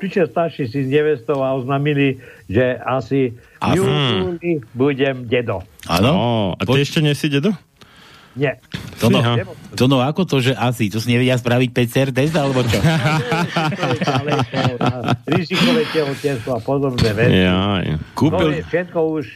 [0.00, 2.18] prišiel starší si s nevestou a oznámili,
[2.48, 5.62] že asi v júli budem dedo.
[5.86, 6.56] Áno?
[6.56, 7.52] A ty ešte nie si dedo?
[8.32, 8.56] Nie.
[9.02, 9.44] To no, Fíha.
[9.76, 10.88] to no, ako to, že asi?
[10.88, 12.78] To si nevedia spraviť PCR test, alebo čo?
[15.36, 17.44] Rizikové tehotenstvo a podobné veci.
[18.14, 19.26] Kúpil, je všetko už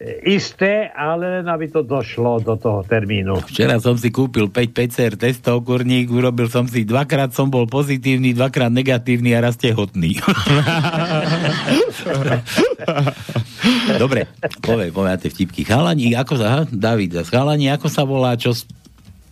[0.00, 3.42] e, isté, ale len aby to došlo do toho termínu.
[3.50, 8.32] Včera som si kúpil 5 PCR testov, kurník, urobil som si, dvakrát som bol pozitívny,
[8.32, 10.16] dvakrát negatívny a raz tehotný.
[13.96, 14.28] Dobre,
[14.60, 15.64] povej, povej tie vtipky.
[15.64, 18.68] Chalani, ako sa, David, chalani, ako sa volá, čo sp-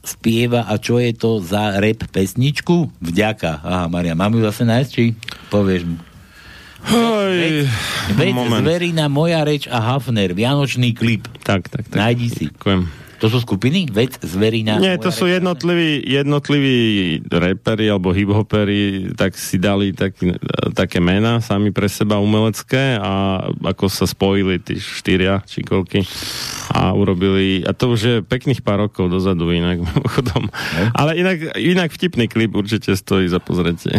[0.07, 3.03] spieva a čo je to za rap pesničku?
[3.03, 3.61] Vďaka.
[3.61, 5.05] Aha, Maria, mám ju zase nájsť, či
[5.51, 5.99] povieš mu?
[6.87, 7.67] Hoj,
[8.15, 8.63] Vec, moment.
[8.63, 11.27] Zverina, Moja reč a Hafner, Vianočný klip.
[11.43, 11.99] Tak, tak, tak.
[11.99, 12.45] Nájdi si.
[12.47, 13.06] Ďakujem.
[13.21, 13.89] To sú skupiny?
[13.89, 16.79] Vec, Zverina, Nie, to sú jednotliví, jednotliví
[17.33, 20.17] reperi alebo hiphopery, tak si dali tak,
[20.77, 26.05] také mená sami pre seba umelecké a ako sa spojili tí štyria či koľky
[26.77, 30.53] a urobili, a to už je pekných pár rokov dozadu inak mimochodom.
[30.93, 33.97] Ale inak, inak vtipný klip určite stojí za pozretie.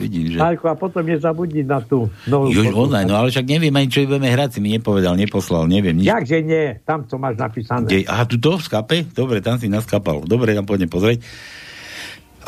[0.00, 0.38] Vidím, že...
[0.40, 2.48] Marko, a potom nezabudni na tú novú...
[2.48, 6.00] Už online, no ale však neviem ani, čo budeme hrať, si mi nepovedal, neposlal, neviem
[6.00, 6.08] nič.
[6.08, 7.84] Jakže nie, tam to máš napísané.
[7.84, 8.98] Kde, aha, tu to v skape?
[9.12, 10.24] Dobre, tam si naskapal.
[10.24, 11.20] Dobre, tam poďme pozrieť.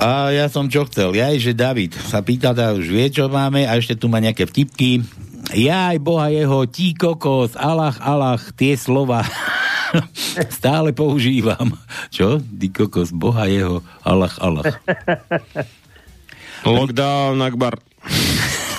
[0.00, 3.68] A ja som čo chcel, ja že David sa pýta, teda už vie, čo máme
[3.68, 5.04] a ešte tu má nejaké vtipky.
[5.52, 9.20] Ja aj Boha jeho, tí kokos, Allah, Allah, tie slova
[10.56, 11.76] stále používam.
[12.08, 12.40] Čo?
[12.40, 14.64] Tí kokos, Boha jeho, Allah, Allah.
[16.64, 17.74] Lockdown, Akbar.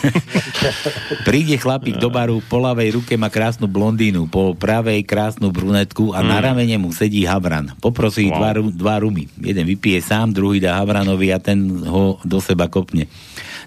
[1.28, 6.20] Príde chlapík do baru, po ľavej ruke má krásnu blondínu, po pravej krásnu brunetku a
[6.20, 6.44] na Mm.
[6.44, 7.72] ramene mu sedí Havran.
[7.80, 8.36] Poprosí Wow.
[8.36, 9.32] dva, dva rumy.
[9.40, 13.08] Jeden vypije sám, druhý dá Havranovi a ten ho do seba kopne.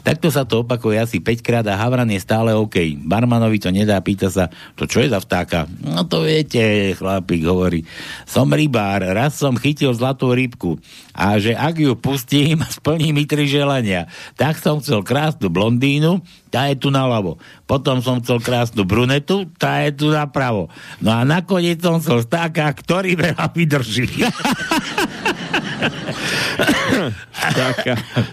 [0.06, 2.78] Takto sa to opakuje asi 5 krát a Havran je stále OK.
[3.02, 4.46] Barmanovi to nedá, pýta sa,
[4.78, 5.66] to čo je za vtáka?
[5.82, 7.82] No to viete, chlapík hovorí.
[8.22, 10.78] Som rybár, raz som chytil zlatú rybku
[11.10, 14.06] a že ak ju pustím, splní mi tri želania.
[14.38, 16.22] Tak som chcel krásnu blondínu,
[16.54, 17.42] tá je tu naľavo.
[17.66, 20.70] Potom som chcel krásnu brunetu, tá je tu napravo.
[21.02, 24.06] No a nakoniec som chcel vtáka, ktorý veľa vydrží.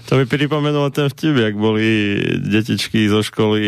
[0.10, 3.61] To mi pripomenulo ten vtip, jak boli detičky zo školy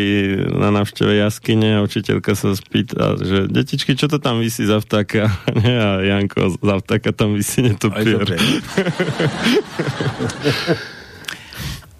[0.56, 5.30] na návšteve jaskyne a učiteľka sa spýta, že detičky, čo to tam vysí za vtáka?
[5.62, 8.24] Nie, a Janko, za vtáka tam vysí netopier.
[8.24, 8.36] dobre.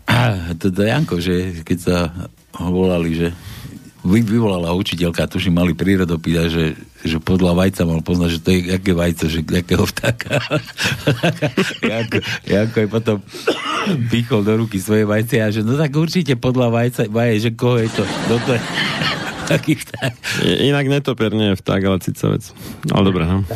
[0.07, 1.97] A to, to Janko, že keď sa
[2.63, 3.29] ho volali, že
[4.07, 6.65] vyvolala učiteľka, tuším, mali prírodopíť, že,
[7.03, 10.39] že podľa vajca mal poznať, že to je aké vajce, že akého vtáka.
[11.91, 13.17] Janko, Janko je potom
[14.09, 17.83] pichol do ruky svoje vajce a že no tak určite podľa vajca, vaje, že koho
[17.83, 18.63] je to, kto to je.
[19.47, 20.13] Taký vták.
[20.43, 22.51] Inak netopier nie je vták, ale cicavec.
[22.91, 23.47] Ale dobre, no.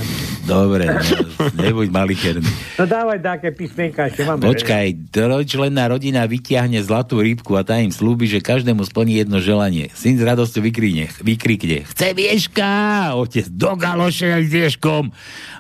[0.47, 2.51] Dobre, no, nebuď malicherný.
[2.79, 4.43] No dávaj také písmenka, ešte máme.
[4.47, 9.91] Počkaj, trojčlenná rodina vytiahne zlatú rybku a tá im slúbi, že každému splní jedno želanie.
[9.95, 12.71] Syn s radosťou vykrikne, vykrikne chce vieška!
[13.19, 15.11] Otec, do galoše aj s vieškom!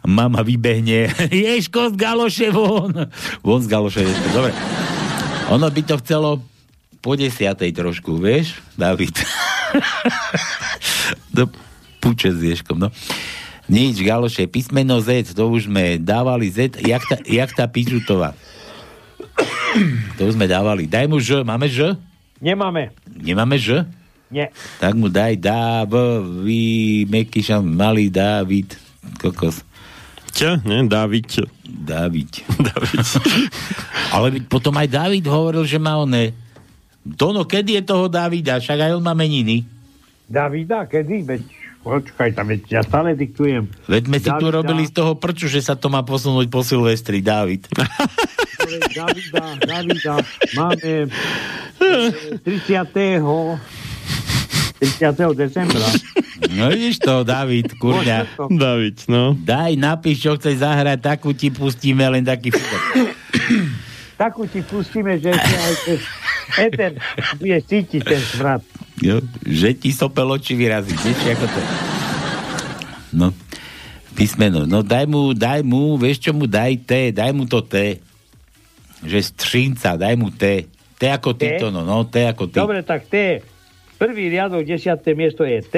[0.06, 3.10] Mama vybehne, vieško z galoše von!
[3.42, 4.06] Von z galoše.
[4.30, 4.54] Dobre.
[5.50, 6.38] Ono by to chcelo
[7.02, 9.18] po desiatej trošku, vieš, David?
[11.36, 11.50] do
[12.00, 12.88] puče s vieškom, no.
[13.70, 18.34] Nič, Galoše, písmeno Z, to už sme dávali Z, jak tá, jak tá Pičutová.
[20.18, 20.90] to už sme dávali.
[20.90, 21.94] Daj mu Ž, máme Ž?
[22.42, 22.90] Nemáme.
[23.06, 23.86] Nemáme Ž?
[24.30, 24.50] Nie.
[24.78, 25.90] Tak mu daj Dáv,
[26.46, 28.78] vy, Mekyšan, malý Dávid,
[29.18, 29.66] kokos.
[30.30, 30.62] Čo?
[30.62, 31.26] Nie, Dávid.
[31.66, 32.30] Dávid.
[32.70, 33.06] Dávid.
[34.14, 36.34] Ale potom aj Dávid hovoril, že má oné.
[37.00, 38.60] Tono, kedy je toho Dávida?
[38.60, 39.64] Však aj on má meniny.
[40.28, 41.26] Davida, kedy?
[41.26, 41.42] Veď,
[41.82, 43.66] počkaj, tam veď ja stále diktujem.
[43.88, 44.56] Veď sme si tu Davida.
[44.62, 47.66] robili z toho prču, že sa to má posunúť po Silvestri, Dávid.
[48.96, 50.14] Davida, Davida,
[50.54, 51.10] máme
[51.82, 52.94] e, 30.
[54.80, 55.34] 30.
[55.34, 55.88] decembra.
[56.52, 58.38] No vidíš to, David, kurňa.
[58.48, 59.36] David, no.
[59.36, 62.54] Daj, napíš, čo chceš zahrať, takú ti pustíme, len taký.
[64.16, 66.00] Takú ti pustíme, že aj cez
[66.58, 66.98] Eter
[67.38, 68.62] bude cítiť ten smrad.
[69.00, 70.92] Jo, že ti sopel oči vyrazí.
[70.92, 71.60] Vieš, ako to...
[73.10, 73.26] No,
[74.14, 74.66] písmeno.
[74.66, 77.98] No daj mu, daj mu, vieš čo mu daj T, daj mu to T.
[79.00, 80.68] Že střínca, daj mu T.
[81.00, 82.60] T ako ty, to no, no, T ako ty.
[82.60, 83.40] Dobre, tak T.
[83.96, 85.76] Prvý riadok, desiaté miesto je T.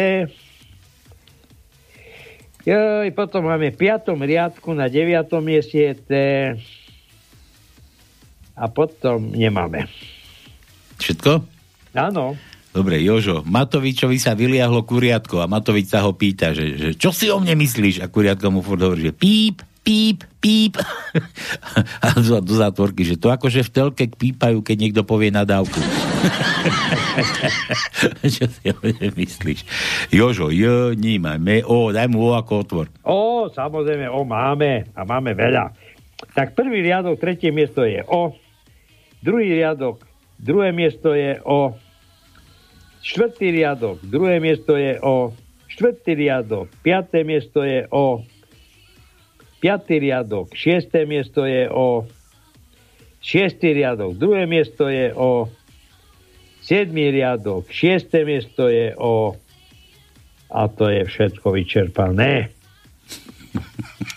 [2.62, 6.12] Joj, potom máme v piatom riadku, na deviatom mieste je T.
[8.54, 9.90] A potom nemáme.
[11.02, 11.42] Všetko?
[11.98, 12.38] Áno.
[12.72, 17.28] Dobre, Jožo, Matovičovi sa vyliahlo kuriatko a Matovič sa ho pýta, že, že čo si
[17.28, 18.00] o mne myslíš?
[18.00, 20.80] A kuriatko mu furt hovorí, že píp, píp, píp.
[22.04, 25.76] a do, do zátvorky, že to akože v telke pípajú, keď niekto povie nadávku.
[28.40, 29.60] čo si o mne myslíš?
[30.08, 32.86] Jožo, J, nímaj, me, O, daj mu O ako otvor.
[33.04, 34.88] O, samozrejme, O máme.
[34.96, 35.76] A máme veľa.
[36.32, 38.32] Tak prvý riadok, tretie miesto je O.
[39.20, 40.11] Druhý riadok,
[40.42, 41.78] druhé miesto je O.
[43.02, 45.30] Štvrtý riadok, druhé miesto je O.
[45.70, 48.26] Štvrtý riadok, piaté miesto je O.
[49.62, 52.04] Piatý riadok, šiesté miesto je O.
[53.22, 55.46] Šiestý riadok, druhé miesto je O.
[56.62, 59.38] Siedmý riadok, šiesté miesto je O.
[60.52, 62.61] A to je všetko vyčerpané.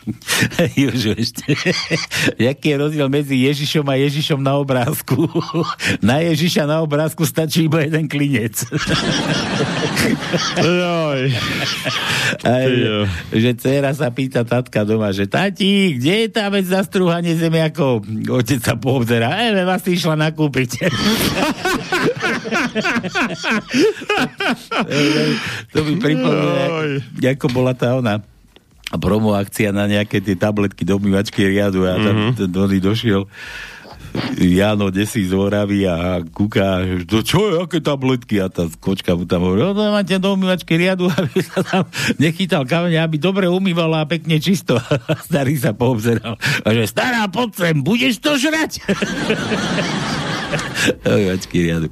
[0.80, 1.57] Jožo, ešte.
[2.48, 5.26] Jaký je rozdiel medzi Ježišom a Ježišom na obrázku?
[6.06, 8.61] na Ježiša na obrázku stačí iba jeden klinec.
[10.61, 11.22] Joj.
[12.45, 12.49] A
[13.34, 18.06] že, dcera sa pýta tatka doma, že tati, kde je tá vec za strúhanie zemiakov?
[18.30, 20.86] Otec sa poobzera, e, vás išla nakúpiť.
[25.73, 26.64] to mi pripomína,
[27.34, 28.22] ako bola tá ona
[28.95, 32.26] promo akcia na nejaké tie tabletky do umývačky riadu a tam Mhm.
[32.35, 32.51] mm-hmm.
[32.51, 33.26] Donny došiel
[34.39, 38.39] Jano desí z Oravy a kúka, to čo je, aké tabletky?
[38.39, 41.84] A tá kočka mu tam hovorí, no máte do umývačky riadu, aby sa tam
[42.15, 44.80] nechytal kameň, aby dobre umývala a pekne čisto.
[45.11, 46.39] A starý sa poobzeral.
[46.39, 48.80] A že stará, poď sem, budeš to žrať?
[51.03, 51.88] Umývačky riadu.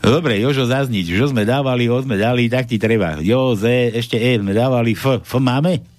[0.00, 1.04] Dobre, Jožo zazniť.
[1.04, 3.20] Čo sme dávali, O sme dali, tak ti treba.
[3.20, 5.20] Jo, Z, ešte E sme dávali, F.
[5.20, 5.91] F máme?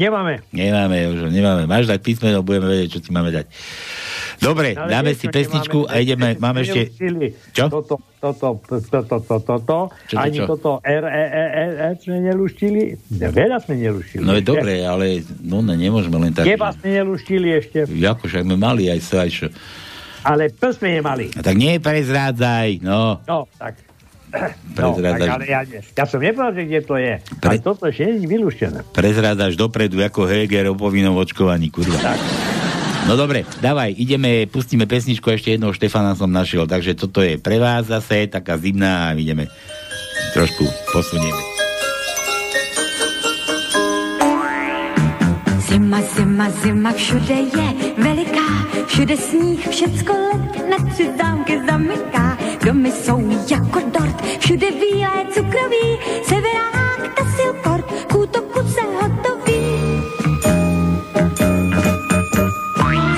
[0.00, 0.40] Nemáme.
[0.48, 1.68] Nemáme, Jožo, nemáme.
[1.68, 3.44] Máš dať písmeno, budeme vedieť, čo ti máme dať.
[4.40, 5.92] Dobre, Ale dáme si pesničku nemáme?
[5.92, 6.88] a ideme, máme ešte...
[7.52, 7.68] Čo?
[7.68, 8.56] Toto, toto,
[8.88, 9.78] toto, toto,
[10.16, 10.48] ani čo?
[10.48, 12.96] toto R, E, E, E, E sme neluštili.
[13.12, 14.24] Veľa sme neluštili.
[14.24, 16.48] No je dobre, ale no ne, nemôžeme len tak...
[16.48, 19.46] Teba sme neluštili ešte, Ako však sme mali aj sa, aj čo.
[20.22, 21.28] ale P sme nemali.
[21.36, 23.20] A tak nie prezrádzaj, no.
[23.24, 23.76] No, tak.
[24.78, 27.14] No, tak ale ja, ja som nepovedal, že kde to je.
[27.42, 28.78] Pre- Ale toto ešte nie je vylúštené.
[28.94, 31.98] prezrádaš dopredu ako Heger o povinnom očkovaní, kurva.
[33.08, 37.58] No dobre, dávaj, ideme, pustíme pesničku, ešte jedného Štefana som našiel, takže toto je pre
[37.58, 39.50] vás zase, taká zimná a ideme
[40.30, 40.62] trošku
[40.92, 41.42] posunieme.
[45.70, 48.48] Zima, zima, zima, všude je veliká,
[48.86, 52.38] všude sníh, všecko let na tři zámky zamyká.
[52.64, 59.60] Domy jsou jako dort, všude bílé cukroví, severák, tasil kort, k útoku se hotový.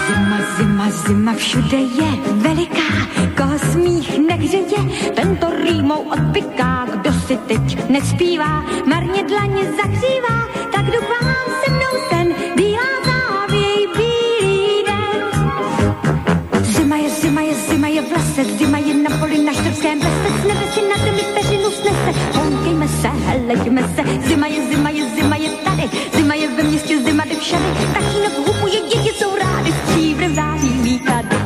[0.07, 2.93] Zima, zima, zima, všude je veliká,
[3.37, 11.01] koho smích nehřeje, tento rýmou odpiká, kdo si teď nespívá, marně dlaně zahřívá, tak jdu
[22.83, 27.03] honkejme se, heleďme se, zima je, zima je, zima je tady, zima je ve městě,
[27.03, 27.65] zima jde všady,
[27.95, 31.37] tatínek hupuje, děti jsou rády, stříbrem září výklady.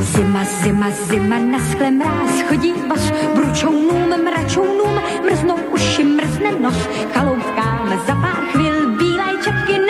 [0.00, 8.02] Zima, zima, zima, na skle mráz, chodí bas, bručounům, mračounům, mrznou uši, mrzne nos, chaloupkám
[8.06, 9.81] za pár chvil, bílé čapky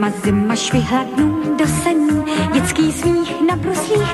[0.00, 2.24] Zima, zima, švihla dnů do sení,
[2.54, 4.09] dětský smích na bruslích,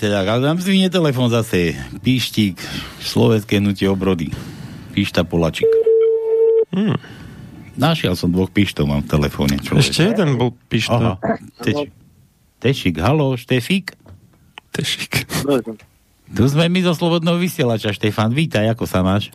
[0.00, 1.76] teda, ale nám zvihne telefon zase.
[2.00, 2.56] Píštik,
[3.04, 4.32] slovenské hnutie obrody.
[4.96, 5.68] Píšta Polačik.
[6.72, 6.96] Hmm.
[7.76, 9.60] Našiel som dvoch píštov, mám v telefóne.
[9.60, 11.20] Ešte jeden bol píšta.
[11.20, 11.36] Aha.
[11.60, 11.92] Teč,
[12.64, 13.92] tešik, halo, Štefík?
[14.72, 15.28] Tešik.
[16.30, 19.28] Tu sme my zo Slobodného vysielača, Štefan, vítaj, ako sa máš?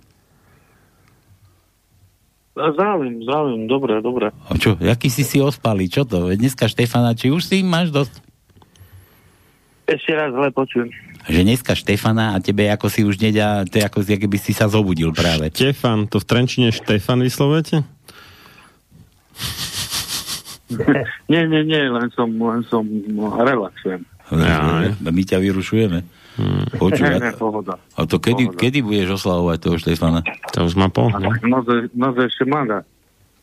[2.55, 4.31] Zdravím, zdravím, dobre, dobre.
[4.31, 6.31] A čo, jaký si si ospalý, čo to?
[6.31, 8.24] Dneska Štefana, či už si máš dosť?
[9.85, 10.89] Ešte raz zle počujem.
[11.25, 14.53] Že dneska Štefana a tebe ako si už nedia, to je ako si, keby si
[14.53, 15.49] sa zobudil práve.
[15.49, 17.85] Štefan, to v Trenčine Štefan vyslovujete?
[21.31, 24.01] nie, nie, nie, len som, len som no, relaxujem.
[24.33, 26.01] Ja, my ťa vyrušujeme.
[26.35, 26.67] Hmm.
[26.99, 28.59] Ne, a, to kedy, Pohoda.
[28.59, 30.19] kedy budeš oslavovať toho Štefana?
[30.51, 31.07] To už má po.
[31.13, 31.31] No,
[31.95, 32.83] no ešte mladá.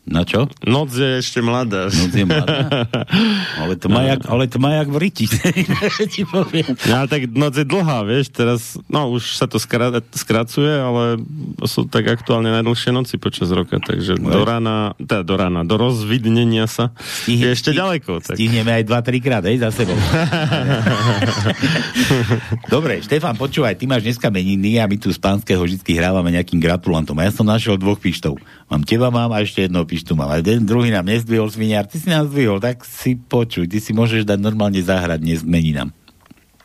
[0.03, 0.51] Na čo?
[0.67, 1.87] Noc je ešte mladá.
[1.87, 2.83] Noc je mladá.
[3.63, 5.31] Ale to má jak, ale to má jak v riti.
[6.13, 6.75] ti poviem.
[6.91, 11.23] No, tak noc je dlhá, vieš, teraz, no už sa to skra- skracuje, ale
[11.63, 15.79] sú tak aktuálne najdlhšie noci počas roka, takže No, do rána, teda do rána, do
[15.79, 16.91] rozvidnenia sa
[17.23, 18.19] je ešte ďaleko.
[18.19, 18.35] Tak.
[18.35, 19.95] Stihneme aj 2-3 krát, hej, za sebou.
[22.73, 26.59] Dobre, Štefan, počúvaj, ty máš dneska meniny a my tu z pánskeho vždy hrávame nejakým
[26.59, 27.15] gratulantom.
[27.19, 28.35] A ja som našiel dvoch pištov.
[28.67, 30.33] Mám teba, mám a ešte jedno pištu mám.
[30.33, 33.93] A ten druhý nám nezdvihol sviniar, ty si nám zdvihol, tak si počuj, ty si
[33.93, 35.93] môžeš dať normálne zahrať dnes k meninám.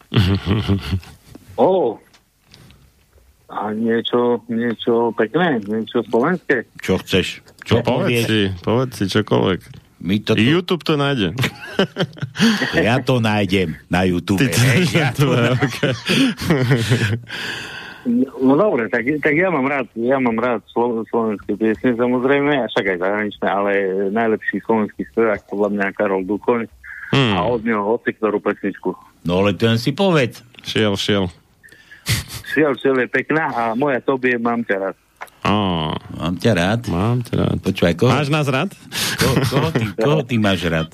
[1.60, 2.00] Ó,
[3.48, 6.64] a niečo, niečo pekné, niečo slovenské.
[6.80, 7.44] Čo chceš?
[7.68, 9.60] Čo povedz si, povedz si čokoľvek.
[9.98, 11.34] My to, YouTube to nájde.
[12.78, 14.38] Ja to nájdem na YouTube.
[14.38, 15.26] Ty to hej, ja to
[15.66, 15.92] okay.
[18.38, 22.66] No dobre, tak, tak ja mám rád, ja mám rád slo, slovenské piesne samozrejme, a
[22.66, 23.70] však aj zahraničné, ale
[24.08, 26.64] najlepší slovenský spevák podľa mňa Karol Duchoň
[27.08, 27.32] Hmm.
[27.32, 28.92] a od neho hoci ktorú pesničku.
[29.24, 30.44] No ale ten si povedz.
[30.60, 31.24] Šiel, šiel.
[32.46, 34.96] Šiel, šiel je pekná a moja tobie mám ťa rád.
[35.40, 35.52] Á,
[36.14, 36.80] Mám ťa rád.
[36.86, 37.56] mám ťa rád.
[37.60, 38.76] Počúvaj, koho, Máš nás rád?
[39.16, 40.92] koho, koho, ty, koho ty máš rád?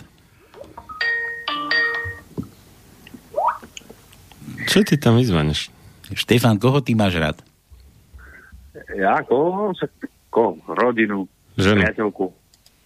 [4.65, 5.71] Čo ty tam vyzvaneš?
[6.13, 7.37] Štefan, koho ty máš rád?
[8.93, 9.25] Ja?
[9.25, 9.91] Však
[10.29, 10.59] Ko?
[10.67, 11.81] Rodinu, Ženu.
[11.87, 12.25] priateľku.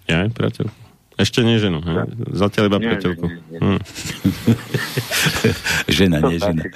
[0.04, 0.68] Ja, priateľ.
[1.18, 1.90] Ešte nie ženu, he?
[2.30, 3.26] Zatiaľ iba Nie, priateľku.
[3.26, 3.58] nie, nie, nie.
[3.58, 3.78] Hm.
[5.90, 6.62] žena, nie žena.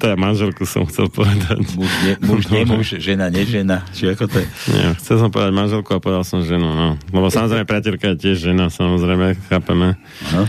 [0.00, 1.62] to je manželku som chcel povedať.
[1.72, 3.82] Muž, ne, muž, nie muž, žena, nie žena.
[3.92, 4.46] Či ako to je?
[4.68, 6.88] Nie, chcel som povedať manželku a povedal som ženu, no.
[7.08, 9.94] Lebo samozrejme priateľka je tiež žena, samozrejme, chápeme.
[10.30, 10.46] No.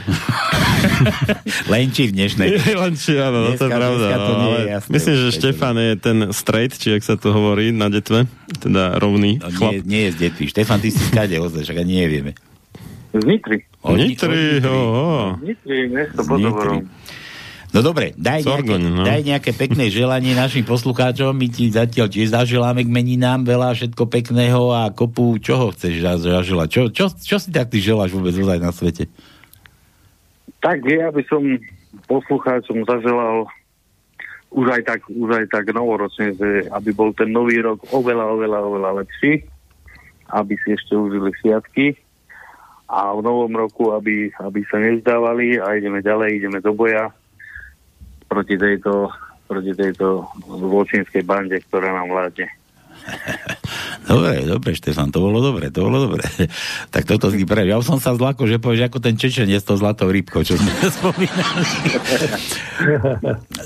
[1.68, 2.48] Len či v dnešnej.
[2.74, 4.04] Len či, áno, no, to je Dneska- pravda.
[4.04, 4.92] dneska to no, nie je jasné.
[4.92, 8.26] myslím, že Štefan je ten straight, či jak sa to hovorí na detve,
[8.58, 9.72] teda rovný No, chlap.
[9.72, 10.46] nie, nie je z detví.
[10.48, 12.32] Štefan, ty si skade ani nevieme.
[13.12, 13.68] Z Nitry.
[13.84, 15.36] Oho.
[15.44, 16.78] Nitry, mesto Z pod Nitry.
[17.72, 19.04] No dobre, daj nejaké, Sorgoň, no.
[19.08, 21.32] daj nejaké pekné želanie našim poslucháčom.
[21.32, 26.20] My ti zatiaľ tiež zaželáme k meninám veľa všetko pekného a kopu čoho chceš za-
[26.20, 26.68] zaželať.
[26.68, 29.08] Čo, čo, čo si tak ty želáš vôbec ozaj na svete?
[30.60, 31.42] Tak ja by som
[32.12, 33.48] poslucháčom zaželal
[34.52, 38.60] už aj tak, už aj tak novoročne, že aby bol ten nový rok oveľa, oveľa,
[38.68, 39.48] oveľa lepší,
[40.32, 41.96] aby si ešte užili sviatky
[42.92, 47.12] a v novom roku, aby, aby sa nezdávali a ideme ďalej, ideme do boja
[48.28, 49.12] proti tejto,
[49.48, 52.48] proti tejto zločinskej bande, ktorá nám vládne.
[54.12, 56.26] Dobre, dobre, Štefan, to bolo dobre, to bolo dobre.
[56.94, 57.64] tak toto si pre.
[57.64, 60.74] Ja som sa zlako, že povieš ako ten Čečenec s tou zlatou rybkou, čo sme
[61.00, 61.66] spomínali.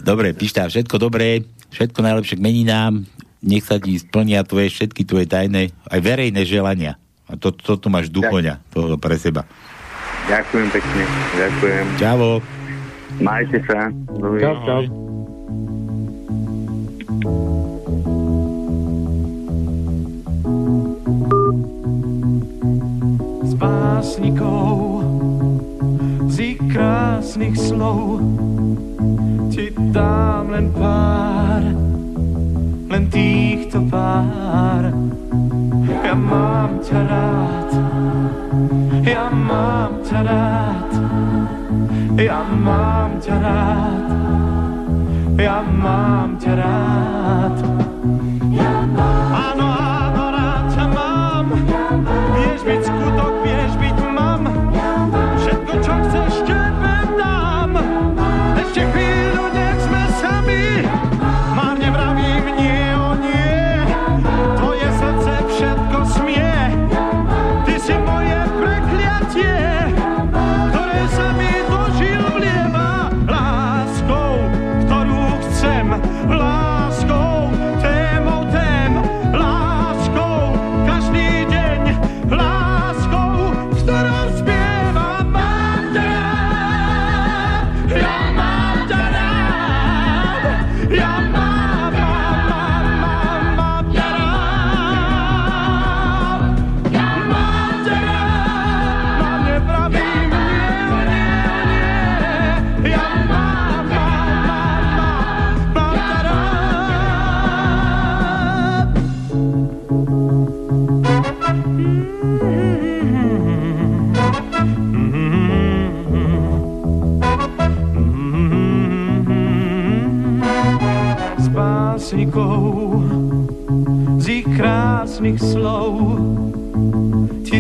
[0.06, 3.08] dobre, Pišta, všetko dobré, všetko najlepšie k meninám,
[3.46, 6.98] nech sa ti splnia tvoje všetky tvoje tajné, aj verejné želania.
[7.30, 9.46] A to, to tu máš duchoňa, to pre seba.
[10.26, 11.04] Ďakujem pekne,
[11.38, 11.86] ďakujem.
[12.02, 12.42] Čavo.
[13.22, 13.94] Majte sa.
[14.42, 14.82] Čau, čau.
[23.46, 25.06] z básnikov,
[26.28, 28.20] z krásnych slov
[29.54, 31.64] ti dám len pár,
[32.90, 34.94] len týchto pár.
[36.06, 37.70] Ja mám ťa rád,
[39.06, 40.92] ja mám ťa rád,
[42.18, 44.10] ja mám ťa rád,
[45.38, 47.58] ja mám ťa rád.
[47.66, 47.85] Áno,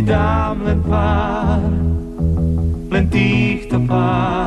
[0.06, 1.65] dám len pár,
[2.94, 4.45] len týchto pár.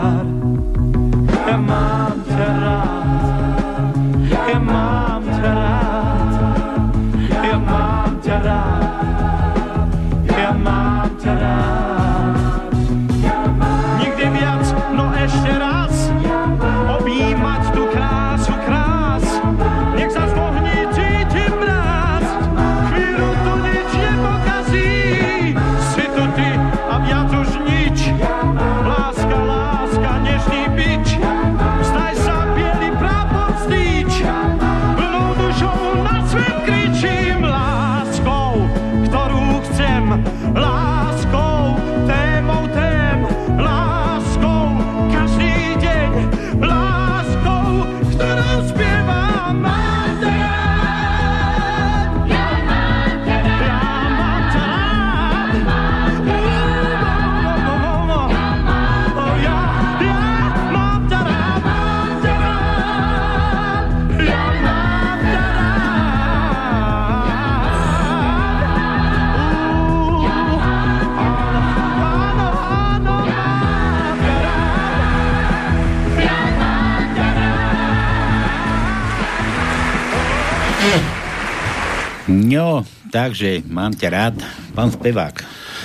[82.49, 82.81] No,
[83.13, 84.37] takže mám ťa rád.
[84.73, 85.37] Pán spevák.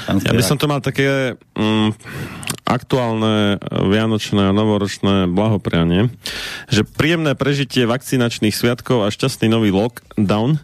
[0.08, 1.92] Pán Ja by som to mal také mm,
[2.64, 6.08] aktuálne vianočné a novoročné blahoprianie,
[6.72, 10.58] že príjemné prežitie vakcinačných sviatkov a šťastný nový lockdown.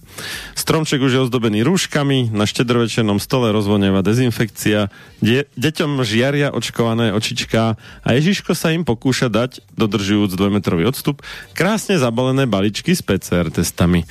[0.55, 4.87] Stromček už je ozdobený rúškami, na štedrovečernom stole rozvonieva dezinfekcia,
[5.19, 11.19] de- deťom žiaria očkované očičká a Ježiško sa im pokúša dať, dodržujúc dvojmetrový odstup,
[11.51, 14.07] krásne zabalené baličky s PCR testami.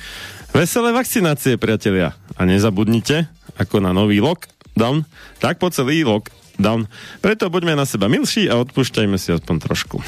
[0.49, 2.17] Veselé vakcinácie, priatelia.
[2.33, 5.05] A nezabudnite, ako na nový lockdown,
[5.37, 6.89] tak po celý lockdown.
[7.21, 10.01] Preto buďme na seba milší a odpúšťajme si aspoň trošku.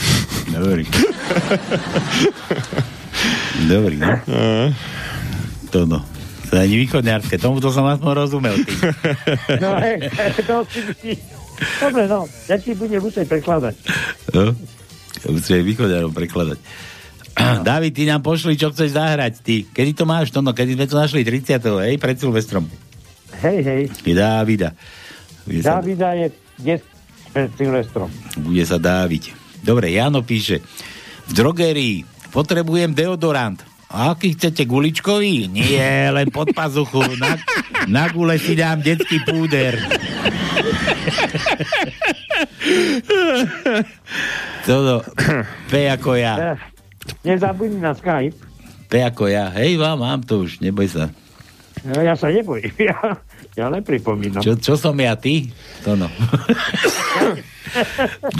[0.49, 0.89] Dobrý.
[3.69, 4.11] Dobrý, no.
[5.71, 6.01] To no.
[6.51, 8.55] To ani východňarské, tomuto som aspoň rozumel.
[8.59, 8.73] Ty.
[9.63, 10.11] No, hej,
[10.43, 10.67] to
[10.99, 11.15] si.
[11.79, 13.75] Dobre, no, ja ti budem musieť prekladať.
[14.35, 14.51] No?
[15.31, 16.59] Musíš aj východňarom prekladať.
[17.67, 19.33] David, ty nám pošli, čo chceš zahrať.
[19.41, 19.55] Ty.
[19.71, 20.29] Kedy to máš?
[20.31, 21.59] To, no, kedy sme to našli 30.
[21.61, 22.67] Hej, pred Silvestrom.
[23.41, 23.83] Hej, hej.
[24.03, 24.75] Je Dávida.
[25.47, 26.27] Bude sa, Davida je
[26.59, 26.81] dnes
[27.31, 28.09] pred Silvestrom.
[28.37, 29.23] bude sa dáviť.
[29.63, 30.59] Dobre, Jano píše.
[31.25, 33.61] V drogerii potrebujem deodorant.
[33.91, 35.51] A aký chcete, guličkový?
[35.51, 37.03] Nie, len pod pazuchu.
[37.19, 37.35] Na,
[37.91, 39.75] na gule si dám detský púder.
[44.63, 45.03] Toto,
[45.67, 46.55] P ako ja.
[47.21, 48.51] Nezabudni na Skype.
[48.91, 49.47] P ako ja.
[49.55, 51.07] Hej, vám, mám to už, neboj sa.
[51.81, 52.69] No, ja sa nebojím.
[52.91, 53.17] Ja,
[53.55, 54.43] ja len pripomínam.
[54.43, 55.49] Čo, čo som ja, ty?
[55.87, 56.11] To no.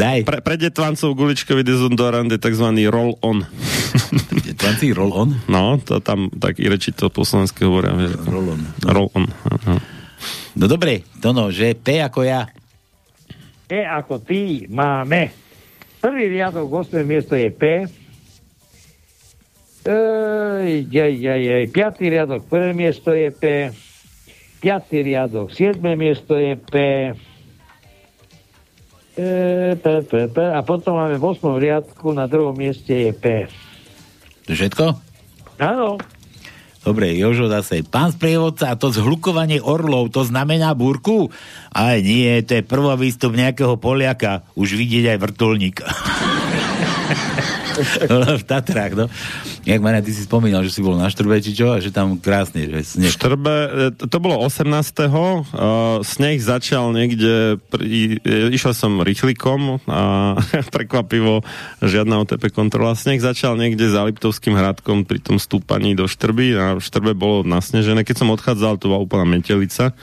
[0.02, 0.28] Daj.
[0.28, 2.68] Pre, pre detvancov guličkový dezodorant je tzv.
[2.92, 3.48] roll-on.
[4.44, 5.40] Detvanci roll-on?
[5.48, 7.96] No, to tam tak ireči to po slovensky hovoria.
[8.28, 8.60] Roll-on.
[8.84, 9.26] Roll-on.
[9.48, 9.80] aha.
[10.60, 12.52] No dobre, to no, že P ako ja.
[13.72, 15.32] E ako ty máme.
[16.04, 17.08] Prvý riadok, 8.
[17.08, 17.88] miesto je P.
[19.82, 21.66] Ej, jaj, jaj, jaj.
[21.74, 23.74] Piatý riadok, prvé miesto je P.
[24.62, 26.74] Piatý riadok, siedme miesto je P.
[29.18, 29.30] E,
[29.74, 30.38] P, P, P.
[30.38, 31.58] A potom máme v 8.
[31.58, 33.50] riadku, na druhom mieste je P.
[34.46, 34.86] To všetko?
[35.58, 35.98] Áno.
[36.82, 37.82] Dobre, Jožo zase.
[37.86, 41.30] Pán sprievodca, a to zhlukovanie orlov, to znamená búrku?
[41.74, 44.46] Aj nie, to je prvý výstup nejakého Poliaka.
[44.54, 45.78] Už vidieť aj vrtulník.
[48.40, 49.06] v Tatrách, no.
[49.66, 51.74] Jak Maria, ty si spomínal, že si bol na Štrbe, či čo?
[51.74, 53.14] A že tam krásne, že sneh.
[53.14, 53.56] Štrbe,
[53.92, 54.66] e, to bolo 18.
[55.08, 60.34] Uh, sneh začal niekde, pri, e, išiel som rýchlikom a
[60.76, 61.46] prekvapivo
[61.82, 62.98] žiadna OTP kontrola.
[62.98, 67.46] Sneh začal niekde za Liptovským hradkom pri tom stúpaní do Štrby a v Štrbe bolo
[67.46, 68.06] nasnežené.
[68.06, 69.94] Keď som odchádzal, to bola úplná metelica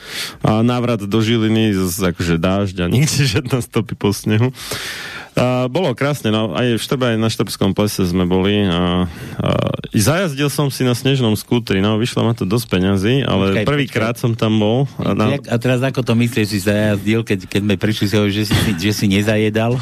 [0.43, 4.51] a návrat do Žiliny, z, akože dážď a nikde žiadna stopy po snehu.
[5.37, 9.05] A bolo krásne, no, aj v Štrbe, aj na Štrbskom plese sme boli a,
[9.39, 9.49] a
[9.93, 14.33] zajazdil som si na snežnom skútri, no vyšlo ma to dosť peňazí, ale prvýkrát som
[14.33, 14.89] tam bol.
[14.99, 18.37] A, na, a teraz ako to myslíš, si zajazdil, keď, keď sme prišli si hovorili,
[18.41, 19.77] že si, že si nezajedal?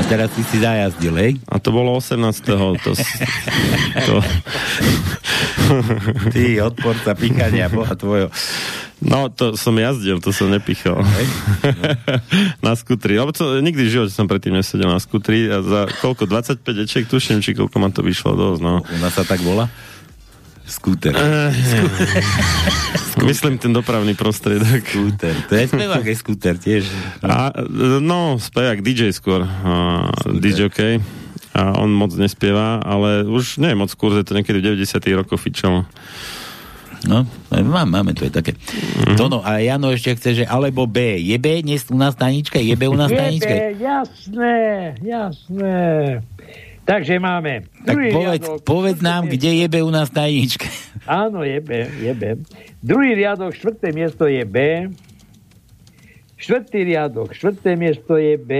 [0.08, 1.32] teraz si si zajazdil, hej?
[1.44, 2.16] A to bolo 18.
[2.48, 2.96] To,
[4.08, 4.14] to...
[6.34, 8.32] Ty, odporca pikania, boha tvojho.
[9.00, 11.00] No, to som jazdil, to som nepichol.
[12.66, 13.16] na skutri.
[13.16, 17.08] Lebo to, nikdy v živote som predtým nesedel na skutri a za koľko, 25 eček,
[17.08, 18.84] tuším, či koľko ma to vyšlo dosť, no.
[18.84, 19.72] U nás sa tak volá?
[20.70, 21.16] Skúter.
[23.26, 24.86] Myslím ten dopravný prostriedok.
[24.86, 25.34] Skúter.
[25.50, 26.86] To je spevák, je skúter tiež.
[27.26, 27.50] A,
[27.98, 29.42] no, spevák DJ skôr.
[30.30, 30.80] DJ OK.
[31.50, 35.42] A on moc nespieva, ale už nie je moc kurze, to niekedy v 90 rokoch
[35.42, 35.90] fičal.
[37.00, 38.52] No, mám, máme, to je také.
[38.52, 39.16] Mm-hmm.
[39.16, 41.16] Tono, a Jano ešte chce, že alebo B.
[41.16, 42.60] Je B dnes u nás tajnička?
[42.60, 43.48] Je B u nás tajnička?
[43.48, 44.56] Jebe, jasné,
[45.00, 45.78] jasné.
[46.84, 47.64] Takže máme.
[47.86, 50.68] Tak druhý povedz, riadok, povedz nám, kde je B u nás tajnička.
[51.08, 52.22] Áno, je B, je B.
[52.84, 54.88] Druhý riadok, štvrté miesto je B.
[56.36, 58.52] Štvrtý riadok, štvrté miesto je B.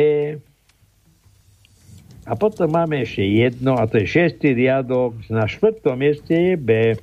[2.28, 5.18] A potom máme ešte jedno, a to je šiestý riadok.
[5.26, 6.94] Na štvrtom mieste je B.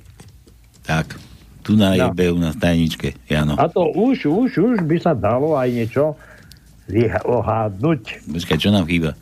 [0.88, 1.20] Tak,
[1.68, 2.16] tu na je No.
[2.32, 3.60] U nás tajničke, Jano.
[3.60, 6.16] A to už, už, už by sa dalo aj niečo
[7.28, 8.32] ohádnuť.
[8.32, 9.12] Počkaj, čo nám chýba?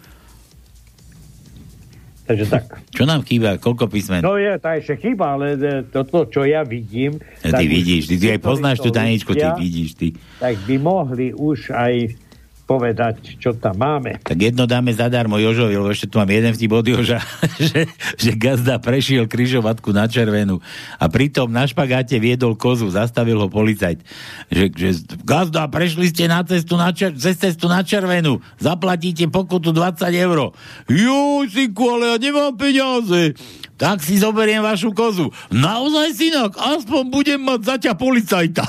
[2.26, 2.64] Takže tak.
[2.96, 3.54] Čo nám chýba?
[3.54, 4.18] Koľko písmen?
[4.18, 7.22] No je, tá ešte chyba, ale e, toto, čo ja vidím...
[7.46, 10.08] Ja, ty vidíš, ty, ty aj poznáš tú tajničku, ty vidíš, ty.
[10.42, 12.18] Tak by mohli už aj
[12.66, 14.18] povedať, čo tam máme.
[14.26, 17.22] Tak jedno dáme zadarmo Jožovi, lebo ešte tu mám jeden vtip od Joža,
[17.62, 17.86] že,
[18.18, 20.58] že gazda prešiel kryžovatku na červenú
[20.98, 24.02] a pritom na špagáte viedol kozu, zastavil ho policajt.
[24.50, 24.88] Že, že
[25.22, 30.50] gazda, prešli ste na cestu na, čer, cez cestu na červenú, zaplatíte pokutu 20 eur.
[30.90, 33.38] Juj, synku, ale ja nemám peniaze.
[33.76, 35.28] Tak si zoberiem vašu kozu.
[35.52, 38.64] Naozaj, synok, aspoň budem mať zaťa policajta.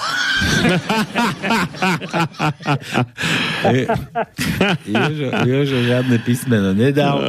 [4.87, 7.23] Jožo, Jožo žiadne písmeno nedal.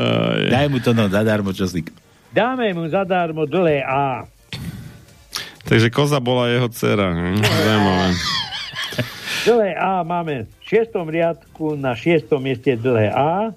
[0.50, 1.86] Daj mu to no zadarmo, čo si.
[2.34, 4.26] Dáme mu zadarmo dlhé A.
[5.68, 7.12] Takže koza bola jeho dcera.
[7.12, 7.40] hm?
[7.44, 8.09] Zaujímavé.
[9.48, 13.55] Dlhé A máme v šiestom riadku, na šiestom mieste dlhé A.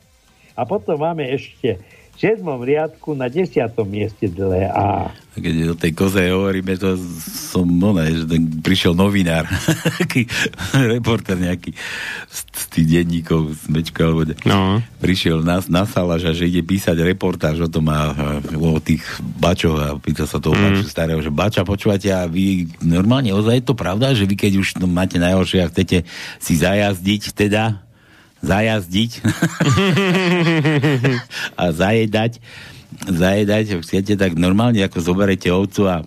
[0.55, 1.79] A potom máme ešte
[2.21, 5.09] v siedmom riadku na desiatom mieste dlhé A.
[5.09, 6.93] A keď o tej koze hovoríme, to
[7.49, 9.49] som, no ne, že ten prišiel novinár,
[10.93, 11.73] reporter nejaký
[12.29, 14.85] z, z tých denníkov, z Mečka, alebo de, no.
[15.01, 19.01] prišiel na, na salaž a že ide písať reportáž o tom a, a o tých
[19.41, 20.61] bačoch a pýta sa toho mm.
[20.61, 24.61] baču starého, že bača, počúvate a vy normálne, ozaj je to pravda, že vy keď
[24.61, 26.05] už máte najhoršie a chcete
[26.37, 27.81] si zajazdiť, teda
[28.41, 29.11] zajazdiť
[31.61, 32.41] a zajedať
[33.07, 35.97] zajedať, ak chcete, tak normálne ako zoberete ovcu a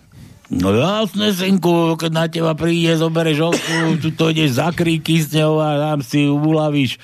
[0.52, 5.32] No jasné, synku, keď na teba príde, zobereš ovcu, tu to ideš za kríky s
[5.32, 7.01] ňou a tam si uľavíš.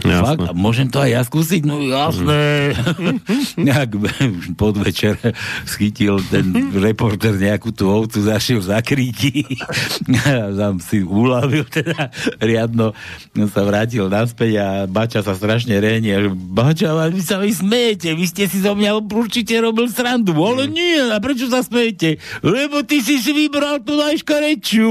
[0.00, 0.24] Jasné.
[0.24, 1.62] Fakt, a môžem to aj ja skúsiť?
[1.64, 2.74] No jasné.
[3.68, 3.90] Nejak
[4.40, 5.16] už podvečer
[5.68, 9.44] schytil ten reporter nejakú tú ovcu, zašiel za kríky
[10.60, 12.92] tam si uľavil teda riadno,
[13.34, 18.14] no sa vrátil naspäť a Bača sa strašne rehnie, že Bača, vy sa vy smejete,
[18.14, 22.22] vy ste si zo mňa určite robil srandu, ale nie, a prečo sa smejete?
[22.46, 24.88] Lebo ty si si vybral tú najškarečšiu.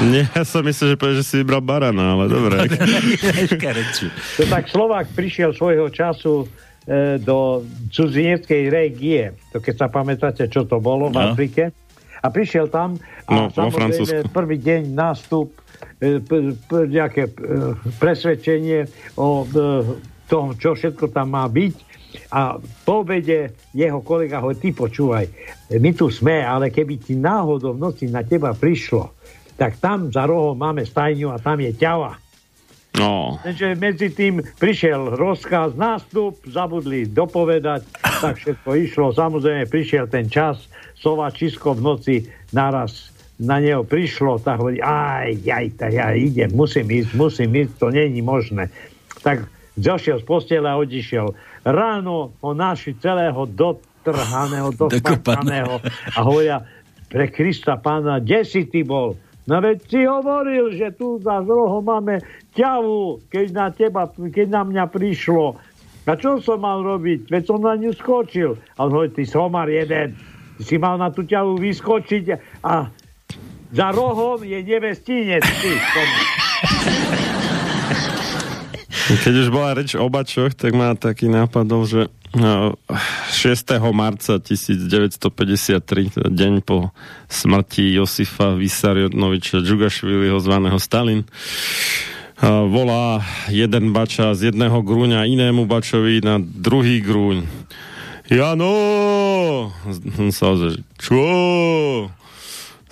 [0.00, 2.56] Nie, ja som myslel, že povie, že si vybral barana, ale dobre.
[4.38, 6.46] To tak Slovák prišiel svojho času
[6.86, 9.34] e, do cudzineckej régie.
[9.50, 11.34] To keď sa pamätáte, čo to bolo v No.
[11.34, 11.74] Afrike.
[12.18, 12.98] A prišiel tam
[13.28, 15.52] No, a vo samozrejme prvý deň nástup,
[16.00, 17.32] e, p, p, nejaké e,
[17.98, 19.46] presvedčenie o e,
[20.26, 21.74] tom, čo všetko tam má byť.
[22.32, 22.56] A
[22.88, 25.28] po obede jeho kolega ho, ty počúvaj,
[25.76, 29.12] my tu sme, ale keby ti náhodou v noci na teba prišlo,
[29.58, 32.14] tak tam za rohom máme stajňu a tam je ťava.
[32.96, 33.36] No.
[33.44, 39.06] Takže medzi tým prišiel rozkaz, nástup, zabudli dopovedať, tak všetko išlo.
[39.12, 42.16] Samozrejme prišiel ten čas, Sovačisko v noci
[42.50, 47.72] naraz na neho prišlo, tak hovorí, aj, aj, tak ja idem, musím ísť, musím ísť,
[47.78, 48.66] to není možné.
[49.22, 49.46] Tak
[49.78, 51.30] zošiel z postele a odišiel.
[51.62, 55.78] Ráno ho našli celého dotrhaného, dotrhaného
[56.18, 56.66] a hovoria,
[57.08, 59.14] pre Krista pána, kde si ty bol?
[59.48, 62.20] No veď si hovoril, že tu za rohom máme
[62.52, 65.56] ťavu, keď na teba, keď na mňa prišlo.
[66.04, 67.32] A čo som mal robiť?
[67.32, 68.60] Veď som na ňu skočil.
[68.76, 70.16] A on hovorí, ty somar jeden.
[70.60, 72.24] Ty si mal na tú ťavu vyskočiť
[72.64, 72.92] a
[73.72, 75.44] za rohom je nevestinec.
[75.44, 75.72] Ty.
[79.08, 82.00] Keď už bola reč o bačoch, tak ma taký nápadol, že
[82.36, 82.76] no,
[83.32, 83.80] 6.
[83.96, 86.92] marca 1953, teda deň po
[87.32, 91.24] smrti Josifa Vysarionoviča Džugašviliho zvaného Stalin,
[92.44, 97.48] volá jeden bača z jedného grúňa inému bačovi na druhý grúň.
[98.28, 98.76] Jano!
[100.36, 100.52] Sa
[101.00, 101.24] čo?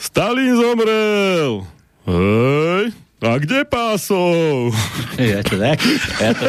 [0.00, 1.68] Stalin zomrel!
[2.08, 2.96] Hej?
[3.26, 4.70] A A kde pásov?
[5.18, 5.82] Ja to tak,
[6.22, 6.44] ja to,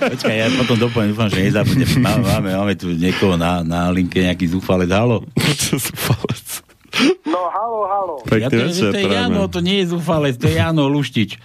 [0.00, 2.00] počkaj, ja potom dopoviem, dúfam, že nezabudnem.
[2.00, 5.20] Máme, máme, máme tu niekoho na, na linke, nejaký zúfalec, halo.
[5.68, 6.64] zúfalec.
[7.26, 8.14] No, halo, halo.
[8.30, 11.36] Ja to, že to je Jano, to nie je zúfalec, to je Jano Luštič.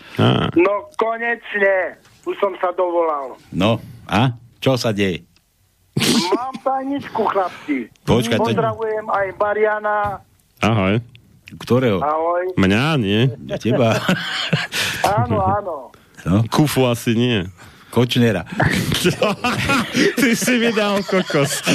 [0.56, 1.99] No, konečne.
[2.23, 3.35] Už som sa dovolal.
[3.49, 4.31] No, a?
[4.61, 5.26] Čo sa deje?
[6.30, 7.89] Mám tajničku, chlapci.
[8.06, 9.97] Počkaj, to- Pozdravujem aj Mariana.
[10.61, 11.01] Ahoj.
[11.56, 11.98] Ktorého?
[11.98, 12.54] Ahoj.
[12.56, 13.22] Mňa, nie?
[13.58, 13.98] Teba.
[15.02, 15.76] Áno, áno.
[16.22, 16.44] No?
[16.46, 17.48] Kufu asi nie.
[17.90, 18.46] Kočnera.
[20.20, 21.66] Ty si mi dal kokos.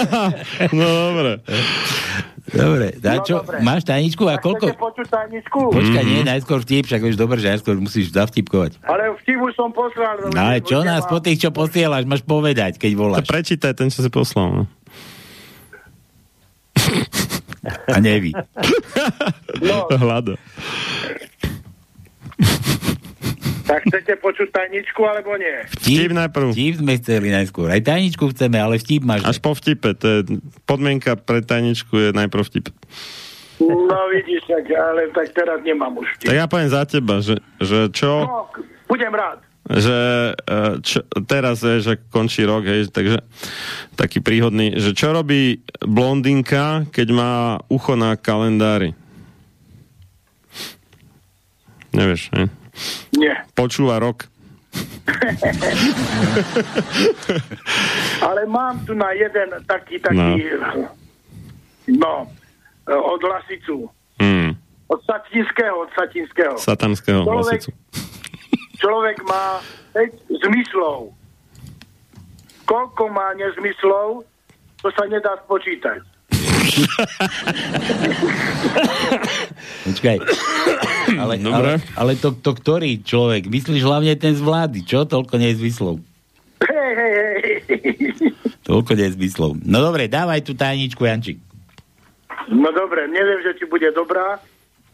[0.72, 1.44] no dobre.
[2.44, 3.34] Dobre, dá No, čo?
[3.38, 3.60] dobre.
[3.60, 4.72] Máš tajničku a koľko?
[4.72, 5.60] Počuť tajničku?
[5.72, 8.82] Počkaj, nie, najskôr vtip, však vieš dobre, že najskôr musíš zavtipkovať.
[8.82, 10.26] Ale vtip už som poslal.
[10.26, 13.24] No ale čo nás po tých, čo posielaš, máš povedať, keď To voláš.
[13.24, 14.48] prečítaj ten, čo si poslal.
[14.52, 14.62] No.
[17.86, 18.34] A neví.
[19.62, 20.34] No, Hlado.
[23.72, 25.64] tak chcete počuť tajničku, alebo nie?
[25.80, 26.52] Vtip, najprv.
[26.52, 27.72] Vtip sme chceli najskôr.
[27.72, 29.24] Aj tajničku chceme, ale vtip máš.
[29.24, 29.96] Až po vtipe.
[29.96, 30.18] To je,
[30.68, 32.68] podmienka pre tajničku je najprv vtip.
[33.62, 37.88] No vidíš, tak, ale tak teraz nemám už Tak ja poviem za teba, že, že
[37.94, 38.26] čo...
[38.26, 38.50] No,
[38.90, 39.38] budem rád.
[39.70, 39.98] Že
[40.34, 43.22] e, čo, teraz je, že končí rok, hej, takže
[43.94, 47.32] taký príhodný, že čo robí blondinka, keď má
[47.70, 48.98] ucho na kalendári?
[51.94, 52.48] Nevieš, hej?
[53.14, 53.44] Nie.
[53.54, 54.26] Počúva rok.
[58.26, 60.56] Ale mám tu na jeden taký, taký,
[61.86, 62.32] no, no
[62.88, 63.90] od Lasicu.
[64.16, 64.56] Hmm.
[64.88, 66.54] Od Satinského, od Satinského.
[66.58, 67.70] Satanského Človek, lasicu.
[68.82, 69.62] Človek má
[69.94, 71.14] 5 zmyslov.
[72.66, 74.26] Koľko má nezmyslov,
[74.82, 76.02] to sa nedá spočítať.
[79.86, 80.16] Počkaj.
[81.12, 81.52] Ale, Dobre.
[81.52, 83.46] ale, ale to, to ktorý človek?
[83.46, 85.04] Myslíš hlavne ten z vlády, čo?
[85.04, 86.00] Toľko nezmyslov.
[86.62, 87.30] Hej, hej, hej.
[88.62, 89.50] Toľko nezmyslov.
[89.66, 91.38] No dobre, dávaj tú tajničku, Jančík.
[92.48, 94.38] No dobre, neviem, že či bude dobrá,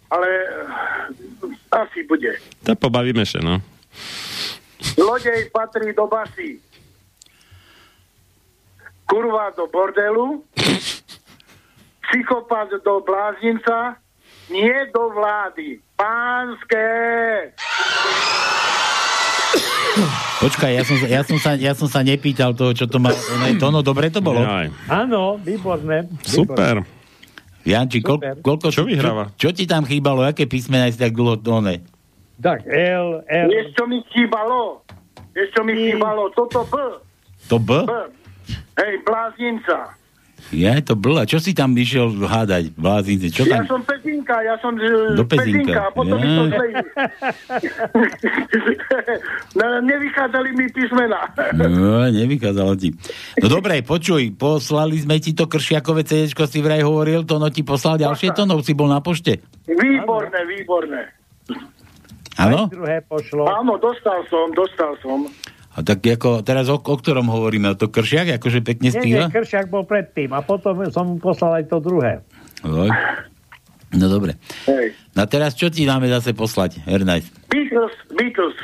[0.09, 0.28] ale
[1.70, 2.32] asi bude.
[2.65, 3.60] To pobavíme sa, no.
[4.96, 6.62] Lodej patrí do basy.
[9.09, 10.44] Kurva do bordelu.
[12.05, 13.96] Psychopat do blázinca.
[14.48, 15.80] Nie do vlády.
[15.92, 16.86] Pánske.
[20.38, 23.10] Počkaj, ja som, sa- ja, som sa, ja som sa nepýtal toho, čo to má.
[23.59, 24.40] To, no dobre to bolo.
[24.86, 26.06] Áno, výborné.
[26.22, 26.86] Super.
[27.66, 28.34] Janči, koľ, Super.
[28.40, 28.66] koľko...
[28.70, 29.34] Čo vyhráva?
[29.34, 30.24] Čo, čo ti tam chýbalo?
[30.24, 31.82] Aké písmená si tak dlho one?
[32.39, 33.48] Tak, L, L.
[33.51, 34.86] Vieš, čo mi chýbalo?
[35.35, 36.31] Vieš, čo mi chýbalo?
[36.39, 36.74] Toto B.
[37.51, 37.82] To B?
[37.82, 37.93] B.
[38.78, 39.98] Hej, blázinca.
[40.55, 41.19] Ja, to bl.
[41.19, 42.73] A čo si tam išiel hádať?
[42.73, 43.77] Blázinci, čo Ja tam?
[43.77, 45.28] som Pezinka, ja som Do Pezinka.
[45.66, 46.47] Pezinka, a potom Ja.
[49.59, 51.20] no, nevychádzali mi písmena.
[51.59, 52.94] No, nevykázalo ti.
[53.43, 57.60] No dobre, počuj, poslali sme ti to kršiakové CD, si vraj hovoril, to no ti
[57.66, 59.43] poslal ďalšie to, no si bol na pošte.
[59.69, 61.18] Výborné, výborné.
[62.39, 62.70] Áno?
[62.70, 63.51] Druhé pošlo.
[63.51, 65.27] Áno, dostal som, dostal som.
[65.74, 67.70] A tak ako, teraz o, o ktorom hovoríme?
[67.70, 69.24] O to kršiak, akože pekne Nie, nie, spíva?
[69.31, 72.23] Kršiak bol predtým a potom som mu poslal aj to druhé.
[72.62, 72.90] Oj.
[73.94, 74.39] No dobre.
[74.66, 74.94] Hej.
[75.15, 77.31] No teraz čo ti máme zase poslať, Ernest?
[77.51, 78.59] Beatles, Beatles.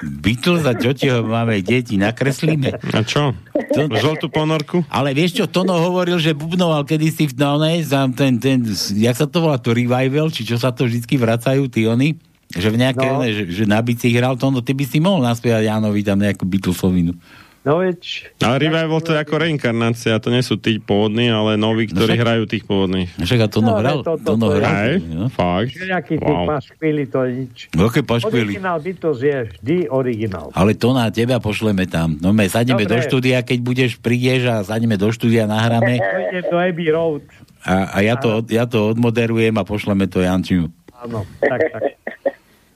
[0.00, 2.78] Beatles a čo ti ho máme, deti, nakreslíme?
[2.94, 3.36] A čo?
[3.52, 4.80] To, Žltú ponorku?
[4.88, 8.64] ale vieš čo, Tono hovoril, že bubnoval kedysi v no, ne, za ten, ten,
[8.96, 12.16] jak sa to volá, to revival, či čo sa to vždycky vracajú, tí oni?
[12.50, 13.16] Že v nejaké, No.
[13.16, 13.24] no.
[13.24, 17.14] že, že na bici hral Tono, ty by si mohol naspievať Jánovi tam nejakú Beatlesovinu.
[17.60, 18.32] No veď...
[18.40, 22.24] Ale Revival to je ako reinkarnácia, to nie sú tí pôvodní, ale noví, ktorí však-
[22.24, 23.12] hrajú tých pôvodných.
[23.14, 24.72] Však a Tono No, hral, to- to- to je- hral.
[24.72, 25.28] Hej, No.
[25.28, 25.76] fakt.
[25.76, 26.56] Nejaký Wow.
[26.72, 27.56] chvíli, to je nič.
[27.70, 28.56] No, keď pašpili.
[28.56, 30.48] Originál Beatles je vždy originál.
[30.50, 32.16] Ale to na teba pošleme tam.
[32.16, 32.96] No my sadneme Dobre.
[32.96, 37.28] do štúdia, keď budeš, prídeš a sadneme do štúdia, nahráme To ide do Abbey Road.
[37.62, 40.72] a, a ja, to, ja to odmoderujem a pošleme to Jančimu.
[40.98, 41.82] Áno, tak, tak.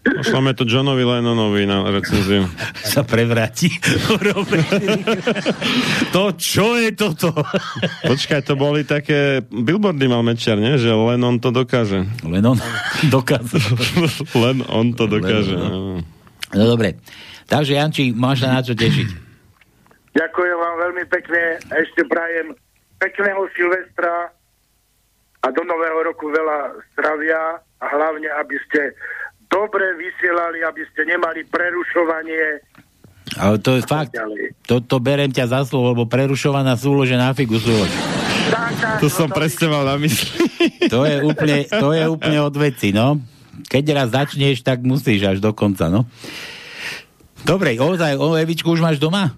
[0.04, 2.44] Pošleme to Johnovi Lennonovi na recenziu.
[2.84, 3.72] Sa prevráti.
[6.14, 7.32] to, čo je toto?
[8.04, 10.76] Počkaj, to boli také billboardy mal Mečiar, nie?
[10.76, 12.04] Že len on to dokáže.
[12.20, 12.60] Len on
[13.08, 13.56] dokáže.
[14.36, 15.56] len on to dokáže.
[15.56, 16.04] Len áno.
[16.52, 17.00] No dobre.
[17.48, 19.08] Takže Janči, máš sa na čo tešiť.
[20.14, 21.58] Ďakujem vám veľmi pekne.
[21.72, 22.52] Ešte prajem
[23.00, 24.30] pekného Silvestra
[25.44, 28.94] a do nového roku veľa zdravia a hlavne, aby ste
[29.54, 32.66] dobre vysielali, aby ste nemali prerušovanie.
[33.38, 34.18] Ale to je fakt.
[34.66, 37.90] To, to berem ťa za slovo, lebo prerušovaná súlože na figu súlož.
[38.98, 40.42] To som presne mal na mysli.
[40.90, 43.22] To je úplne, to je úplne od veci, no.
[43.70, 46.04] keď raz začneš, tak musíš až do konca, no.
[47.44, 49.36] Dobre, ozaj, o Evičku už máš doma?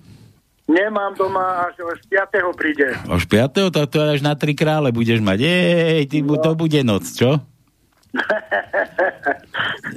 [0.67, 2.59] Nemám doma, až až 5.
[2.59, 2.91] príde.
[3.07, 3.71] Až 5.
[3.71, 5.39] Tak to až na tri krále budeš mať.
[5.47, 6.39] Ej, ty, no.
[6.43, 7.39] to bude noc, čo?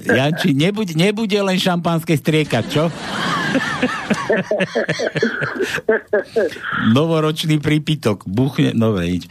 [0.06, 2.84] Janči, nebude, nebude len šampanské striekať, čo?
[6.94, 8.24] Novoročný prípitok.
[8.26, 9.28] Buchne, no nič.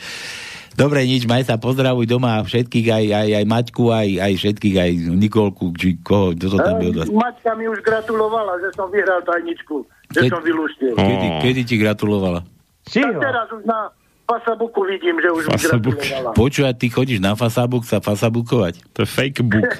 [0.78, 4.90] Dobre, nič, maj sa pozdravuj doma všetkých, aj, aj, aj Maťku, aj, aj všetkých, aj
[5.10, 7.02] Nikolku, či koho, kto to tam byl.
[7.02, 9.82] Maťka mi už gratulovala, že som vyhral tajničku,
[10.14, 10.94] že Ke- som vylúštil.
[10.94, 12.46] Kedy, kedy ti gratulovala?
[12.86, 13.90] Tak teraz už na
[14.28, 16.36] Fasabuku vidím, že už mi gratulovala.
[16.36, 18.84] Počúvaj, ty chodíš na Fasabuk sa fasabukovať?
[18.92, 19.64] To je fake book.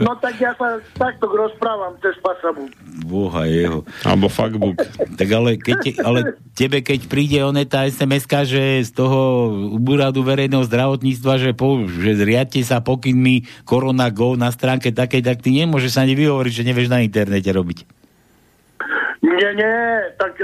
[0.00, 2.72] No tak ja sa takto rozprávam cez Fasabuk.
[3.04, 3.84] Boha jeho.
[4.08, 4.80] Alebo fuckbook.
[5.20, 6.18] Tak ale, keď te, ale
[6.56, 12.16] tebe, keď príde one tá sms že z toho úradu verejného zdravotníctva, že, po, že
[12.16, 16.64] zriadte sa pokynmi Corona Go na stránke takej, tak ty nemôžeš sa ani vyhovoriť, že
[16.64, 17.84] nevieš na internete robiť.
[19.20, 19.76] Nie, nie,
[20.16, 20.40] tak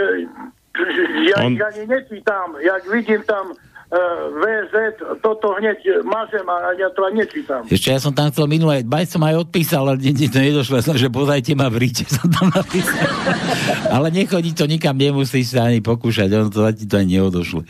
[1.29, 2.57] ja On- ich ani nečítam.
[2.61, 3.55] Jak vidím tam e,
[3.95, 4.75] VZ,
[5.23, 7.63] toto hneď mažem a ja to ani nečítam.
[7.71, 10.99] Ešte ja som tam chcel minulé, baj som aj odpísal, ale nie, to nedošlo, som,
[11.03, 13.07] že pozajte ma v ríte, som tam napísal.
[13.95, 17.63] ale nechodí to nikam, nemusíš sa ani pokúšať, on to ti to ani neodošle.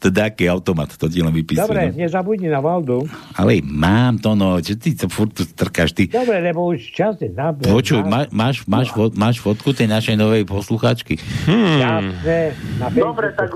[0.00, 1.68] To je taký automat, to ti len vypisuje.
[1.68, 2.00] Dobre, no.
[2.00, 3.04] nezabudni na Valdu.
[3.36, 6.08] Ale mám to, no, čo ty to furt tu strkáš, ty.
[6.08, 7.52] Dobre, lebo už čas je na...
[7.52, 11.20] Počuj, má, máš, máš, fot, máš fotku tej našej novej posluchačky?
[11.44, 13.52] Jasné, na Dobre, tak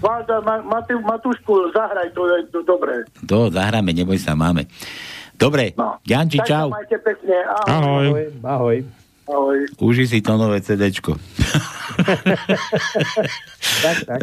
[0.00, 3.04] Valda, Ma, Matu, Matúšku, zahraj to, je to dobre.
[3.24, 4.68] To zahráme, neboj sa, máme.
[5.36, 6.00] Dobre, no.
[6.04, 6.68] Janči, Tak čau.
[6.72, 7.36] majte pekne.
[7.68, 8.06] Ahoj.
[8.08, 8.24] Ahoj.
[8.44, 8.76] Ahoj.
[9.26, 9.58] Ahoj.
[9.82, 11.16] Uži si to nové CDčko.
[13.84, 14.18] tak, tak.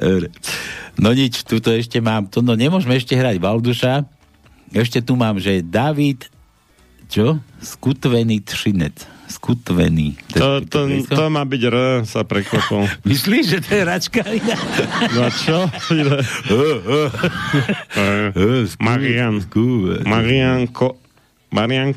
[0.95, 4.07] No nič, tuto ešte mám, to no nemôžeme ešte hrať Valduša.
[4.73, 6.31] Ešte tu mám, že David,
[7.11, 7.37] čo?
[7.61, 9.12] Skutvený Třinec.
[9.33, 10.13] Skutvený.
[10.37, 12.85] To, to, to má byť R, sa preklopol.
[13.09, 14.21] Myslíš, že to je račka?
[15.17, 15.65] No a čo?
[18.87, 19.41] Marian.
[20.05, 21.01] Marianko.
[21.53, 21.93] Marian,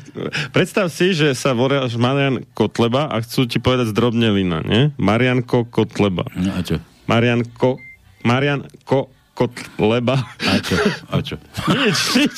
[0.53, 4.93] predstav si, že sa voláš Marian Kotleba a chcú ti povedať zdrobnelina, nie?
[5.01, 6.29] Marianko Kotleba.
[6.37, 6.77] No a čo?
[7.09, 7.81] Marianko,
[8.21, 10.17] Marianko Kotleba.
[10.49, 10.73] A čo?
[11.13, 11.37] A čo?
[11.69, 12.37] Nič, nič.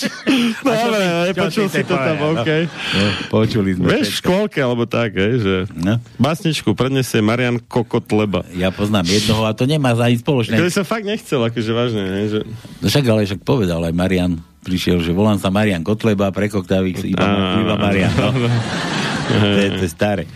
[0.60, 2.36] Dobre, ty- nepočul si to tam, no?
[2.36, 2.50] OK.
[2.68, 3.88] No, počuli sme.
[3.88, 5.96] Vieš, v škôlke, alebo tak, hej, že no?
[6.20, 8.44] básničku predniesie Marian Kokotleba.
[8.52, 10.60] Ja poznám jednoho a to nemá za ani spoločné.
[10.60, 12.40] Kedy som fakt nechcel, akože vážne, ne, že...
[12.84, 17.24] No však ale však povedal aj Marian, prišiel, že volám sa Marian Kotleba, prekoktavých iba,
[17.64, 18.12] iba Marian.
[18.12, 18.36] No.
[18.36, 20.28] to, je, to je staré.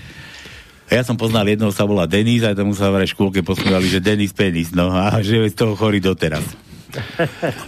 [0.94, 3.98] A ja som poznal jednoho, sa volá Denis a tomu sa v škôlke posmievali, že
[3.98, 6.46] Denis penis, no a že je z toho chorý doteraz.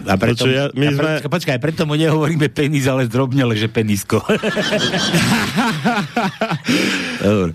[0.06, 3.58] A preto, Počuj, ja- my a sme- preto, počkaj, preto mu nehovoríme penis, ale zdrobnele,
[3.58, 4.22] že penisko.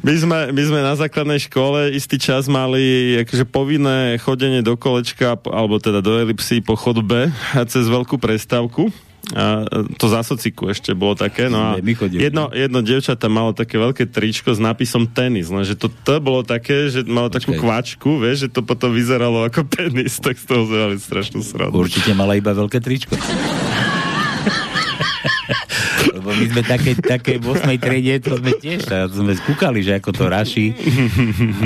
[0.03, 5.39] My sme, my sme na základnej škole istý čas mali akože povinné chodenie do kolečka,
[5.47, 8.91] alebo teda do elipsy po chodbe a cez veľkú prestávku.
[9.31, 9.69] A
[10.01, 11.47] to za sociku ešte bolo také.
[11.47, 15.53] No a jedno, jedno dievča tam malo také veľké tričko s nápisom tenis.
[15.53, 19.69] Lenže to, to bolo také, že malo takú kvačku, vieš, že to potom vyzeralo ako
[19.69, 21.79] penis, tak z toho mali strašnú sradu.
[21.79, 23.15] Určite mala iba veľké tričko.
[26.41, 27.77] My sme také, také v 8.
[27.77, 30.73] triede, to sme tiež, a sme skúkali, že ako to raší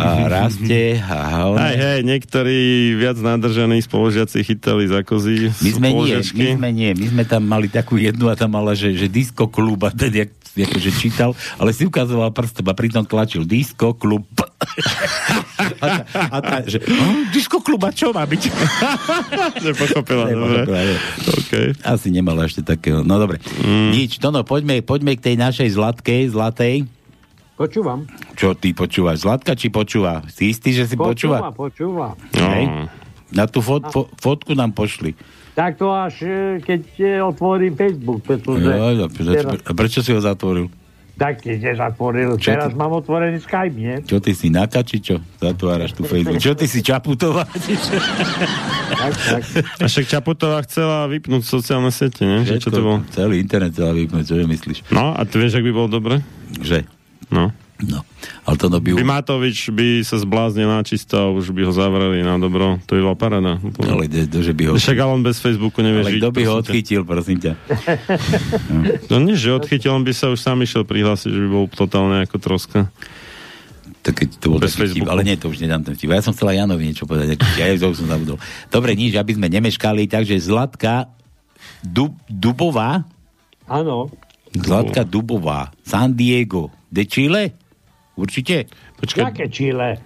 [0.02, 1.56] a rastie a on...
[1.62, 6.90] Aj hej, niektorí viac nádržaní spoložiaci chytali za kozy My sme nie, my sme nie,
[6.98, 10.10] my sme tam mali takú jednu a tam mala, že, že disco klub a ten
[10.10, 10.30] jak,
[10.62, 14.22] akože čítal, ale si ukazoval prstom a pritom tlačil disco klub.
[15.82, 18.42] a tá, a tá že hm, disco klub a čo má byť?
[19.66, 20.62] Nepochopila, dobre.
[21.42, 21.74] Okay.
[21.82, 23.02] Asi nemala ešte takého.
[23.02, 23.42] No dobre.
[23.58, 23.90] Mm.
[23.90, 26.86] Nič, no no, poďme, poďme k tej našej zlatkej, zlatej.
[27.54, 28.02] Počúvam.
[28.34, 29.22] Čo ty počúvaš?
[29.22, 30.26] Zlatka či počúva?
[30.26, 31.54] Si istý, že si počúva?
[31.54, 32.34] Počúva, počúva.
[32.34, 32.90] Hej.
[33.30, 35.14] Na tú fot, fo, fotku nám pošli.
[35.54, 38.66] Tak to až e, keď e, otvorím Facebook, pretože...
[38.66, 40.66] Jo, jo, prečo, teraz, prečo si ho zatvoril?
[41.14, 42.30] tak keď je zatvoril.
[42.42, 44.02] Čo teraz ty- mám otvorený Skype, nie?
[44.02, 45.22] Čo ty si naka, či čo?
[45.38, 46.42] Zatváraš tu Facebook.
[46.42, 47.46] Čo ty si Čaputová?
[48.84, 49.42] Tak, tak.
[49.80, 52.46] A však Čaputová chcela vypnúť sociálne siete, ne?
[52.46, 52.98] Že čo to bolo?
[53.10, 54.78] Celý internet chcela vypnúť, čo myslíš?
[54.92, 56.14] No, a ty vieš, ak by bolo dobre?
[56.62, 56.84] Že?
[57.32, 57.50] No.
[57.74, 58.06] No.
[58.46, 58.94] Ale to by...
[58.94, 62.78] By Matovič by sa zbláznil na čisto a už by ho zavreli na dobro.
[62.86, 63.52] To by bola parada.
[63.82, 64.72] Ale de, de, že by ho...
[64.78, 66.20] Však ale on bez Facebooku nevie Ale žiť.
[66.22, 66.62] kto by ho prosím ťa.
[66.62, 67.52] odchytil, prosím ťa?
[69.10, 72.22] No nie, že odchytil, on by sa už sám išiel prihlásiť, že by bol totálne
[72.22, 72.80] ako troska.
[74.04, 75.10] Tak keď to bol Bez taký vtip, Facebooku.
[75.10, 76.08] ale nie, to už nedám ten vtip.
[76.08, 78.36] Ja som chcela Janovi niečo povedať, ja to už som zabudol.
[78.68, 81.08] Dobre, nič, aby sme nemeškali, takže Zlatka
[81.82, 83.02] Dub, Dubová,
[83.64, 84.12] Áno.
[84.52, 85.72] Zlatka Dubová.
[85.80, 86.68] San Diego.
[86.86, 87.63] De Chile?
[88.16, 88.64] Určite?
[89.16, 89.98] Jaké Chile?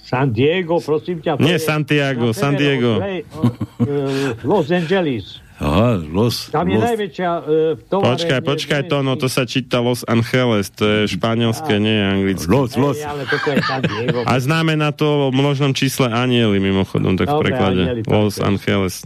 [0.00, 1.36] San Diego, prosím ťa.
[1.44, 2.96] Nie je Santiago, na San Diego.
[2.96, 5.44] o, e, Los Angeles.
[5.60, 6.48] Aha, Los...
[6.48, 6.88] Tam je Los...
[6.88, 8.16] najväčšia e, továrne.
[8.16, 12.48] Počkaj, počkaj to, no to sa číta Los Angeles, to je španielské, nie je anglické.
[12.48, 12.96] Los, Los.
[12.96, 14.24] Hej, ale toto je San Diego.
[14.24, 17.82] A znamená to v množnom čísle anieli, mimochodom, tak v Dobre, preklade.
[17.84, 18.40] anjeli, tak Los.
[18.40, 19.04] Angeles.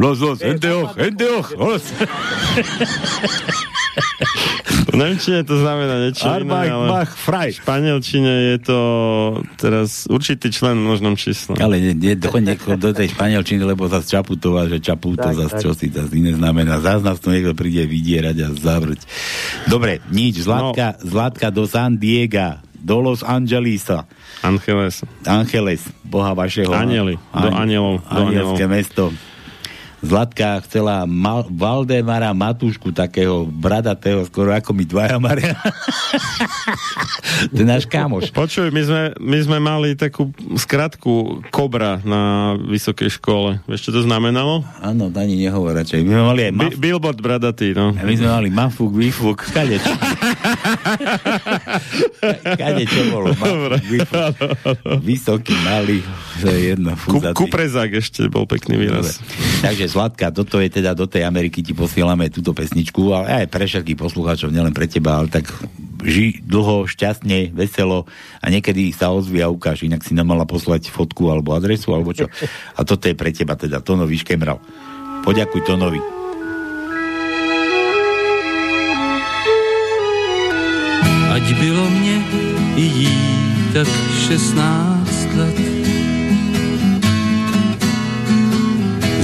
[0.00, 1.84] Los, los, enteoch, enteoch, los.
[4.90, 7.50] V Nemčine to znamená niečo Arbach, iné, ale Bach, Frei.
[7.50, 8.78] v španielčine je to
[9.54, 11.54] teraz určitý člen v množnom čísle.
[11.56, 15.54] Ale nie, nie, dochoď niekoho do tej španielčiny, lebo zase Čaputová, že Čaputo Tak, zase
[15.54, 15.62] tak.
[15.62, 16.78] čo si zase iné znamená.
[16.78, 19.00] Zás nás to niekto príde vydierať a zavrť.
[19.64, 20.42] Dobre, nič.
[20.42, 21.06] Zlatka, No.
[21.06, 24.10] Zlatka do San Diego, do Los Angelesa.
[24.40, 25.06] Angeles.
[25.22, 26.72] Angeles, boha vašeho.
[26.72, 29.14] Anieli, do anielov, Anielské mesto.
[30.00, 35.52] Zlatka chcela Mal- Valdemara Matúšku, takého bradatého, skoro ako my dvaja Maria.
[37.52, 38.32] to je náš kamoš.
[38.32, 43.60] Počuj, my sme, my sme mali takú skratku Kobra na vysokej škole.
[43.68, 44.64] Vieš, čo to znamenalo?
[44.80, 46.00] Áno, ani nehovor radšej.
[46.00, 47.92] My sme mali aj maf- Bi- billboard bradatý, no.
[47.92, 49.92] a my sme mali mafúk, výfuk, kade čo.
[52.56, 53.36] kade čo bolo.
[53.36, 54.34] Mafúk, výfuk.
[55.04, 56.00] Vysoký, malý,
[56.40, 56.96] to je jedno.
[56.96, 59.20] Ku, kuprezák ešte bol pekný výraz.
[59.60, 63.66] Takže Zlatka, toto je teda do tej Ameriky ti posielame túto pesničku, ale aj pre
[63.66, 65.50] všetkých poslucháčov, nielen pre teba, ale tak
[66.06, 68.06] ži dlho, šťastne, veselo
[68.38, 72.30] a niekedy sa ozví a ukáž, inak si nemala poslať fotku alebo adresu alebo čo.
[72.78, 74.62] A toto je pre teba teda, Tono Vyškemral.
[75.26, 76.00] Poďakuj Tonovi.
[81.34, 82.16] Ať bylo mě
[82.76, 83.18] i jí
[83.74, 83.88] tak
[84.28, 85.99] 16 let.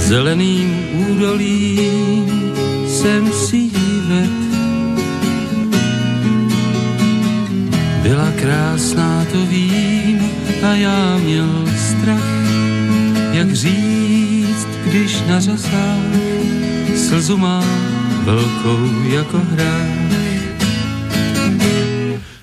[0.06, 0.70] Zeleným
[1.10, 2.52] údolím
[2.86, 4.30] jsem si jí ved.
[8.02, 10.20] Byla krásná, to vím,
[10.62, 12.30] a já měl strach,
[13.32, 16.06] jak říct, když na řasách
[16.96, 17.64] slzu má
[18.24, 20.06] velkou jako hrách.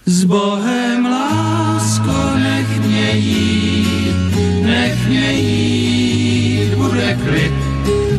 [0.06, 4.16] S Bohem lásko, nech mě jít,
[4.66, 6.13] nech mě jít,
[6.94, 7.54] bude klid,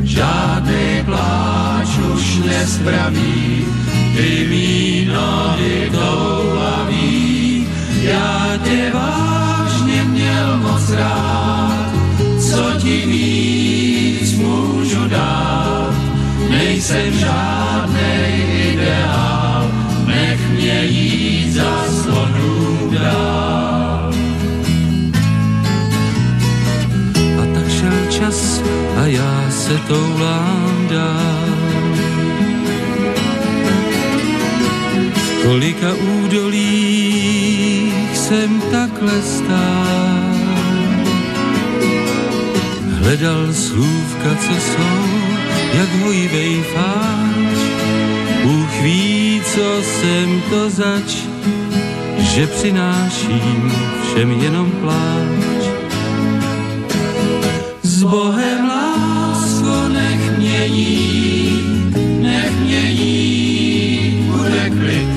[0.03, 3.67] žádný pláč už nespraví,
[4.17, 7.69] ty mý nohy toulaví,
[8.03, 11.91] já tě vážně měl moc rád,
[12.39, 15.95] co ti víc můžu dát,
[16.51, 18.33] nejsem žádnej
[18.73, 19.71] ideál,
[20.07, 23.44] nech mě jít za slonu dál.
[28.19, 28.63] Čas
[28.97, 31.49] a já se toulám dál.
[35.43, 40.35] Kolika údolích jsem takhle stál.
[43.03, 45.09] Hledal slůvka, co jsou,
[45.75, 47.59] jak hojivej fáč.
[48.45, 51.17] Bůh ví, co jsem to zač,
[52.19, 53.73] že přináším
[54.03, 55.84] všem jenom pláč.
[58.05, 65.09] S Bohem lásko, nech mě jít, nech mě jít, bude klid.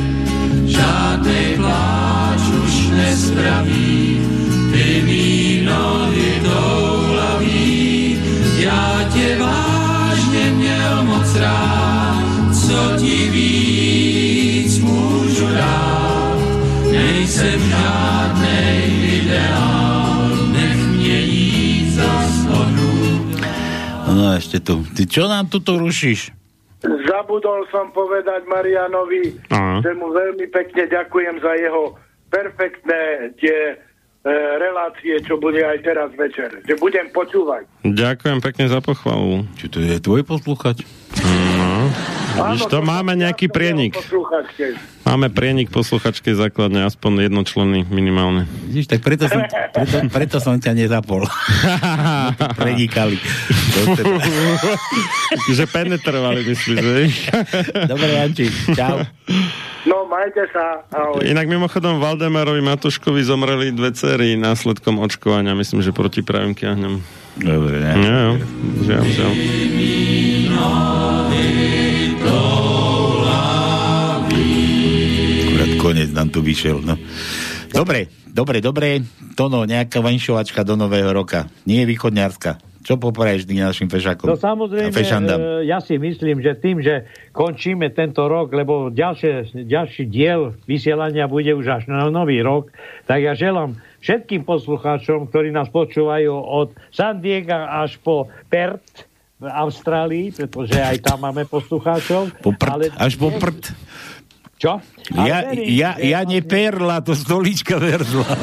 [0.65, 4.21] Žádný pláč už nespraví,
[4.71, 8.19] ty mý nohy toulaví.
[8.57, 16.37] Já tě vážně měl moc rád, co ti víc můžu dát.
[16.91, 18.26] Nejsem žádnej
[24.37, 24.85] Ešte tu.
[24.93, 26.29] Ty čo nám tuto rušíš?
[26.85, 29.81] Zabudol som povedať Marianovi, Aha.
[29.81, 31.97] že mu veľmi pekne ďakujem za jeho
[32.29, 33.75] perfektné tie e,
[34.61, 36.53] relácie, čo bude aj teraz večer.
[36.69, 37.65] Že budem počúvať.
[37.81, 39.49] Ďakujem pekne za pochvalu.
[39.57, 40.85] Čo to je tvoj posluchač?
[42.37, 43.97] Vidíš, to máme nejaký prienik.
[45.07, 48.45] Máme prienik posluchačkej základne, aspoň jednočlenný minimálne.
[48.69, 49.41] Vidíš, tak preto som,
[49.73, 51.25] preto, preto som ťa nezapol.
[52.59, 53.17] Prenikali.
[55.57, 56.95] že penetrovali, myslíš, že?
[57.87, 58.45] Dobre, Janči,
[58.75, 59.01] čau.
[59.87, 60.83] No, majte sa.
[60.91, 61.23] Ahoj.
[61.23, 66.99] Inak mimochodom Valdemarovi Matuškovi zomreli dve cery následkom očkovania, myslím, že proti pravým kiahňam.
[67.39, 67.91] Dobre, ne?
[67.95, 68.33] Nie, jo,
[68.83, 69.33] žiaľ, žiaľ.
[75.87, 76.99] Konec nám tu vyšiel, no.
[77.71, 79.07] Dobre, dobre, dobre.
[79.39, 81.47] Tono, nejaká vanšovačka do nového roka.
[81.63, 82.59] Nie je východňárska.
[82.83, 84.31] Čo popraješ našim fešakom?
[84.31, 90.07] No samozrejme, e, ja si myslím, že tým, že končíme tento rok, lebo ďalšie, ďalší
[90.07, 92.71] diel vysielania bude už až na nový rok,
[93.03, 99.07] tak ja želám všetkým poslucháčom, ktorí nás počúvajú od San Diego až po Perth
[99.37, 102.33] v Austrálii, pretože aj tam máme poslucháčov.
[102.41, 103.75] Po prd, ale až po prd.
[104.57, 104.81] Čo?
[105.13, 108.25] Ja, verím, ja, ja nie perla, to stolička verzla.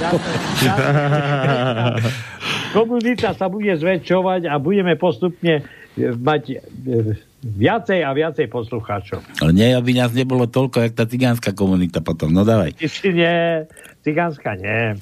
[2.74, 5.62] komunita sa bude zväčšovať a budeme postupne
[5.95, 6.57] e, mať e,
[7.47, 9.23] viacej a viacej poslucháčov.
[9.39, 12.35] Ale nie, aby nás nebolo toľko, jak tá cigánska komunita potom.
[12.35, 12.74] No dávaj.
[13.07, 13.70] Nie,
[14.03, 14.99] cigánska nie.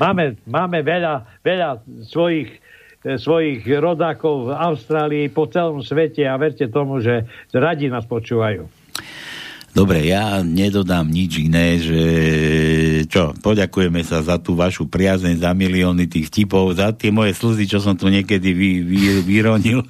[0.00, 2.56] Máme, máme veľa, veľa svojich,
[3.04, 8.64] e, svojich rodákov v Austrálii, po celom svete a verte tomu, že radi nás počúvajú.
[9.70, 12.02] Dobre, ja nedodám nič iné, že
[13.06, 17.64] čo, poďakujeme sa za tú vašu priazeň, za milióny tých vtipov, za tie moje slzy,
[17.66, 19.86] čo som tu niekedy vy, vy, vyronil.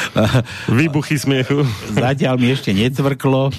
[0.70, 1.62] Výbuchy smiechu.
[1.88, 3.50] Zatiaľ mi ešte necvrklo.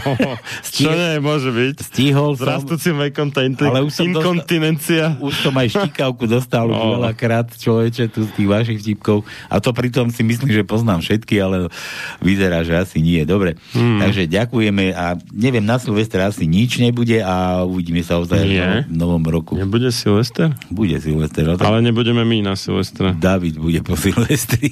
[0.76, 1.74] Čo nie, môže byť.
[1.82, 2.48] Stihol S som.
[2.48, 5.16] rastúcim vekom tá inte- Ale už som inkontinencia.
[5.18, 7.00] Už som aj štikavku dostal už No.
[7.00, 9.22] veľakrát človeče tu z tých vašich vtipkov.
[9.48, 11.72] A to pritom si myslím, že poznám všetky, ale
[12.20, 13.22] vyzerá, že asi nie.
[13.22, 13.98] Dobre, Hmm.
[13.98, 18.44] takže ďakujeme a neviem, na Silvestra asi nič nebude a uvidíme sa ozaj
[18.86, 19.56] v novom roku.
[19.56, 20.52] Nebude Silvester?
[20.68, 21.46] Bude Silvester.
[21.46, 23.14] no tak Ale nebudeme my na Silvestra.
[23.16, 24.70] David bude po Silvestri.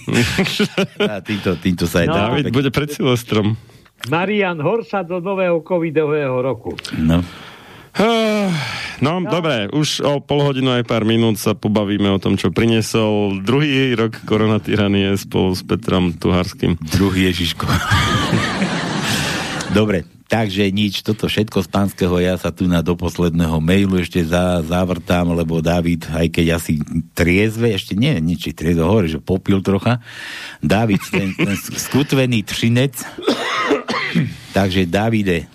[1.11, 2.15] a týmto, týmto sa aj No.
[2.15, 3.57] David bude pred Silvestrom.
[4.13, 6.77] Marian Horsa do nového covidového roku.
[6.99, 7.25] No.
[8.99, 13.39] No, dobre, už o pol hodinu aj pár minút sa pobavíme o tom, čo priniesol
[13.39, 16.75] druhý rok koronatyranie spolu s Petrom Tuharským.
[16.83, 17.71] Druhý Ježiško.
[19.75, 24.23] Dobre, takže nič, toto všetko z pánskeho, ja sa tu na do posledného mailu ešte
[24.23, 26.79] za, zavrtám, lebo David, aj keď asi
[27.11, 29.99] triezve, ešte nie, nič, triezve, hovorí, že popil trocha.
[30.63, 33.03] David, ten, ten skutvený třinec.
[34.57, 35.51] takže Davide,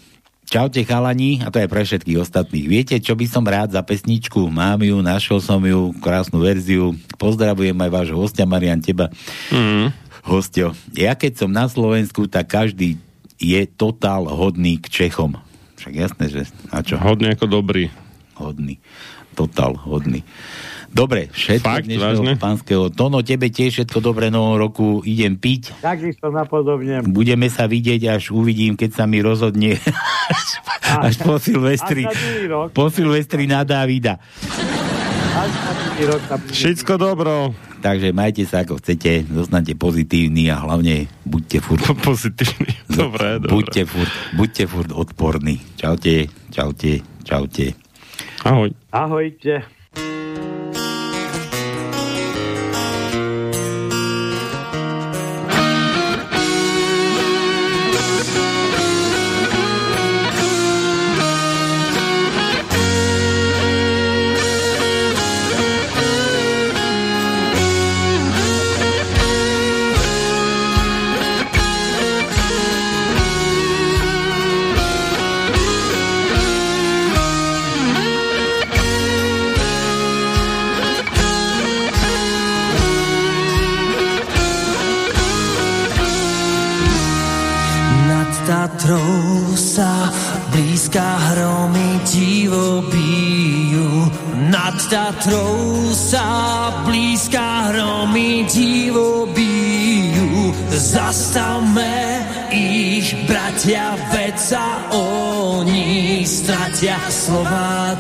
[0.49, 2.65] Čaute chalani, a to je pre všetkých ostatných.
[2.65, 4.49] Viete, čo by som rád za pesničku?
[4.49, 6.97] Mám ju, našiel som ju, krásnu verziu.
[7.21, 9.13] Pozdravujem aj vášho hostia, Marian, teba.
[9.53, 9.93] Mm.
[10.25, 12.97] Hostio, ja keď som na Slovensku, tak každý
[13.39, 15.39] je totál hodný k Čechom.
[15.75, 16.99] Však jasné, že a čo?
[16.99, 17.87] Hodný ako dobrý.
[18.35, 18.77] Hodný.
[19.31, 20.27] Totál hodný.
[20.89, 22.33] Dobre, všetko Fakt, dnešného vážne?
[22.35, 22.89] pánskeho.
[22.89, 24.99] Tono, tebe tiež všetko dobre novom roku.
[25.01, 25.71] Idem piť.
[25.79, 27.05] Takisto napodobne.
[27.05, 29.77] Budeme sa vidieť, až uvidím, keď sa mi rozhodne
[31.05, 32.03] až po Silvestri.
[32.03, 32.67] Až na druhý rok.
[32.73, 34.17] Po Silvestri na Davida.
[35.31, 37.33] Až na druhý rok sa bude- Všetko dobro.
[37.80, 42.76] Takže majte sa ako chcete, zostanete pozitívni a hlavne buďte furt pozitívni.
[42.99, 43.49] Dobre, dobre.
[43.56, 45.64] Buďte furt, buďte furt odporní.
[45.80, 47.65] Čaute, čaute, čaute.
[48.43, 48.76] Ahoj.
[48.91, 49.78] Ahojte.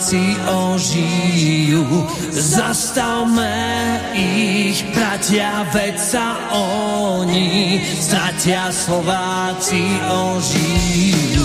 [0.09, 1.85] Slováci ožijú.
[2.33, 3.53] Zastavme
[4.17, 11.38] ich, bratia, veď sa oni stratia, Slováci ožijú.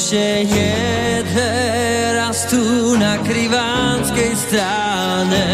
[0.00, 1.52] Ešte jedle
[2.16, 5.44] rastú na krivánskej strane.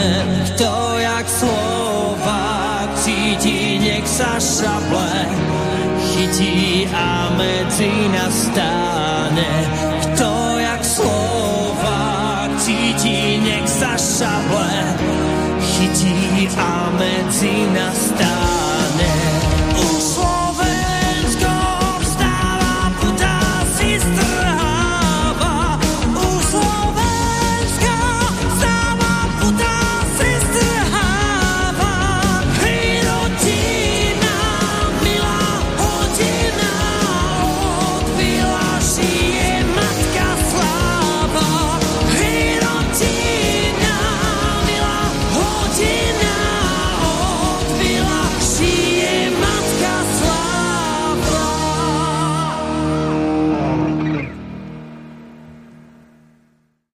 [0.55, 0.71] Kto
[1.03, 3.35] jak Slovák si
[4.07, 5.27] sa šable
[5.99, 8.86] chytí a medzi nás stáne.